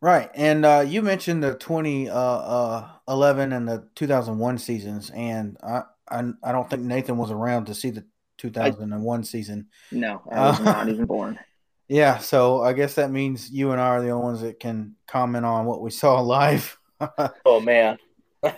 [0.00, 6.52] Right, and uh, you mentioned the 2011 and the 2001 seasons, and I, I I
[6.52, 8.04] don't think Nathan was around to see the
[8.38, 9.68] 2001 season.
[9.90, 11.38] No, I was Uh, not even born.
[11.88, 14.96] Yeah, so I guess that means you and I are the only ones that can
[15.06, 16.78] comment on what we saw live.
[17.44, 17.98] Oh man,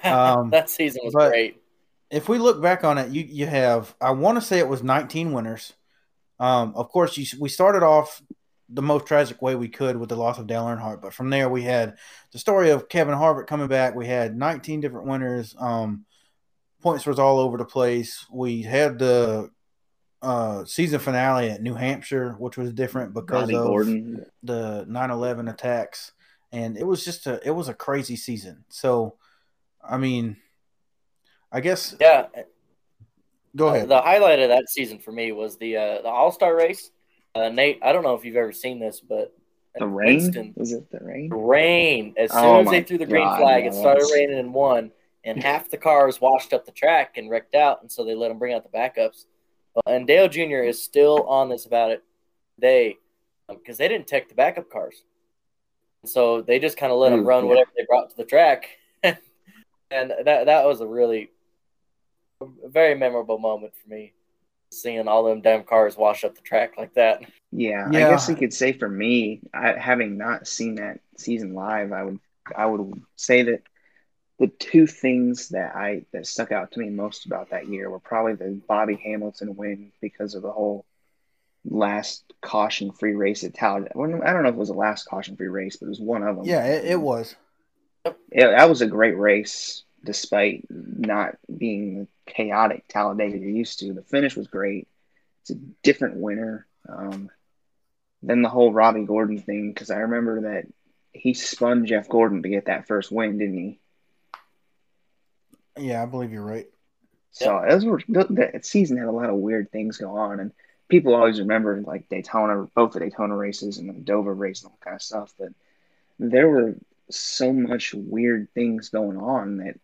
[0.05, 1.63] Um, that season was great.
[2.11, 4.83] if we look back on it, you you have I want to say it was
[4.83, 5.73] 19 winners.
[6.39, 8.23] Um, of course, you, we started off
[8.69, 11.49] the most tragic way we could with the loss of Dale Earnhardt, but from there
[11.49, 11.97] we had
[12.33, 13.95] the story of Kevin Harvick coming back.
[13.95, 15.55] We had 19 different winners.
[15.59, 16.05] Um,
[16.83, 18.27] points was all over the place.
[18.31, 19.51] We had the
[20.23, 24.27] uh, season finale at New Hampshire, which was different because of Gordon.
[24.43, 26.13] the 9/11 attacks,
[26.53, 28.65] and it was just a it was a crazy season.
[28.69, 29.17] So,
[29.83, 30.37] I mean,
[31.53, 32.27] I guess Yeah,
[33.55, 33.89] go Uh, ahead.
[33.89, 36.91] The highlight of that season for me was the uh, the All Star race.
[37.35, 39.35] Uh, Nate, I don't know if you've ever seen this, but
[39.79, 40.17] The rain?
[40.17, 41.29] Winston, Was it the rain?
[41.31, 42.15] rain.
[42.17, 44.39] As soon Oh as they threw the green God, flag, yeah, it started that's- raining
[44.39, 44.91] in one,
[45.25, 48.29] and half the cars washed up the track and wrecked out, and so they let
[48.29, 49.27] them bring out the backups.
[49.75, 50.63] But, and Dale Jr.
[50.65, 52.03] is still on this about it
[52.55, 52.97] today
[53.51, 55.03] because they didn't tech the backup cars,
[56.09, 57.51] so they just kind of let them Mm, run yeah.
[57.51, 58.69] whatever they brought to the track,
[59.03, 59.19] and
[60.25, 61.31] that that was a really
[62.41, 64.13] a very memorable moment for me,
[64.71, 67.23] seeing all them damn cars wash up the track like that.
[67.53, 67.99] Yeah, Yeah.
[68.07, 72.03] I guess you could say for me, I, having not seen that season live, I
[72.03, 72.21] would
[72.57, 73.63] I would say that
[74.39, 78.01] the two things that I that stuck out to me most about that year were
[78.01, 80.85] probably the Bobby Hamilton win because of the whole
[81.69, 83.93] last caution free race at Talladega.
[83.97, 86.23] I don't know if it was the last caution free race, but it was one
[86.23, 86.45] of them.
[86.45, 87.35] yeah, it, it was.
[88.31, 93.93] Yeah, that was a great race, despite not being the chaotic Talladega you're used to.
[93.93, 94.87] The finish was great.
[95.43, 96.67] It's a different winner.
[96.89, 97.31] Um,
[98.23, 100.67] then the whole Robby Gordon thing, because I remember that
[101.13, 103.81] he spun Jeff Gordon to get that first win, didn't he?
[105.79, 106.67] Yeah, I believe you're right.
[107.33, 110.53] So those were th- that season had a lot of weird things go on, and
[110.89, 114.79] people always remember like Daytona, both the Daytona races and the Dover race and all
[114.81, 115.35] that kind of stuff.
[115.39, 115.49] But
[116.19, 116.77] there were
[117.11, 119.79] so much weird things going on that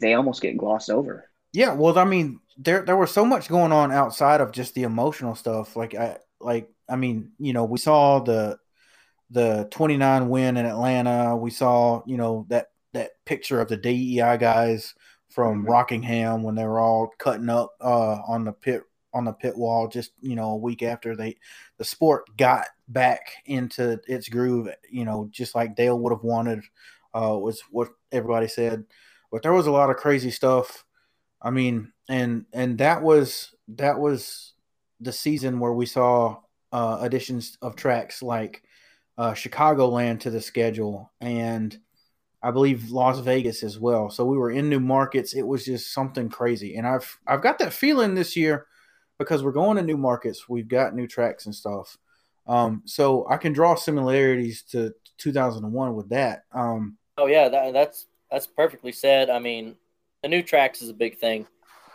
[0.00, 1.28] they almost get glossed over.
[1.52, 4.84] Yeah, well, I mean, there there was so much going on outside of just the
[4.84, 5.74] emotional stuff.
[5.76, 8.58] Like I like I mean, you know, we saw the
[9.30, 11.36] the 29 win in Atlanta.
[11.36, 14.94] We saw, you know, that that picture of the DEI guys
[15.28, 15.68] from Mhm.
[15.68, 19.88] Rockingham when they were all cutting up uh, on the pit on the pit wall
[19.88, 21.36] just, you know, a week after they
[21.78, 26.60] the sport got back into its groove, you know, just like Dale would have wanted
[27.14, 28.84] uh, was what everybody said.
[29.32, 30.84] But there was a lot of crazy stuff
[31.42, 34.54] I mean, and and that was that was
[35.00, 36.38] the season where we saw
[36.72, 38.62] uh, additions of tracks like
[39.16, 41.78] uh, Chicagoland to the schedule, and
[42.42, 44.10] I believe Las Vegas as well.
[44.10, 45.34] So we were in new markets.
[45.34, 48.66] It was just something crazy, and I've I've got that feeling this year
[49.20, 50.48] because we're going to new markets.
[50.48, 51.98] We've got new tracks and stuff.
[52.46, 56.44] Um, so I can draw similarities to 2001 with that.
[56.52, 59.28] Um, oh yeah, that, that's that's perfectly said.
[59.28, 59.76] I mean,
[60.22, 61.46] the new tracks is a big thing.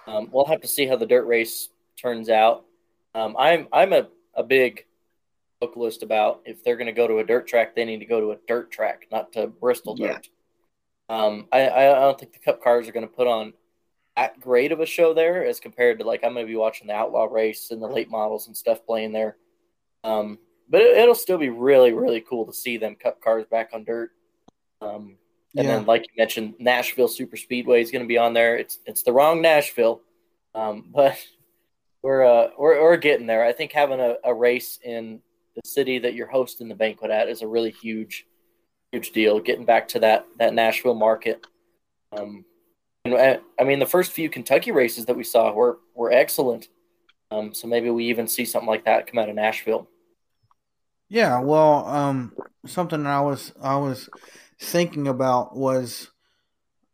[0.06, 1.70] Um, we'll have to see how the dirt race
[2.00, 2.64] turns out.
[3.16, 4.86] Um, I'm I'm a, a big
[5.76, 8.22] list about if they're going to go to a dirt track, they need to go
[8.22, 10.30] to a dirt track, not to Bristol dirt.
[11.10, 11.18] Yeah.
[11.18, 13.54] Um, I, I don't think the Cup cars are going to put on
[14.16, 16.88] that great of a show there as compared to like I'm going to be watching
[16.88, 19.38] the Outlaw race and the late models and stuff playing there.
[20.04, 20.40] Um,
[20.70, 23.84] but it, will still be really really cool to see them cut cars back on
[23.84, 24.12] dirt.
[24.82, 25.18] Um,
[25.58, 25.76] and yeah.
[25.76, 28.58] then, like you mentioned, Nashville Super Speedway is going to be on there.
[28.58, 30.02] It's it's the wrong Nashville,
[30.54, 31.18] um, but
[32.02, 33.44] we're uh, we're we're getting there.
[33.44, 35.22] I think having a, a race in
[35.56, 38.26] the city that you're hosting the banquet at is a really huge
[38.92, 39.40] huge deal.
[39.40, 41.46] Getting back to that that Nashville market.
[42.12, 42.46] Um,
[43.06, 46.68] and uh, I mean, the first few Kentucky races that we saw were were excellent.
[47.32, 49.88] Um, so maybe we even see something like that come out of Nashville.
[51.08, 52.34] Yeah, well, um,
[52.66, 54.10] something I was I was
[54.60, 56.12] thinking about was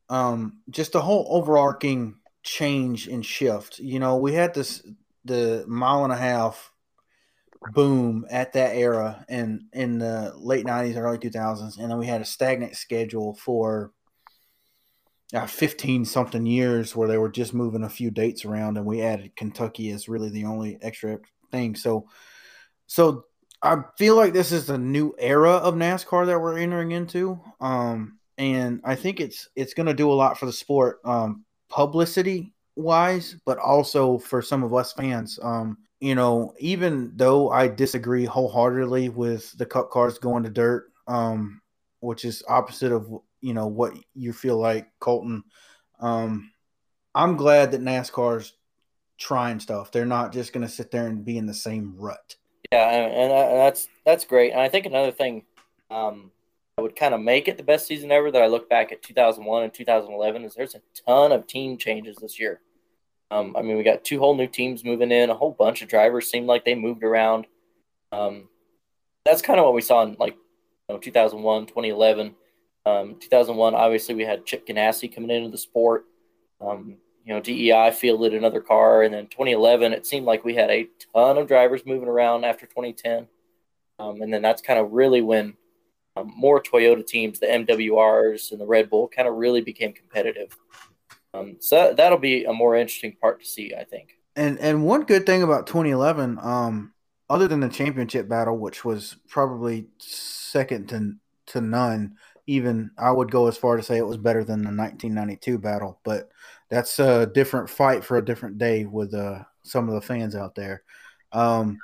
[0.09, 3.79] um, just the whole overarching change and shift.
[3.79, 4.85] You know, we had this
[5.23, 6.71] the mile and a half
[7.73, 12.19] boom at that era and in the late 90s early 2000s and then we had
[12.19, 13.91] a stagnant schedule for
[15.33, 19.01] uh, 15 something years where they were just moving a few dates around and we
[19.01, 21.17] added kentucky as really the only extra
[21.51, 22.07] thing so
[22.87, 23.25] so
[23.61, 28.17] I feel like this is a new era of NASCAR that we're entering into, um,
[28.37, 32.53] and I think it's it's going to do a lot for the sport, um, publicity
[32.75, 35.39] wise, but also for some of us fans.
[35.43, 40.91] Um, you know, even though I disagree wholeheartedly with the Cup cars going to dirt,
[41.07, 41.61] um,
[41.99, 43.07] which is opposite of
[43.41, 45.43] you know what you feel like, Colton.
[45.99, 46.51] Um,
[47.13, 48.53] I'm glad that NASCAR's
[49.17, 49.91] trying stuff.
[49.91, 52.35] They're not just going to sit there and be in the same rut.
[52.71, 54.51] Yeah, and, and that's that's great.
[54.51, 55.43] And I think another thing
[55.89, 56.31] um,
[56.75, 59.03] that would kind of make it the best season ever that I look back at
[59.03, 62.61] 2001 and 2011 is there's a ton of team changes this year.
[63.29, 65.29] Um, I mean, we got two whole new teams moving in.
[65.29, 67.47] A whole bunch of drivers seemed like they moved around.
[68.11, 68.49] Um,
[69.25, 70.35] that's kind of what we saw in like
[70.89, 72.35] you know, 2001, 2011.
[72.85, 76.05] Um, 2001, obviously, we had Chip Ganassi coming into the sport.
[76.59, 80.71] Um, you know, DEI fielded another car, and then 2011, it seemed like we had
[80.71, 83.27] a ton of drivers moving around after 2010,
[83.99, 85.55] um, and then that's kind of really when
[86.15, 90.57] um, more Toyota teams, the MWRs and the Red Bull, kind of really became competitive.
[91.33, 94.17] Um, so that, will be a more interesting part to see, I think.
[94.35, 96.93] And and one good thing about 2011, um,
[97.29, 101.15] other than the championship battle, which was probably second to
[101.47, 102.15] to none,
[102.47, 105.99] even I would go as far to say it was better than the 1992 battle,
[106.03, 106.29] but
[106.69, 110.55] that's a different fight for a different day with uh, some of the fans out
[110.55, 110.83] there.
[111.31, 111.77] Um,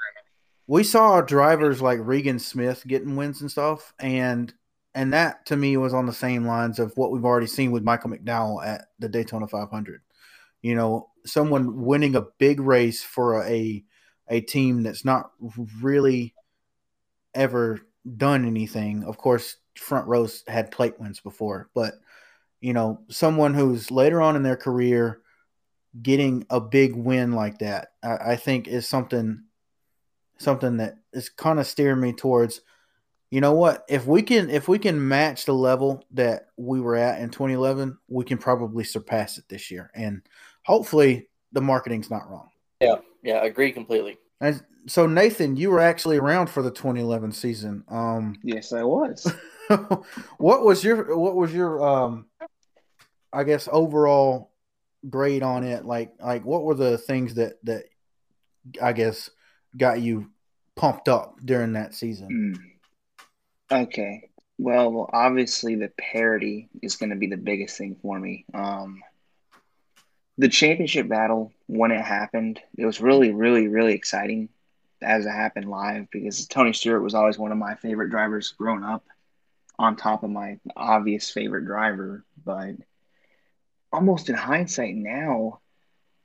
[0.67, 4.53] we saw drivers like Regan Smith getting wins and stuff, and
[4.95, 7.83] and that to me was on the same lines of what we've already seen with
[7.83, 10.01] Michael McDowell at the Daytona 500.
[10.61, 13.83] You know, someone winning a big race for a
[14.29, 15.31] a team that's not
[15.81, 16.33] really
[17.33, 17.79] ever
[18.15, 19.03] done anything.
[19.03, 21.95] Of course, front rows had plate wins before, but
[22.61, 25.21] you know, someone who's later on in their career
[26.01, 29.43] getting a big win like that, I, I think is something
[30.39, 32.61] something that is kind of steering me towards
[33.31, 36.95] you know what if we can if we can match the level that we were
[36.95, 39.91] at in 2011 we can probably surpass it this year.
[39.93, 40.21] And
[40.63, 42.49] hopefully the marketing's not wrong.
[42.79, 44.17] Yeah yeah agree completely
[44.87, 49.31] so nathan you were actually around for the 2011 season um yes i was
[50.37, 52.25] what was your what was your um
[53.37, 54.51] I guess overall
[55.07, 55.85] grade on it?
[55.85, 57.83] Like like what were the things that that
[58.81, 59.29] I guess
[59.75, 60.31] got you
[60.75, 62.57] pumped up during that season?
[63.71, 63.83] Mm.
[63.83, 64.29] Okay.
[64.57, 68.45] Well, obviously the parity is going to be the biggest thing for me.
[68.55, 69.03] Um,
[70.39, 74.49] the championship battle when it happened, it was really, really, really exciting
[75.01, 78.83] as it happened live because Tony Stewart was always one of my favorite drivers growing
[78.83, 79.05] up
[79.79, 82.23] on top of my obvious favorite driver.
[82.43, 82.75] But
[83.91, 85.59] almost in hindsight now,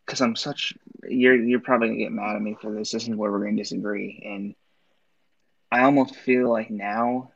[0.05, 0.75] because I'm such
[1.09, 2.93] you're you're probably gonna get mad at me for this.
[2.93, 4.55] This is where we're gonna disagree, and
[5.71, 7.31] I almost feel like now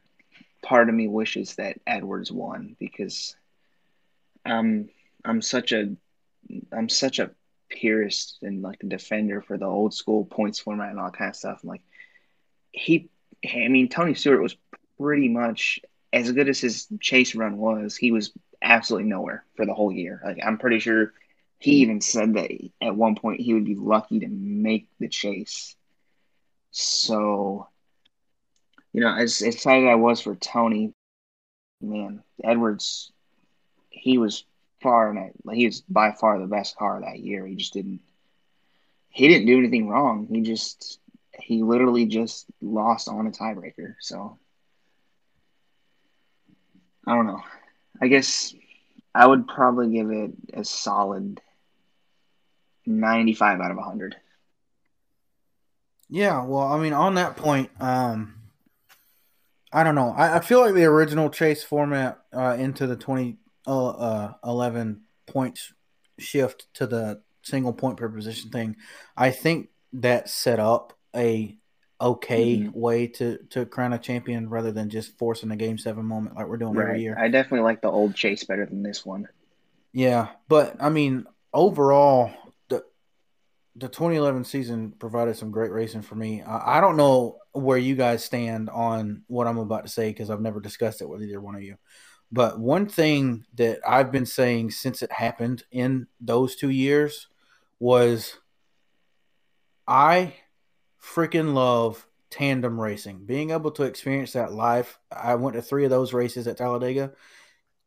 [0.62, 3.36] part of me wishes that Edwards won because
[4.44, 4.90] I'm
[5.24, 5.96] I'm such a
[6.72, 7.30] I'm such a
[7.68, 11.36] purist and like a defender for the old school points format and all kind of
[11.36, 11.60] stuff.
[11.62, 11.82] I'm like
[12.76, 13.08] he,
[13.44, 14.56] I mean, Tony Stewart was
[15.00, 15.80] pretty much
[16.12, 17.96] as good as his chase run was.
[17.96, 18.32] He was
[18.62, 20.20] absolutely nowhere for the whole year.
[20.24, 21.12] Like I'm pretty sure
[21.58, 21.82] he hmm.
[21.82, 25.74] even said that at one point he would be lucky to make the chase.
[26.70, 27.68] So,
[28.92, 30.92] you know, as excited I was for Tony,
[31.80, 33.10] man, Edwards,
[33.88, 34.44] he was
[34.86, 37.44] far and he was by far the best car that year.
[37.44, 37.98] He just didn't
[39.10, 40.28] he didn't do anything wrong.
[40.30, 41.00] He just
[41.40, 43.96] he literally just lost on a tiebreaker.
[43.98, 44.38] So
[47.04, 47.42] I don't know.
[48.00, 48.54] I guess
[49.12, 51.40] I would probably give it a solid
[52.86, 54.14] 95 out of 100.
[56.08, 58.34] Yeah, well, I mean, on that point, um,
[59.72, 60.10] I don't know.
[60.16, 64.94] I, I feel like the original chase format uh, into the 2011 uh,
[65.26, 65.72] points
[66.18, 68.76] shift to the single point per position thing,
[69.16, 71.56] I think that set up a
[71.98, 72.78] okay mm-hmm.
[72.78, 76.46] way to to crown a champion rather than just forcing a game seven moment like
[76.46, 76.88] we're doing right.
[76.88, 77.16] every year.
[77.18, 79.28] I definitely like the old chase better than this one.
[79.92, 81.24] Yeah, but I mean,
[81.54, 82.30] overall,
[82.68, 82.84] the
[83.76, 86.42] the 2011 season provided some great racing for me.
[86.42, 90.28] I, I don't know where you guys stand on what I'm about to say because
[90.28, 91.76] I've never discussed it with either one of you.
[92.32, 97.28] But one thing that I've been saying since it happened in those two years
[97.78, 98.38] was
[99.86, 100.34] I
[101.00, 103.24] freaking love tandem racing.
[103.24, 104.98] Being able to experience that live.
[105.10, 107.12] I went to three of those races at Talladega.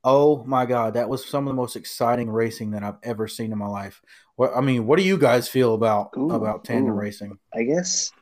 [0.04, 3.52] Oh my god, that was some of the most exciting racing that I've ever seen
[3.52, 4.02] in my life.
[4.38, 6.98] What I mean, what do you guys feel about ooh, about tandem ooh.
[6.98, 7.38] racing?
[7.54, 8.14] I guess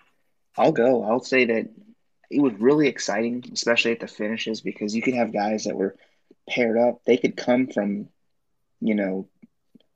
[0.58, 1.04] I'll go.
[1.04, 1.70] I'll say that
[2.32, 5.96] it was really exciting, especially at the finishes, because you could have guys that were
[6.50, 7.04] paired up.
[7.06, 8.10] They could come from,
[8.80, 9.28] you know,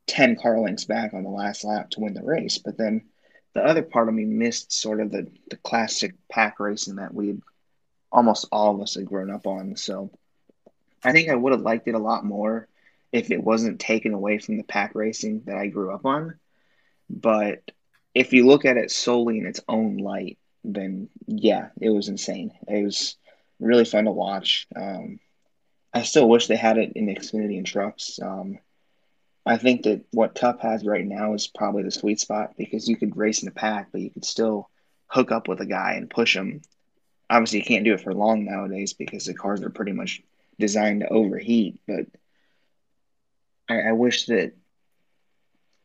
[0.07, 3.03] ten car lengths back on the last lap to win the race, but then
[3.53, 7.37] the other part of me missed sort of the, the classic pack racing that we
[8.11, 9.75] almost all of us had grown up on.
[9.75, 10.11] So
[11.03, 12.67] I think I would have liked it a lot more
[13.11, 16.39] if it wasn't taken away from the pack racing that I grew up on.
[17.09, 17.71] But
[18.13, 22.51] if you look at it solely in its own light, then yeah, it was insane.
[22.67, 23.17] It was
[23.59, 24.67] really fun to watch.
[24.75, 25.19] Um,
[25.93, 28.19] I still wish they had it in Xfinity and trucks.
[28.21, 28.59] Um,
[29.45, 32.95] I think that what Cup has right now is probably the sweet spot because you
[32.95, 34.69] could race in a pack, but you could still
[35.07, 36.61] hook up with a guy and push him.
[37.29, 40.21] Obviously, you can't do it for long nowadays because the cars are pretty much
[40.59, 41.79] designed to overheat.
[41.87, 42.05] But
[43.67, 44.53] I, I wish that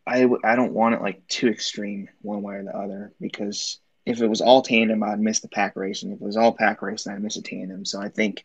[0.06, 4.20] I I don't want it like too extreme one way or the other because if
[4.20, 6.12] it was all tandem, I'd miss the pack racing.
[6.12, 7.84] If it was all pack racing, I'd miss a tandem.
[7.84, 8.44] So I think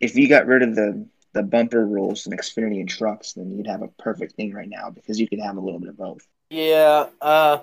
[0.00, 3.66] if you got rid of the the bumper rules and Xfinity and trucks, then you'd
[3.66, 6.26] have a perfect thing right now because you could have a little bit of both.
[6.50, 7.58] Yeah, uh,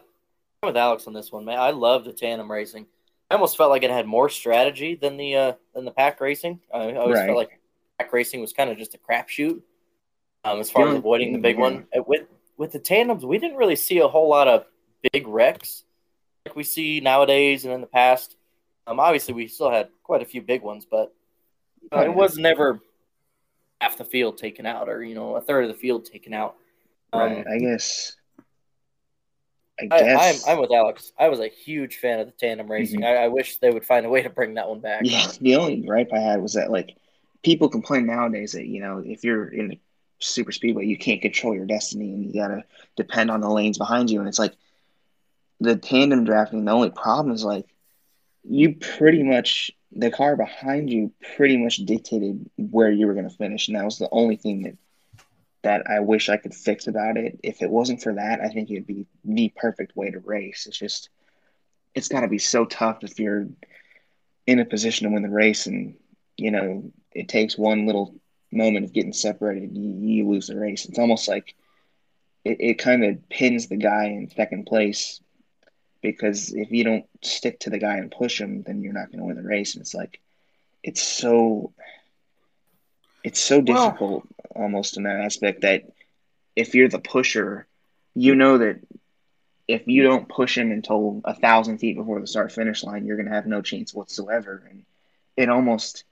[0.62, 1.60] I'm with Alex on this one, man.
[1.60, 2.86] I love the tandem racing.
[3.30, 6.60] I almost felt like it had more strategy than the uh, than the pack racing.
[6.74, 7.26] I always right.
[7.26, 7.60] felt like
[7.98, 9.62] pack racing was kind of just a crapshoot
[10.44, 11.62] um, as far as avoiding the big yeah.
[11.62, 11.88] one.
[11.98, 14.66] Uh, with with the tandems, we didn't really see a whole lot of
[15.12, 15.84] big wrecks
[16.46, 18.36] like we see nowadays and in the past.
[18.88, 21.14] Um, obviously, we still had quite a few big ones, but
[21.94, 22.80] uh, it was never
[23.82, 26.56] half the field taken out or you know a third of the field taken out.
[27.14, 27.48] Um, right.
[27.48, 28.16] I guess.
[29.78, 31.12] I guess I, am with Alex.
[31.20, 33.02] I was a huge fan of the tandem racing.
[33.02, 33.22] Mm-hmm.
[33.22, 35.02] I, I, wish they would find a way to bring that one back.
[35.04, 36.96] Yeah, the only gripe I had was that like
[37.44, 39.80] people complain nowadays that you know if you're in a
[40.20, 42.64] super speedway you can't control your destiny and you gotta
[42.96, 44.54] depend on the lanes behind you and it's like
[45.60, 46.64] the tandem drafting.
[46.64, 47.68] The only problem is like
[48.48, 53.36] you pretty much the car behind you pretty much dictated where you were going to
[53.36, 54.78] finish, and that was the only thing that
[55.64, 57.40] that I wish I could fix about it.
[57.42, 60.68] If it wasn't for that, I think it'd be the perfect way to race.
[60.68, 61.10] It's just
[61.96, 63.48] it's got to be so tough if you're
[64.46, 65.96] in a position to win the race, and
[66.38, 68.16] you know it takes one little
[68.52, 70.86] moment of getting separated, you, you lose the race.
[70.86, 71.56] It's almost like
[72.44, 75.20] it, it kind of pins the guy in second place
[76.06, 79.18] because if you don't stick to the guy and push him, then you're not going
[79.18, 79.74] to win the race.
[79.74, 80.22] And it's like,
[80.84, 81.74] it's so,
[83.24, 85.86] it's so difficult well, almost in that aspect that
[86.56, 87.66] if you're the pusher,
[88.14, 88.82] you know that
[89.68, 93.18] if you don't push him until a thousand feet before the start finish line, you're
[93.18, 94.64] going to have no chance whatsoever.
[94.70, 94.84] And
[95.36, 96.04] it almost,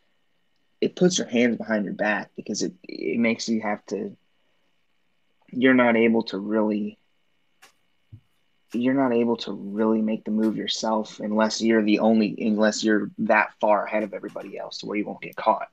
[0.81, 4.17] it puts your hands behind your back because it, it makes you have to,
[5.51, 6.97] you're not able to really
[8.73, 13.09] you're not able to really make the move yourself unless you're the only unless you're
[13.17, 15.67] that far ahead of everybody else where you won't get caught.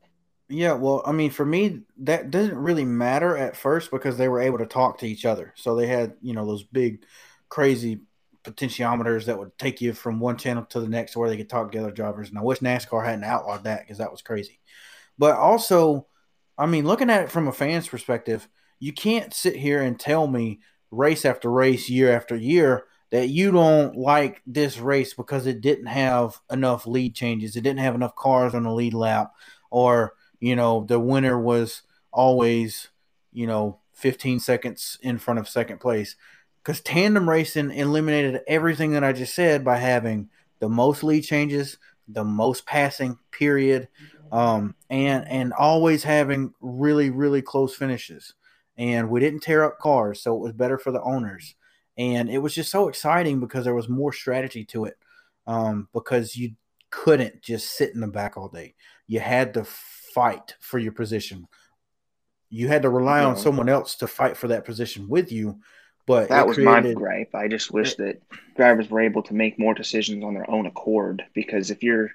[0.49, 4.41] Yeah, well, I mean, for me, that doesn't really matter at first because they were
[4.41, 5.55] able to talk to each other.
[5.57, 7.05] So they had, you know, those big,
[7.49, 8.01] crazy
[8.43, 11.71] potentiometers that would take you from one channel to the next where they could talk
[11.71, 12.31] to other drivers.
[12.31, 14.59] And I wish NASCAR hadn't outlawed that because that was crazy.
[15.19, 16.07] But also,
[16.59, 18.49] I mean, looking at it from a fan's perspective,
[18.81, 20.61] you can't sit here and tell me
[20.91, 25.87] race after race, year after year, that you don't like this race because it didn't
[25.87, 29.33] have enough lead changes, it didn't have enough cars on the lead lap,
[29.71, 31.83] or you know the winner was
[32.13, 32.89] always
[33.33, 36.17] you know 15 seconds in front of second place
[36.63, 41.79] because tandem racing eliminated everything that I just said by having the most lead changes,
[42.09, 43.89] the most passing period,
[44.31, 48.35] um, and and always having really really close finishes.
[48.79, 51.55] And we didn't tear up cars, so it was better for the owners.
[52.01, 54.97] And it was just so exciting because there was more strategy to it.
[55.47, 56.53] Um, because you
[56.91, 58.75] couldn't just sit in the back all day.
[59.07, 61.47] You had to fight for your position.
[62.49, 63.27] You had to rely yeah.
[63.27, 65.61] on someone else to fight for that position with you.
[66.07, 67.35] But that was created, my gripe.
[67.35, 68.23] I just wish it, that
[68.57, 71.23] drivers were able to make more decisions on their own accord.
[71.35, 72.13] Because if you're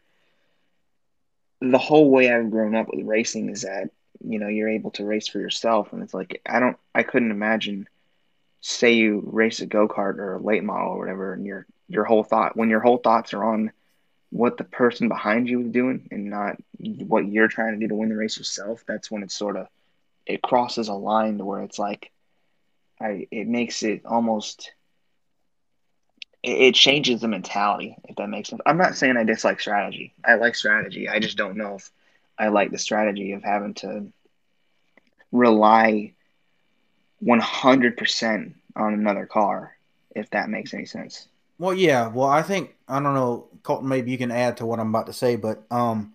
[1.62, 3.90] the whole way I've grown up with racing is that
[4.20, 7.32] you know you're able to race for yourself, and it's like I don't, I couldn't
[7.32, 7.88] imagine.
[8.68, 12.04] Say you race a go kart or a late model or whatever, and your your
[12.04, 13.72] whole thought when your whole thoughts are on
[14.32, 17.94] what the person behind you is doing and not what you're trying to do to
[17.94, 19.68] win the race yourself, that's when it's sort of
[20.26, 22.12] it crosses a line to where it's like
[23.00, 24.72] I it makes it almost
[26.42, 28.64] it, it changes the mentality if that makes sense.
[28.66, 30.16] I'm not saying I dislike strategy.
[30.26, 31.08] I like strategy.
[31.08, 31.92] I just don't know if
[32.36, 34.12] I like the strategy of having to
[35.32, 36.15] rely
[37.24, 39.76] 100% on another car
[40.16, 41.28] if that makes any sense.
[41.60, 42.08] Well, yeah.
[42.08, 43.88] Well, I think I don't know, Colton.
[43.88, 46.14] Maybe you can add to what I'm about to say, but um,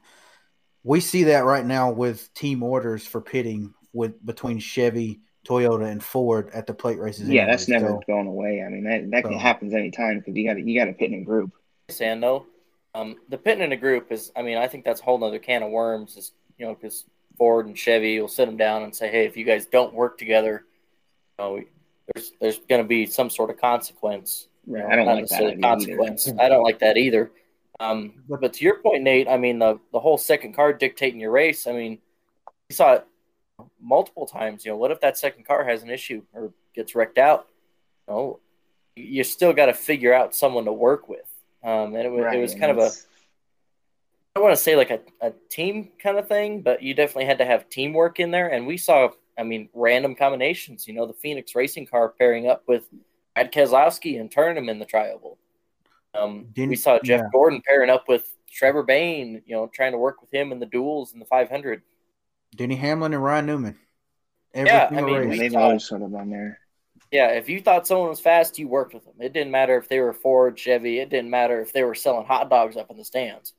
[0.83, 6.03] we see that right now with team orders for pitting with between Chevy, Toyota, and
[6.03, 7.29] Ford at the plate races.
[7.29, 8.01] Yeah, anyways, that's never so.
[8.07, 8.63] going away.
[8.63, 9.39] I mean, that that so.
[9.39, 11.53] happens anytime because you got to you got to pit in a group.
[11.91, 12.45] Sando,
[12.95, 14.33] um, the pitting in a group is.
[14.37, 16.17] I mean, I think that's a whole other can of worms.
[16.17, 17.05] Is you know because
[17.39, 20.19] Ford and Chevy will sit them down and say, hey, if you guys don't work
[20.19, 20.70] together, you
[21.41, 21.63] know,
[22.15, 24.49] there's there's going to be some sort of consequence.
[24.67, 24.85] Right.
[24.85, 26.29] I don't like that consequence.
[26.29, 26.41] Either.
[26.41, 27.31] I don't like that either.
[27.79, 31.31] Um, but to your point, Nate, I mean the the whole second car dictating your
[31.31, 31.67] race.
[31.67, 31.99] I mean,
[32.69, 33.07] you saw it
[33.81, 34.65] multiple times.
[34.65, 37.47] You know, what if that second car has an issue or gets wrecked out?
[38.07, 38.41] You know,
[38.97, 41.27] you still got to figure out someone to work with.
[41.63, 42.91] Um, and it was right, it was kind of a
[44.35, 47.25] I don't want to say like a, a team kind of thing, but you definitely
[47.25, 48.49] had to have teamwork in there.
[48.49, 49.11] And we saw,
[49.41, 50.87] I mean, random combinations.
[50.87, 52.85] You know, the Phoenix racing car pairing up with
[53.35, 55.39] Brad Keselowski and turn him in the trioval.
[56.15, 57.29] Um, we saw Jeff yeah.
[57.33, 60.67] Gordon pairing up with Trevor Bayne, you know, trying to work with him in the
[60.67, 61.83] duels in the 500.
[62.55, 63.79] Denny Hamlin and Ryan Newman.
[64.53, 66.59] Every yeah, I mean, they've always sort of on there.
[67.13, 69.15] Yeah, if you thought someone was fast, you worked with them.
[69.21, 70.99] It didn't matter if they were Ford, Chevy.
[70.99, 73.55] It didn't matter if they were selling hot dogs up in the stands.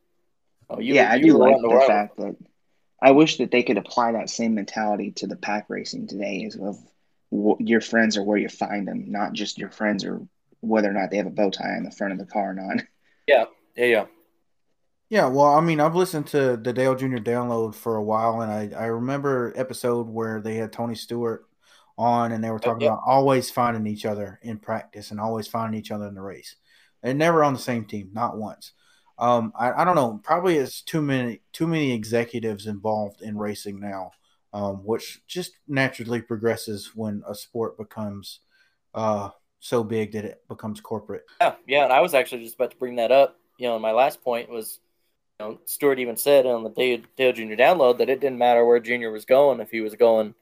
[0.70, 2.36] Oh, you, yeah, you I do like the fact that
[3.02, 6.56] I wish that they could apply that same mentality to the pack racing today, as
[6.56, 6.78] of
[7.60, 10.22] your friends are where you find them, not just your friends or
[10.60, 12.54] whether or not they have a bow tie on the front of the car or
[12.54, 12.84] not.
[13.28, 13.46] Yeah,
[13.78, 14.06] yeah, yeah.
[15.10, 17.18] Yeah, well, I mean, I've listened to the Dale Jr.
[17.18, 21.46] download for a while, and I, I remember episode where they had Tony Stewart
[21.98, 22.94] on, and they were talking yep.
[22.94, 26.56] about always finding each other in practice and always finding each other in the race.
[27.04, 28.74] They're never on the same team, not once.
[29.18, 30.20] Um, I, I don't know.
[30.24, 34.12] Probably it's too many too many executives involved in racing now,
[34.54, 38.40] um, which just naturally progresses when a sport becomes
[38.94, 39.30] uh,
[39.60, 41.24] so big that it becomes corporate.
[41.40, 43.38] Yeah, yeah, and I was actually just about to bring that up.
[43.58, 44.80] You know, my last point was,
[45.40, 47.54] you know, Stewart even said on the Dale, Dale Jr.
[47.54, 50.34] download that it didn't matter where Junior was going if he was going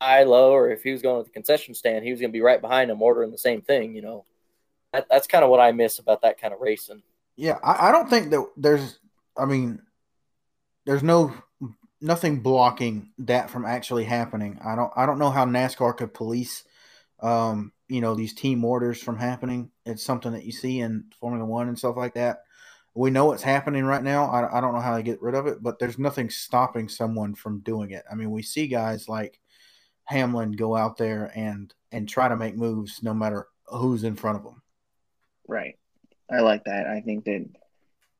[0.00, 2.36] high, low, or if he was going to the concession stand, he was going to
[2.36, 3.94] be right behind him ordering the same thing.
[3.94, 4.24] You know,
[4.92, 7.02] that, that's kind of what I miss about that kind of racing.
[7.36, 8.98] Yeah, I, I don't think that there's.
[9.36, 9.82] I mean,
[10.86, 11.34] there's no
[12.00, 14.58] nothing blocking that from actually happening.
[14.64, 14.92] I don't.
[14.96, 16.64] I don't know how NASCAR could police
[17.20, 19.70] um, you know these team orders from happening.
[19.84, 22.42] It's something that you see in Formula One and stuff like that.
[22.94, 24.24] We know it's happening right now.
[24.26, 27.34] I, I don't know how to get rid of it, but there's nothing stopping someone
[27.34, 28.04] from doing it.
[28.10, 29.38] I mean, we see guys like
[30.04, 34.38] Hamlin go out there and and try to make moves no matter who's in front
[34.38, 34.62] of them.
[35.46, 35.78] Right.
[36.30, 36.86] I like that.
[36.86, 37.46] I think that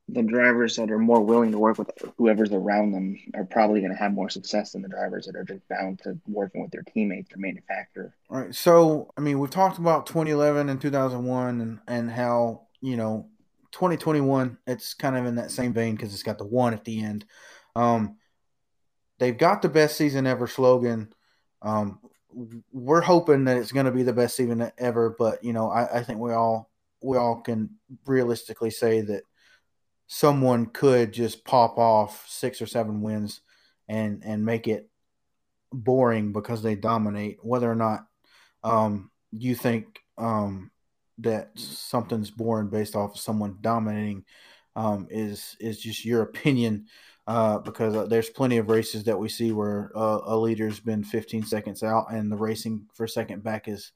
[0.08, 3.92] the drivers that are more willing to work with whoever's around them are probably going
[3.92, 6.84] to have more success than the drivers that are just bound to working with their
[6.94, 8.14] teammates or manufacturer.
[8.28, 8.54] Right.
[8.54, 13.28] So, I mean, we've talked about 2011 and 2001 and, and how, you know,
[13.72, 17.02] 2021, it's kind of in that same vein because it's got the one at the
[17.02, 17.24] end.
[17.74, 18.16] Um,
[19.18, 21.12] they've got the best season ever slogan.
[21.62, 21.98] Um,
[22.72, 25.98] we're hoping that it's going to be the best season ever, but you know, I,
[25.98, 26.70] I think we all
[27.06, 27.70] we all can
[28.04, 29.22] realistically say that
[30.08, 33.40] someone could just pop off six or seven wins
[33.88, 34.90] and and make it
[35.72, 37.38] boring because they dominate.
[37.42, 38.06] Whether or not
[38.64, 40.70] um, you think um,
[41.18, 44.24] that something's boring based off of someone dominating
[44.74, 46.86] um, is is just your opinion.
[47.28, 51.02] Uh, because uh, there's plenty of races that we see where uh, a leader's been
[51.02, 53.90] 15 seconds out and the racing for second back is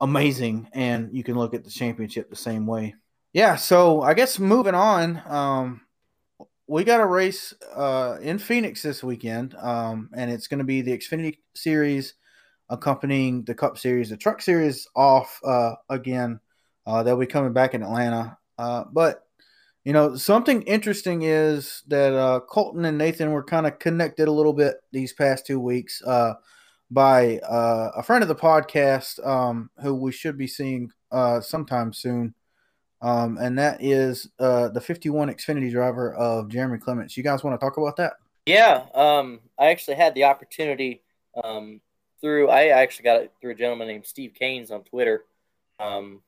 [0.00, 0.68] amazing.
[0.72, 2.94] And you can look at the championship the same way.
[3.32, 5.82] Yeah, so I guess moving on, um,
[6.66, 10.82] we got a race uh, in Phoenix this weekend, um, and it's going to be
[10.82, 12.14] the Xfinity Series
[12.68, 14.10] accompanying the Cup Series.
[14.10, 16.40] The Truck Series off uh, again.
[16.86, 18.38] Uh, they'll be coming back in Atlanta.
[18.58, 19.24] Uh, but,
[19.84, 24.32] you know, something interesting is that uh, Colton and Nathan were kind of connected a
[24.32, 26.02] little bit these past two weeks
[26.90, 30.90] uh, by a friend of the podcast um, who we should be seeing
[31.40, 32.34] sometime soon
[33.02, 37.16] um, and that is uh, the 51 Xfinity driver of Jeremy Clements.
[37.16, 38.14] You guys want to talk about that?
[38.46, 41.02] Yeah, um, I actually had the opportunity
[41.42, 41.80] um,
[42.20, 42.48] through.
[42.48, 45.24] I actually got it through a gentleman named Steve Caines on Twitter,
[45.78, 46.20] um,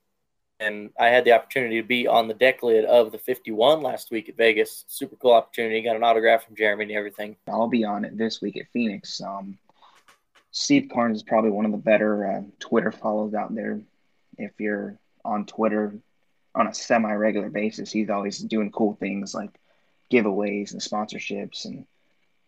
[0.60, 4.10] and I had the opportunity to be on the deck lid of the 51 last
[4.10, 4.84] week at Vegas.
[4.88, 5.82] Super cool opportunity.
[5.82, 7.36] Got an autograph from Jeremy and everything.
[7.48, 9.20] I'll be on it this week at Phoenix.
[9.20, 9.58] Um,
[10.52, 13.80] Steve Carnes is probably one of the better uh, Twitter follows out there.
[14.38, 15.94] If you're on Twitter,
[16.54, 17.90] on a semi regular basis.
[17.90, 19.50] He's always doing cool things like
[20.10, 21.86] giveaways and sponsorships and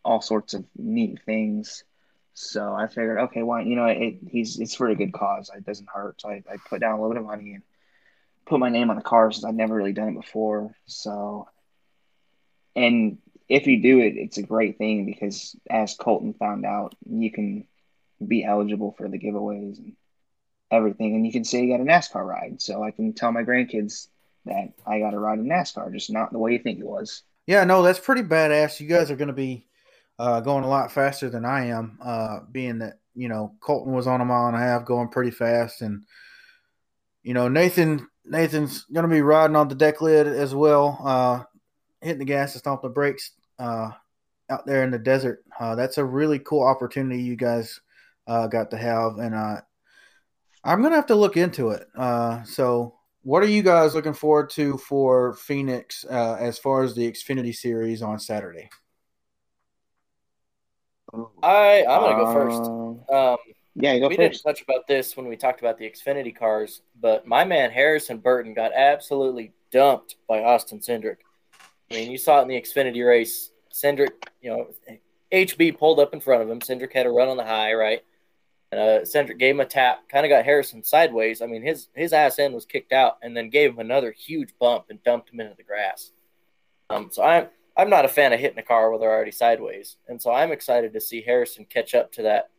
[0.04, 1.84] all sorts of neat things.
[2.34, 5.50] So I figured, okay, why you know, it, he's it's for a good cause.
[5.54, 6.20] It doesn't hurt.
[6.20, 7.62] So I, I put down a little bit of money and
[8.46, 10.74] put my name on the car since I've never really done it before.
[10.86, 11.48] So,
[12.76, 13.18] and
[13.48, 17.66] if you do it, it's a great thing because as Colton found out, you can
[18.24, 19.94] be eligible for the giveaways and
[20.70, 22.60] everything, and you can say you got a NASCAR ride.
[22.60, 24.08] So I can tell my grandkids
[24.46, 27.22] that I got a ride in NASCAR, just not the way you think it was.
[27.46, 28.80] Yeah, no, that's pretty badass.
[28.80, 29.66] You guys are going to be
[30.18, 34.06] uh, going a lot faster than I am, uh, being that you know Colton was
[34.06, 36.04] on a mile and a half, going pretty fast, and
[37.22, 41.42] you know Nathan Nathan's going to be riding on the deck lid as well, uh,
[42.00, 43.90] hitting the gas and stomp the brakes uh,
[44.48, 45.44] out there in the desert.
[45.58, 47.80] Uh, that's a really cool opportunity you guys
[48.26, 49.34] uh, got to have, and
[50.64, 51.86] I'm gonna have to look into it.
[51.94, 56.94] Uh, so, what are you guys looking forward to for Phoenix uh, as far as
[56.94, 58.70] the Xfinity series on Saturday?
[61.42, 63.10] I I'm gonna go first.
[63.10, 63.38] Uh, um,
[63.74, 64.42] yeah, go we first.
[64.42, 68.18] didn't touch about this when we talked about the Xfinity cars, but my man Harrison
[68.18, 71.16] Burton got absolutely dumped by Austin Cindric.
[71.90, 73.50] I mean, you saw it in the Xfinity race.
[73.72, 74.68] Cindric, you know,
[75.32, 76.60] HB pulled up in front of him.
[76.60, 78.02] Cindric had a run on the high, right?
[78.74, 81.40] And uh, Cindric gave him a tap, kind of got Harrison sideways.
[81.40, 84.52] I mean, his his ass end was kicked out, and then gave him another huge
[84.58, 86.10] bump and dumped him into the grass.
[86.90, 87.46] Um, so I'm
[87.76, 90.50] I'm not a fan of hitting a car where they're already sideways, and so I'm
[90.50, 92.50] excited to see Harrison catch up to that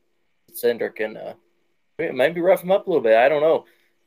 [0.54, 1.34] Cindric and uh,
[2.00, 3.18] maybe rough him up a little bit.
[3.18, 3.66] I don't know.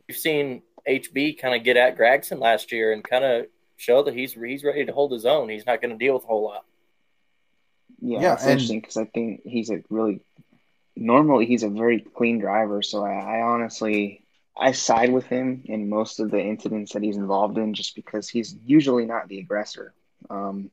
[0.08, 4.14] We've seen HB kind of get at Gragson last year and kind of show that
[4.14, 5.50] he's he's ready to hold his own.
[5.50, 6.64] He's not going to deal with a whole lot.
[8.00, 10.22] Yeah, yeah it's and, interesting because I think he's a really
[10.98, 12.82] normally he's a very clean driver.
[12.82, 14.24] So I, I honestly
[14.56, 18.28] I side with him in most of the incidents that he's involved in, just because
[18.28, 19.94] he's usually not the aggressor.
[20.28, 20.70] Um,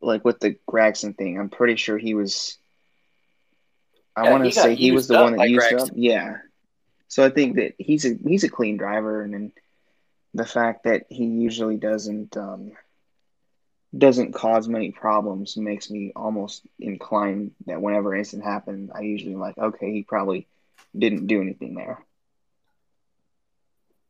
[0.00, 2.58] like with the Gragson thing, I'm pretty sure he was.
[4.16, 5.90] I yeah, want to say he was the one that used up.
[5.94, 6.38] Yeah.
[7.06, 9.52] So I think that he's a he's a clean driver, and then
[10.34, 12.72] the fact that he usually doesn't um,
[13.96, 19.32] doesn't cause many problems makes me almost inclined that whenever an incident happens, I usually
[19.32, 20.46] am like, okay, he probably
[20.96, 22.04] didn't do anything there.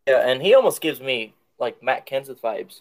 [0.08, 2.80] Yeah, and he almost gives me like Matt Kenseth vibes,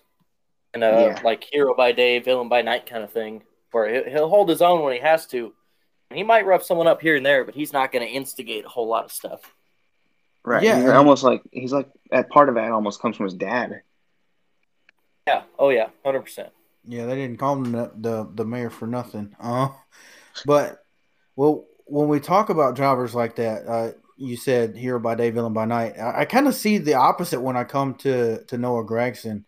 [0.73, 1.21] and uh, yeah.
[1.23, 4.81] like hero by day, villain by night kind of thing, where he'll hold his own
[4.83, 5.53] when he has to.
[6.13, 8.69] He might rough someone up here and there, but he's not going to instigate a
[8.69, 9.53] whole lot of stuff.
[10.45, 10.63] Right.
[10.63, 10.79] Yeah.
[10.79, 13.81] He's almost like he's like that part of that almost comes from his dad.
[15.27, 15.43] Yeah.
[15.59, 15.89] Oh yeah.
[16.05, 16.53] Hundred percent.
[16.87, 19.35] Yeah, they didn't call him the the, the mayor for nothing.
[19.39, 19.69] Uh,
[20.45, 20.79] but
[21.35, 25.53] well, when we talk about drivers like that, uh, you said hero by day, villain
[25.53, 25.97] by night.
[25.99, 29.43] I, I kind of see the opposite when I come to to Noah Gragson.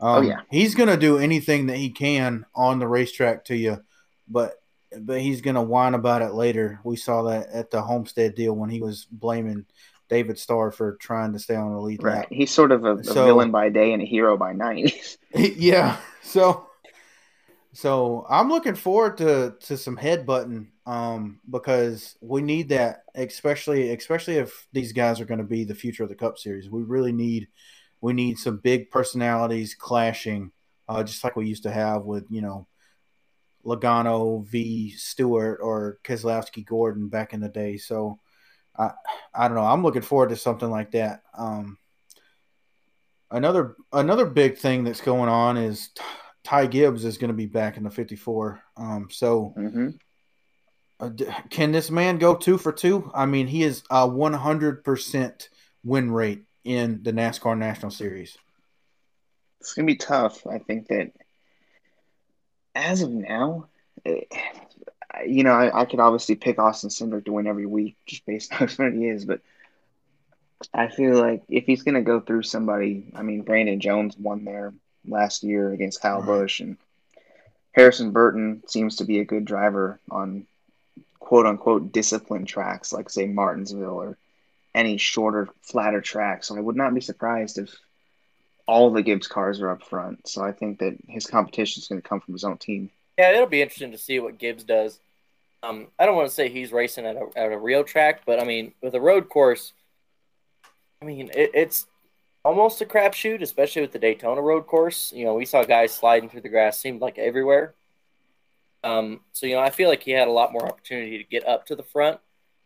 [0.00, 3.82] Um, oh yeah, he's gonna do anything that he can on the racetrack to you,
[4.28, 4.54] but
[5.00, 6.80] but he's gonna whine about it later.
[6.84, 9.66] We saw that at the Homestead deal when he was blaming
[10.08, 12.02] David Starr for trying to stay on the lead.
[12.02, 12.26] Right, lap.
[12.30, 15.18] he's sort of a, a so, villain by day and a hero by night.
[15.34, 16.67] yeah, so
[17.78, 24.34] So I'm looking forward to to some headbutting um, because we need that, especially especially
[24.34, 26.68] if these guys are going to be the future of the Cup Series.
[26.68, 27.46] We really need
[28.00, 30.50] we need some big personalities clashing,
[30.88, 32.66] uh, just like we used to have with you know
[33.64, 37.76] Logano v Stewart or Keselowski Gordon back in the day.
[37.76, 38.18] So
[38.76, 38.90] I
[39.32, 39.62] I don't know.
[39.62, 41.22] I'm looking forward to something like that.
[41.32, 41.78] Um,
[43.30, 45.90] another another big thing that's going on is
[46.48, 48.62] Ty Gibbs is going to be back in the 54.
[48.78, 49.52] Um, so.
[49.56, 49.88] Mm-hmm.
[50.98, 51.10] Uh,
[51.50, 53.10] can this man go two for two?
[53.14, 55.48] I mean, he is a 100%
[55.84, 58.36] win rate in the NASCAR National Series.
[59.60, 60.46] It's going to be tough.
[60.46, 61.12] I think that
[62.74, 63.68] as of now,
[64.06, 67.96] it, eh, you know, I, I, could obviously pick Austin Cindric to win every week
[68.06, 69.40] just based on how he is, but
[70.72, 74.44] I feel like if he's going to go through somebody, I mean, Brandon Jones won
[74.44, 74.72] there
[75.10, 76.26] last year against Kyle right.
[76.26, 76.76] Busch, and
[77.72, 80.46] Harrison Burton seems to be a good driver on
[81.20, 84.16] quote unquote disciplined tracks like say Martinsville or
[84.74, 86.48] any shorter, flatter tracks.
[86.48, 87.74] So I would not be surprised if
[88.66, 90.28] all the Gibbs cars are up front.
[90.28, 92.90] So I think that his competition is going to come from his own team.
[93.18, 95.00] Yeah, it'll be interesting to see what Gibbs does.
[95.62, 98.40] Um, I don't want to say he's racing at a, at a real track, but
[98.40, 99.72] I mean, with a road course,
[101.02, 101.86] I mean, it, it's
[102.48, 105.12] almost a crapshoot, especially with the Daytona road course.
[105.14, 107.74] You know, we saw guys sliding through the grass, seemed like everywhere.
[108.82, 111.46] Um, so you know, I feel like he had a lot more opportunity to get
[111.46, 112.20] up to the front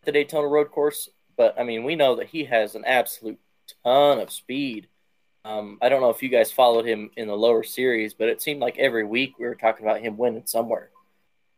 [0.05, 1.09] the Daytona road course.
[1.37, 3.41] But I mean, we know that he has an absolute
[3.83, 4.87] ton of speed.
[5.45, 8.41] Um, I don't know if you guys followed him in the lower series, but it
[8.41, 10.91] seemed like every week we were talking about him winning somewhere.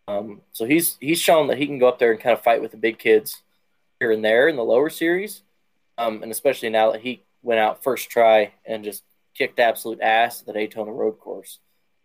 [0.09, 2.63] Um, so he's he's shown that he can go up there and kind of fight
[2.63, 3.43] with the big kids
[4.01, 5.43] here and there in the lower series,
[5.99, 9.05] um, and especially now that he went out first try and just
[9.37, 11.61] kicked absolute ass at the Daytona road course.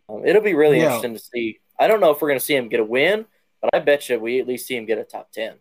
[0.08, 0.84] Um, it'll be really yeah.
[0.84, 3.24] interesting to see I don't know if we're going to see him get a win,
[3.62, 5.54] but I bet you we at least see him get a top 10.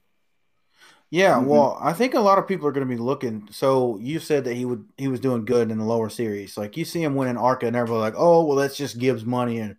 [1.12, 1.48] Yeah, mm-hmm.
[1.48, 3.48] well, I think a lot of people are going to be looking.
[3.52, 6.58] So you said that he would he was doing good in the lower series.
[6.58, 9.60] Like you see him winning ARCA, and everybody like, oh, well, that's just Gibbs money
[9.60, 9.76] and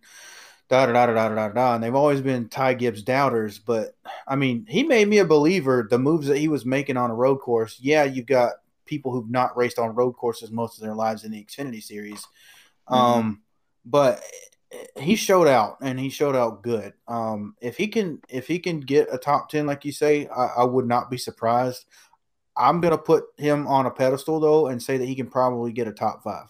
[0.67, 1.75] da da da da da da da.
[1.75, 3.95] And they've always been Ty Gibbs doubters, but
[4.27, 5.87] I mean, he made me a believer.
[5.89, 8.53] The moves that he was making on a road course, yeah, you've got
[8.91, 12.19] people who've not raced on road courses most of their lives in the Xfinity series,
[12.89, 12.93] mm-hmm.
[12.93, 13.41] um,
[13.85, 14.21] but
[14.99, 16.91] he showed out and he showed out good.
[17.07, 20.47] Um, if he can, if he can get a top ten, like you say, I,
[20.57, 21.85] I, would not be surprised.
[22.57, 25.87] I'm gonna put him on a pedestal though, and say that he can probably get
[25.87, 26.47] a top five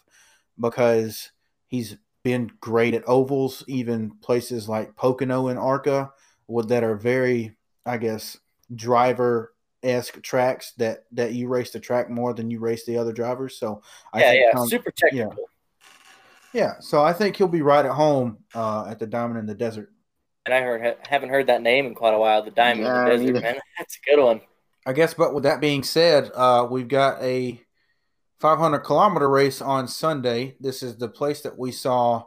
[0.59, 1.29] because
[1.67, 6.11] he's been great at ovals, even places like Pocono and Arca,
[6.47, 7.55] would that are very,
[7.85, 8.35] I guess,
[8.73, 9.53] driver
[9.83, 13.57] esque tracks that that you race the track more than you race the other drivers.
[13.57, 13.81] So
[14.13, 15.35] I yeah, yeah, super technical.
[16.53, 19.45] Yeah, yeah, so I think he'll be right at home uh, at the Diamond in
[19.45, 19.91] the Desert.
[20.45, 22.43] And I heard haven't heard that name in quite a while.
[22.43, 24.41] The Diamond yeah, in the Desert, man, that's a good one.
[24.85, 27.61] I guess, but with that being said, uh, we've got a
[28.39, 30.55] 500 kilometer race on Sunday.
[30.59, 32.23] This is the place that we saw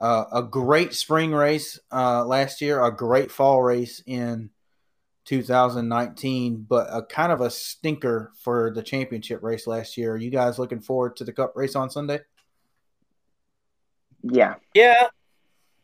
[0.00, 4.50] uh, a great spring race uh, last year, a great fall race in
[5.26, 10.12] 2019, but a kind of a stinker for the championship race last year.
[10.12, 12.20] Are you guys looking forward to the Cup race on Sunday?
[14.22, 14.54] Yeah.
[14.74, 15.08] Yeah.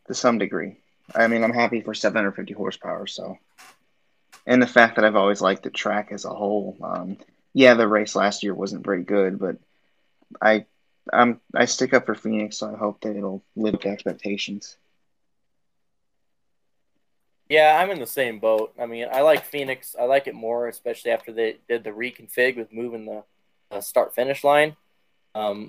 [0.06, 0.78] To some degree.
[1.14, 3.36] I mean, I'm happy for 750 horsepower, so.
[4.46, 6.76] And the fact that I've always liked the track as a whole.
[6.82, 7.18] Um,
[7.52, 9.58] yeah, the race last year wasn't very good, but
[10.40, 10.66] I
[11.12, 14.76] I'm I stick up for Phoenix, so I hope that it'll live up to expectations.
[17.52, 18.72] Yeah, I'm in the same boat.
[18.80, 19.94] I mean, I like Phoenix.
[20.00, 23.24] I like it more, especially after they did the reconfig with moving the
[23.70, 24.74] uh, start finish line.
[25.34, 25.68] Um,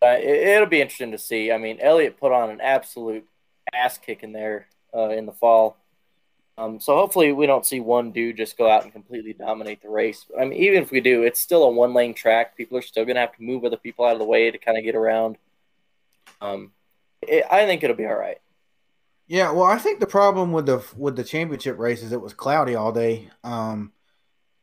[0.00, 1.50] it, will be interesting to see.
[1.50, 3.26] I mean, Elliott put on an absolute
[3.74, 5.78] ass kick in there uh, in the fall.
[6.56, 9.88] Um, so hopefully we don't see one dude just go out and completely dominate the
[9.88, 10.26] race.
[10.38, 12.56] I mean, even if we do, it's still a one lane track.
[12.56, 14.58] People are still going to have to move other people out of the way to
[14.58, 15.38] kind of get around.
[16.40, 16.70] Um,
[17.20, 18.38] it, I think it'll be all right.
[19.30, 22.34] Yeah, well, I think the problem with the with the championship race is it was
[22.34, 23.30] cloudy all day.
[23.44, 23.92] Um,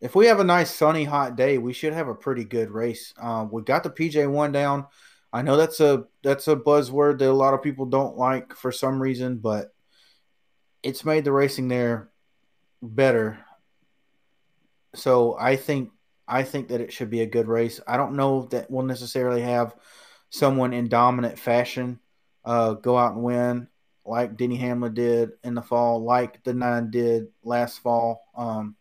[0.01, 3.13] if we have a nice sunny hot day, we should have a pretty good race.
[3.17, 4.87] Um, we got the PJ one down.
[5.31, 8.73] I know that's a that's a buzzword that a lot of people don't like for
[8.73, 9.73] some reason, but
[10.83, 12.09] it's made the racing there
[12.81, 13.39] better.
[14.95, 15.91] So I think
[16.27, 17.79] I think that it should be a good race.
[17.87, 19.73] I don't know that we'll necessarily have
[20.29, 22.01] someone in dominant fashion
[22.43, 23.69] uh, go out and win
[24.07, 28.23] like Denny Hamlin did in the fall, like the nine did last fall.
[28.35, 28.75] Um,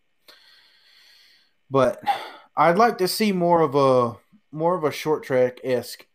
[1.70, 2.00] but
[2.56, 4.16] I'd like to see more of a
[4.52, 6.06] more of a short track esque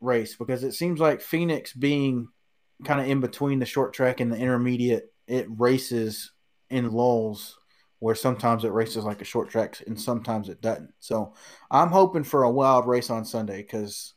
[0.00, 2.28] race because it seems like Phoenix being
[2.84, 6.32] kind of in between the short track and the intermediate, it races
[6.70, 7.58] in lulls
[8.00, 10.92] where sometimes it races like a short track and sometimes it doesn't.
[11.00, 11.32] So
[11.70, 14.12] I'm hoping for a wild race on Sunday because,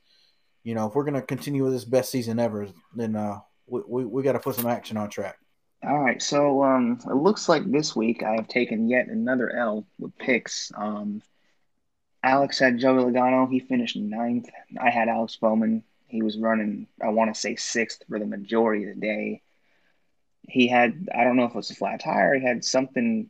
[0.63, 4.05] you know, if we're to continue with this best season ever, then uh, we, we,
[4.05, 5.37] we got to put some action on track.
[5.83, 9.85] All right, so um, it looks like this week I have taken yet another L
[9.99, 10.71] with picks.
[10.75, 11.21] Um,
[12.23, 13.49] Alex had Joey Logano.
[13.49, 14.49] He finished ninth.
[14.79, 15.83] I had Alex Bowman.
[16.07, 19.41] He was running, I want to say sixth for the majority of the day.
[20.47, 22.33] He had, I don't know if it was a flat tire.
[22.35, 23.29] He had something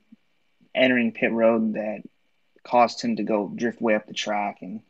[0.73, 2.03] entering pit road that
[2.63, 4.81] caused him to go drift way up the track, and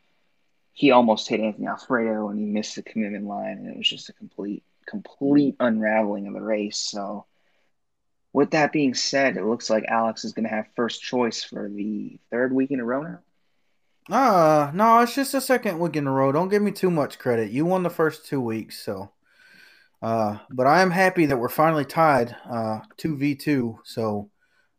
[0.73, 4.09] he almost hit Anthony Alfredo, and he missed the commitment line, and it was just
[4.09, 6.77] a complete, complete unraveling of the race.
[6.77, 7.25] So
[8.33, 11.69] with that being said, it looks like Alex is going to have first choice for
[11.69, 13.19] the third week in a row now.
[14.09, 16.31] Uh, no, it's just a second week in a row.
[16.31, 17.51] Don't give me too much credit.
[17.51, 19.11] You won the first two weeks, so.
[20.01, 23.79] Uh, but I am happy that we're finally tied, uh, two v two.
[23.83, 24.29] So,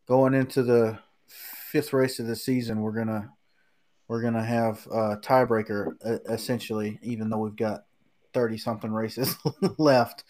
[0.07, 0.99] going into the
[1.29, 3.31] fifth race of the season, we're gonna
[4.07, 5.95] we're gonna have a tiebreaker
[6.31, 7.81] essentially, even though we've got
[8.33, 9.37] thirty something races
[9.79, 10.25] left.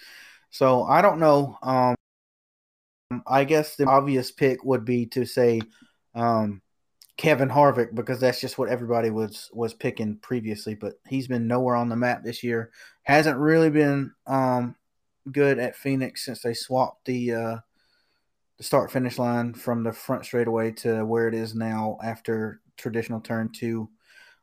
[0.50, 1.58] So I don't know.
[1.62, 1.94] Um,
[3.26, 5.60] I guess the obvious pick would be to say
[6.14, 6.62] um,
[7.16, 10.74] Kevin Harvick because that's just what everybody was was picking previously.
[10.74, 12.70] But he's been nowhere on the map this year.
[13.02, 14.76] Hasn't really been um,
[15.30, 17.56] good at Phoenix since they swapped the uh,
[18.58, 23.20] the start finish line from the front straightaway to where it is now after traditional
[23.20, 23.88] turn two.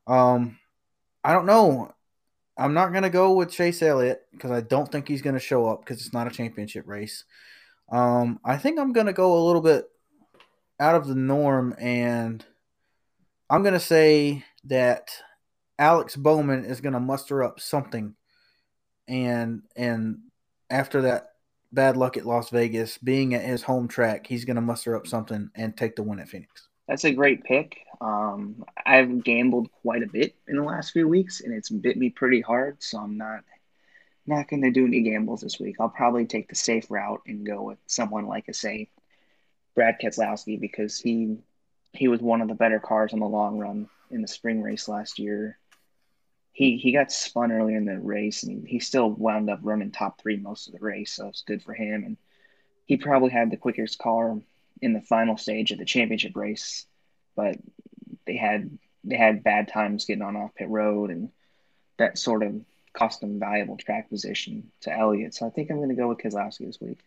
[0.08, 0.58] Um,
[1.24, 1.95] I don't know.
[2.58, 5.82] I'm not gonna go with Chase Elliott because I don't think he's gonna show up
[5.82, 7.26] because it's not a championship race.
[7.90, 9.86] Um, I think I'm going to go a little bit
[10.80, 12.44] out of the norm, and
[13.50, 15.10] I'm going to say that
[15.78, 18.16] Alex Bowman is going to muster up something,
[19.08, 20.20] and and
[20.70, 21.34] after that
[21.72, 25.06] bad luck at Las Vegas, being at his home track, he's going to muster up
[25.06, 26.70] something and take the win at Phoenix.
[26.88, 27.86] That's a great pick.
[28.00, 32.10] Um, I've gambled quite a bit in the last few weeks, and it's bit me
[32.10, 33.44] pretty hard, so I'm not
[34.28, 35.76] not going to do any gambles this week.
[35.80, 38.90] I'll probably take the safe route and go with someone like a say
[39.76, 41.38] Brad Keselowski because he
[41.94, 44.88] he was one of the better cars on the long run in the spring race
[44.88, 45.58] last year.
[46.52, 50.20] He he got spun early in the race and he still wound up running top
[50.22, 52.04] three most of the race, so it's good for him.
[52.04, 52.18] And
[52.86, 54.40] he probably had the quickest car
[54.82, 56.86] in the final stage of the championship race,
[57.36, 57.58] but
[58.26, 61.30] they had they had bad times getting on off pit road and
[61.98, 62.56] that sort of
[62.94, 65.36] cost him valuable track position to Elliott.
[65.36, 67.00] So I think I'm going to go with Keselowski this week.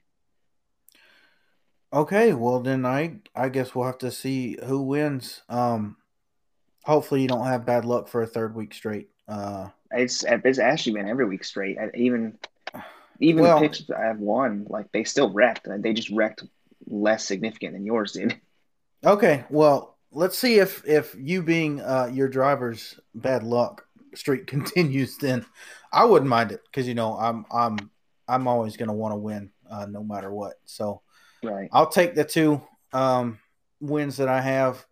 [1.93, 5.43] Okay, well then I I guess we'll have to see who wins.
[5.49, 5.97] Um,
[6.85, 9.09] hopefully you don't have bad luck for a third week straight.
[9.27, 11.79] Uh, it's it's actually been every week straight.
[11.79, 12.39] I, even
[13.21, 15.67] even well, the picks I've won, like they still wrecked.
[15.67, 16.45] They just wrecked
[16.87, 18.41] less significant than yours did.
[19.05, 23.85] Okay, well let's see if if you being uh, your driver's bad luck
[24.15, 25.45] streak continues, then
[25.93, 27.91] I wouldn't mind it because you know I'm I'm
[28.27, 30.55] I'm always going to want to win uh, no matter what.
[30.67, 31.03] So
[31.43, 31.69] right.
[31.73, 32.61] I'll take the two
[32.93, 33.39] um,
[33.81, 34.85] wins that I have,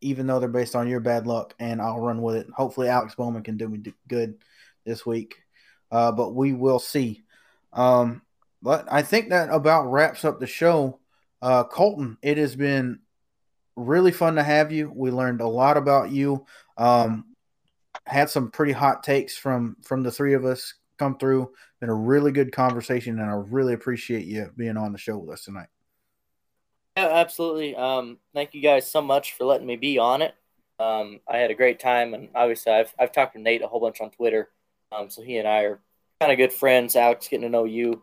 [0.00, 2.46] even though they're based on your bad luck, and I'll run with it.
[2.54, 4.36] Hopefully, Alex Bowman can do me good
[4.84, 5.36] this week,
[5.90, 7.22] uh, but we will see.
[7.72, 8.22] Um,
[8.62, 10.98] but I think that about wraps up the show.
[11.42, 13.00] Uh, Colton, it has been
[13.74, 14.92] really fun to have you.
[14.94, 16.46] We learned a lot about you.
[16.78, 17.24] Um,
[18.06, 21.52] had some pretty hot takes from from the three of us come through.
[21.80, 25.30] Been a really good conversation, and I really appreciate you being on the show with
[25.30, 25.68] us tonight.
[26.96, 27.74] Yeah, absolutely.
[27.74, 30.34] Um, thank you guys so much for letting me be on it.
[30.78, 33.80] Um, I had a great time, and obviously, I've I've talked to Nate a whole
[33.80, 34.50] bunch on Twitter.
[34.92, 35.80] Um, so he and I are
[36.20, 36.94] kind of good friends.
[36.94, 38.02] Alex, getting to know you.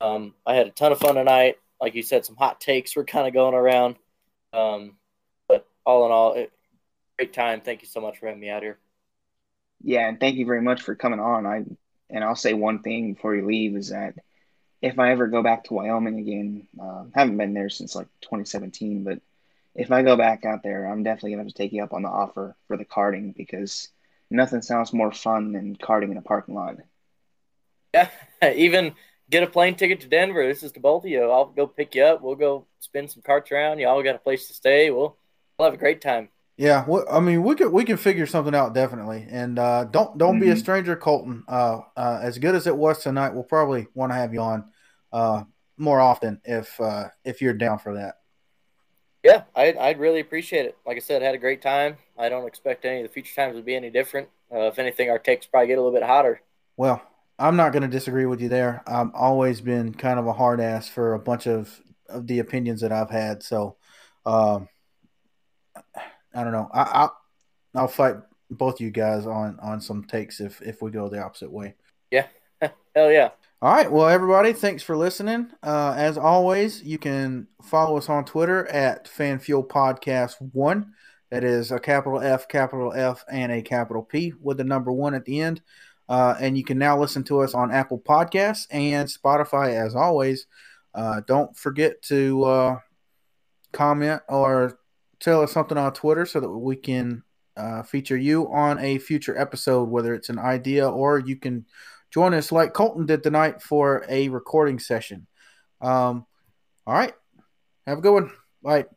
[0.00, 1.56] Um, I had a ton of fun tonight.
[1.80, 3.96] Like you said, some hot takes were kind of going around.
[4.52, 4.96] Um,
[5.48, 6.52] but all in all, it,
[7.16, 7.60] great time.
[7.60, 8.78] Thank you so much for having me out here.
[9.82, 11.46] Yeah, and thank you very much for coming on.
[11.46, 11.64] I
[12.10, 14.14] and I'll say one thing before you leave is that
[14.80, 19.04] if I ever go back to Wyoming again, uh, haven't been there since like 2017,
[19.04, 19.20] but
[19.74, 22.02] if I go back out there, I'm definitely gonna have to take you up on
[22.02, 23.88] the offer for the karting because
[24.30, 26.76] nothing sounds more fun than karting in a parking lot.
[27.94, 28.08] Yeah,
[28.54, 28.94] even
[29.30, 30.46] get a plane ticket to Denver.
[30.46, 31.22] This is to both of you.
[31.22, 32.22] I'll go pick you up.
[32.22, 33.78] We'll go spin some carts around.
[33.78, 34.90] Y'all got a place to stay.
[34.90, 35.16] We'll
[35.58, 36.28] we'll have a great time.
[36.56, 40.18] Yeah, well, I mean, we could we can figure something out definitely, and uh, don't
[40.18, 40.40] don't mm-hmm.
[40.40, 40.60] be a mm-hmm.
[40.60, 41.44] stranger, Colton.
[41.46, 44.64] Uh, uh, as good as it was tonight, we'll probably want to have you on
[45.12, 45.44] uh,
[45.76, 48.16] more often if uh, if you're down for that.
[49.22, 50.76] Yeah, I'd, I'd really appreciate it.
[50.86, 51.98] Like I said, I had a great time.
[52.16, 54.28] I don't expect any of the future times to be any different.
[54.52, 56.40] Uh, if anything, our takes probably get a little bit hotter.
[56.76, 57.02] Well,
[57.38, 58.82] I'm not going to disagree with you there.
[58.86, 62.80] I've always been kind of a hard ass for a bunch of, of the opinions
[62.80, 63.42] that I've had.
[63.42, 63.76] So,
[64.26, 64.68] um,
[66.34, 66.68] I don't know.
[66.72, 67.18] I, I'll
[67.74, 68.16] I'll fight
[68.50, 71.74] both you guys on on some takes if if we go the opposite way.
[72.10, 72.26] Yeah,
[72.94, 73.30] hell yeah.
[73.60, 73.90] All right.
[73.90, 75.50] Well, everybody, thanks for listening.
[75.62, 80.92] Uh, as always, you can follow us on Twitter at FanFuel Podcast One.
[81.30, 85.14] That is a capital F, capital F, and a capital P with the number one
[85.14, 85.60] at the end.
[86.08, 89.74] Uh, and you can now listen to us on Apple Podcasts and Spotify.
[89.74, 90.46] As always,
[90.94, 92.78] uh, don't forget to uh,
[93.72, 94.78] comment or
[95.20, 97.22] tell us something on Twitter so that we can
[97.56, 101.66] uh, feature you on a future episode, whether it's an idea or you can
[102.10, 105.26] join us like Colton did tonight for a recording session.
[105.80, 106.26] Um,
[106.86, 107.12] all right.
[107.86, 108.30] Have a good one.
[108.62, 108.88] Bye.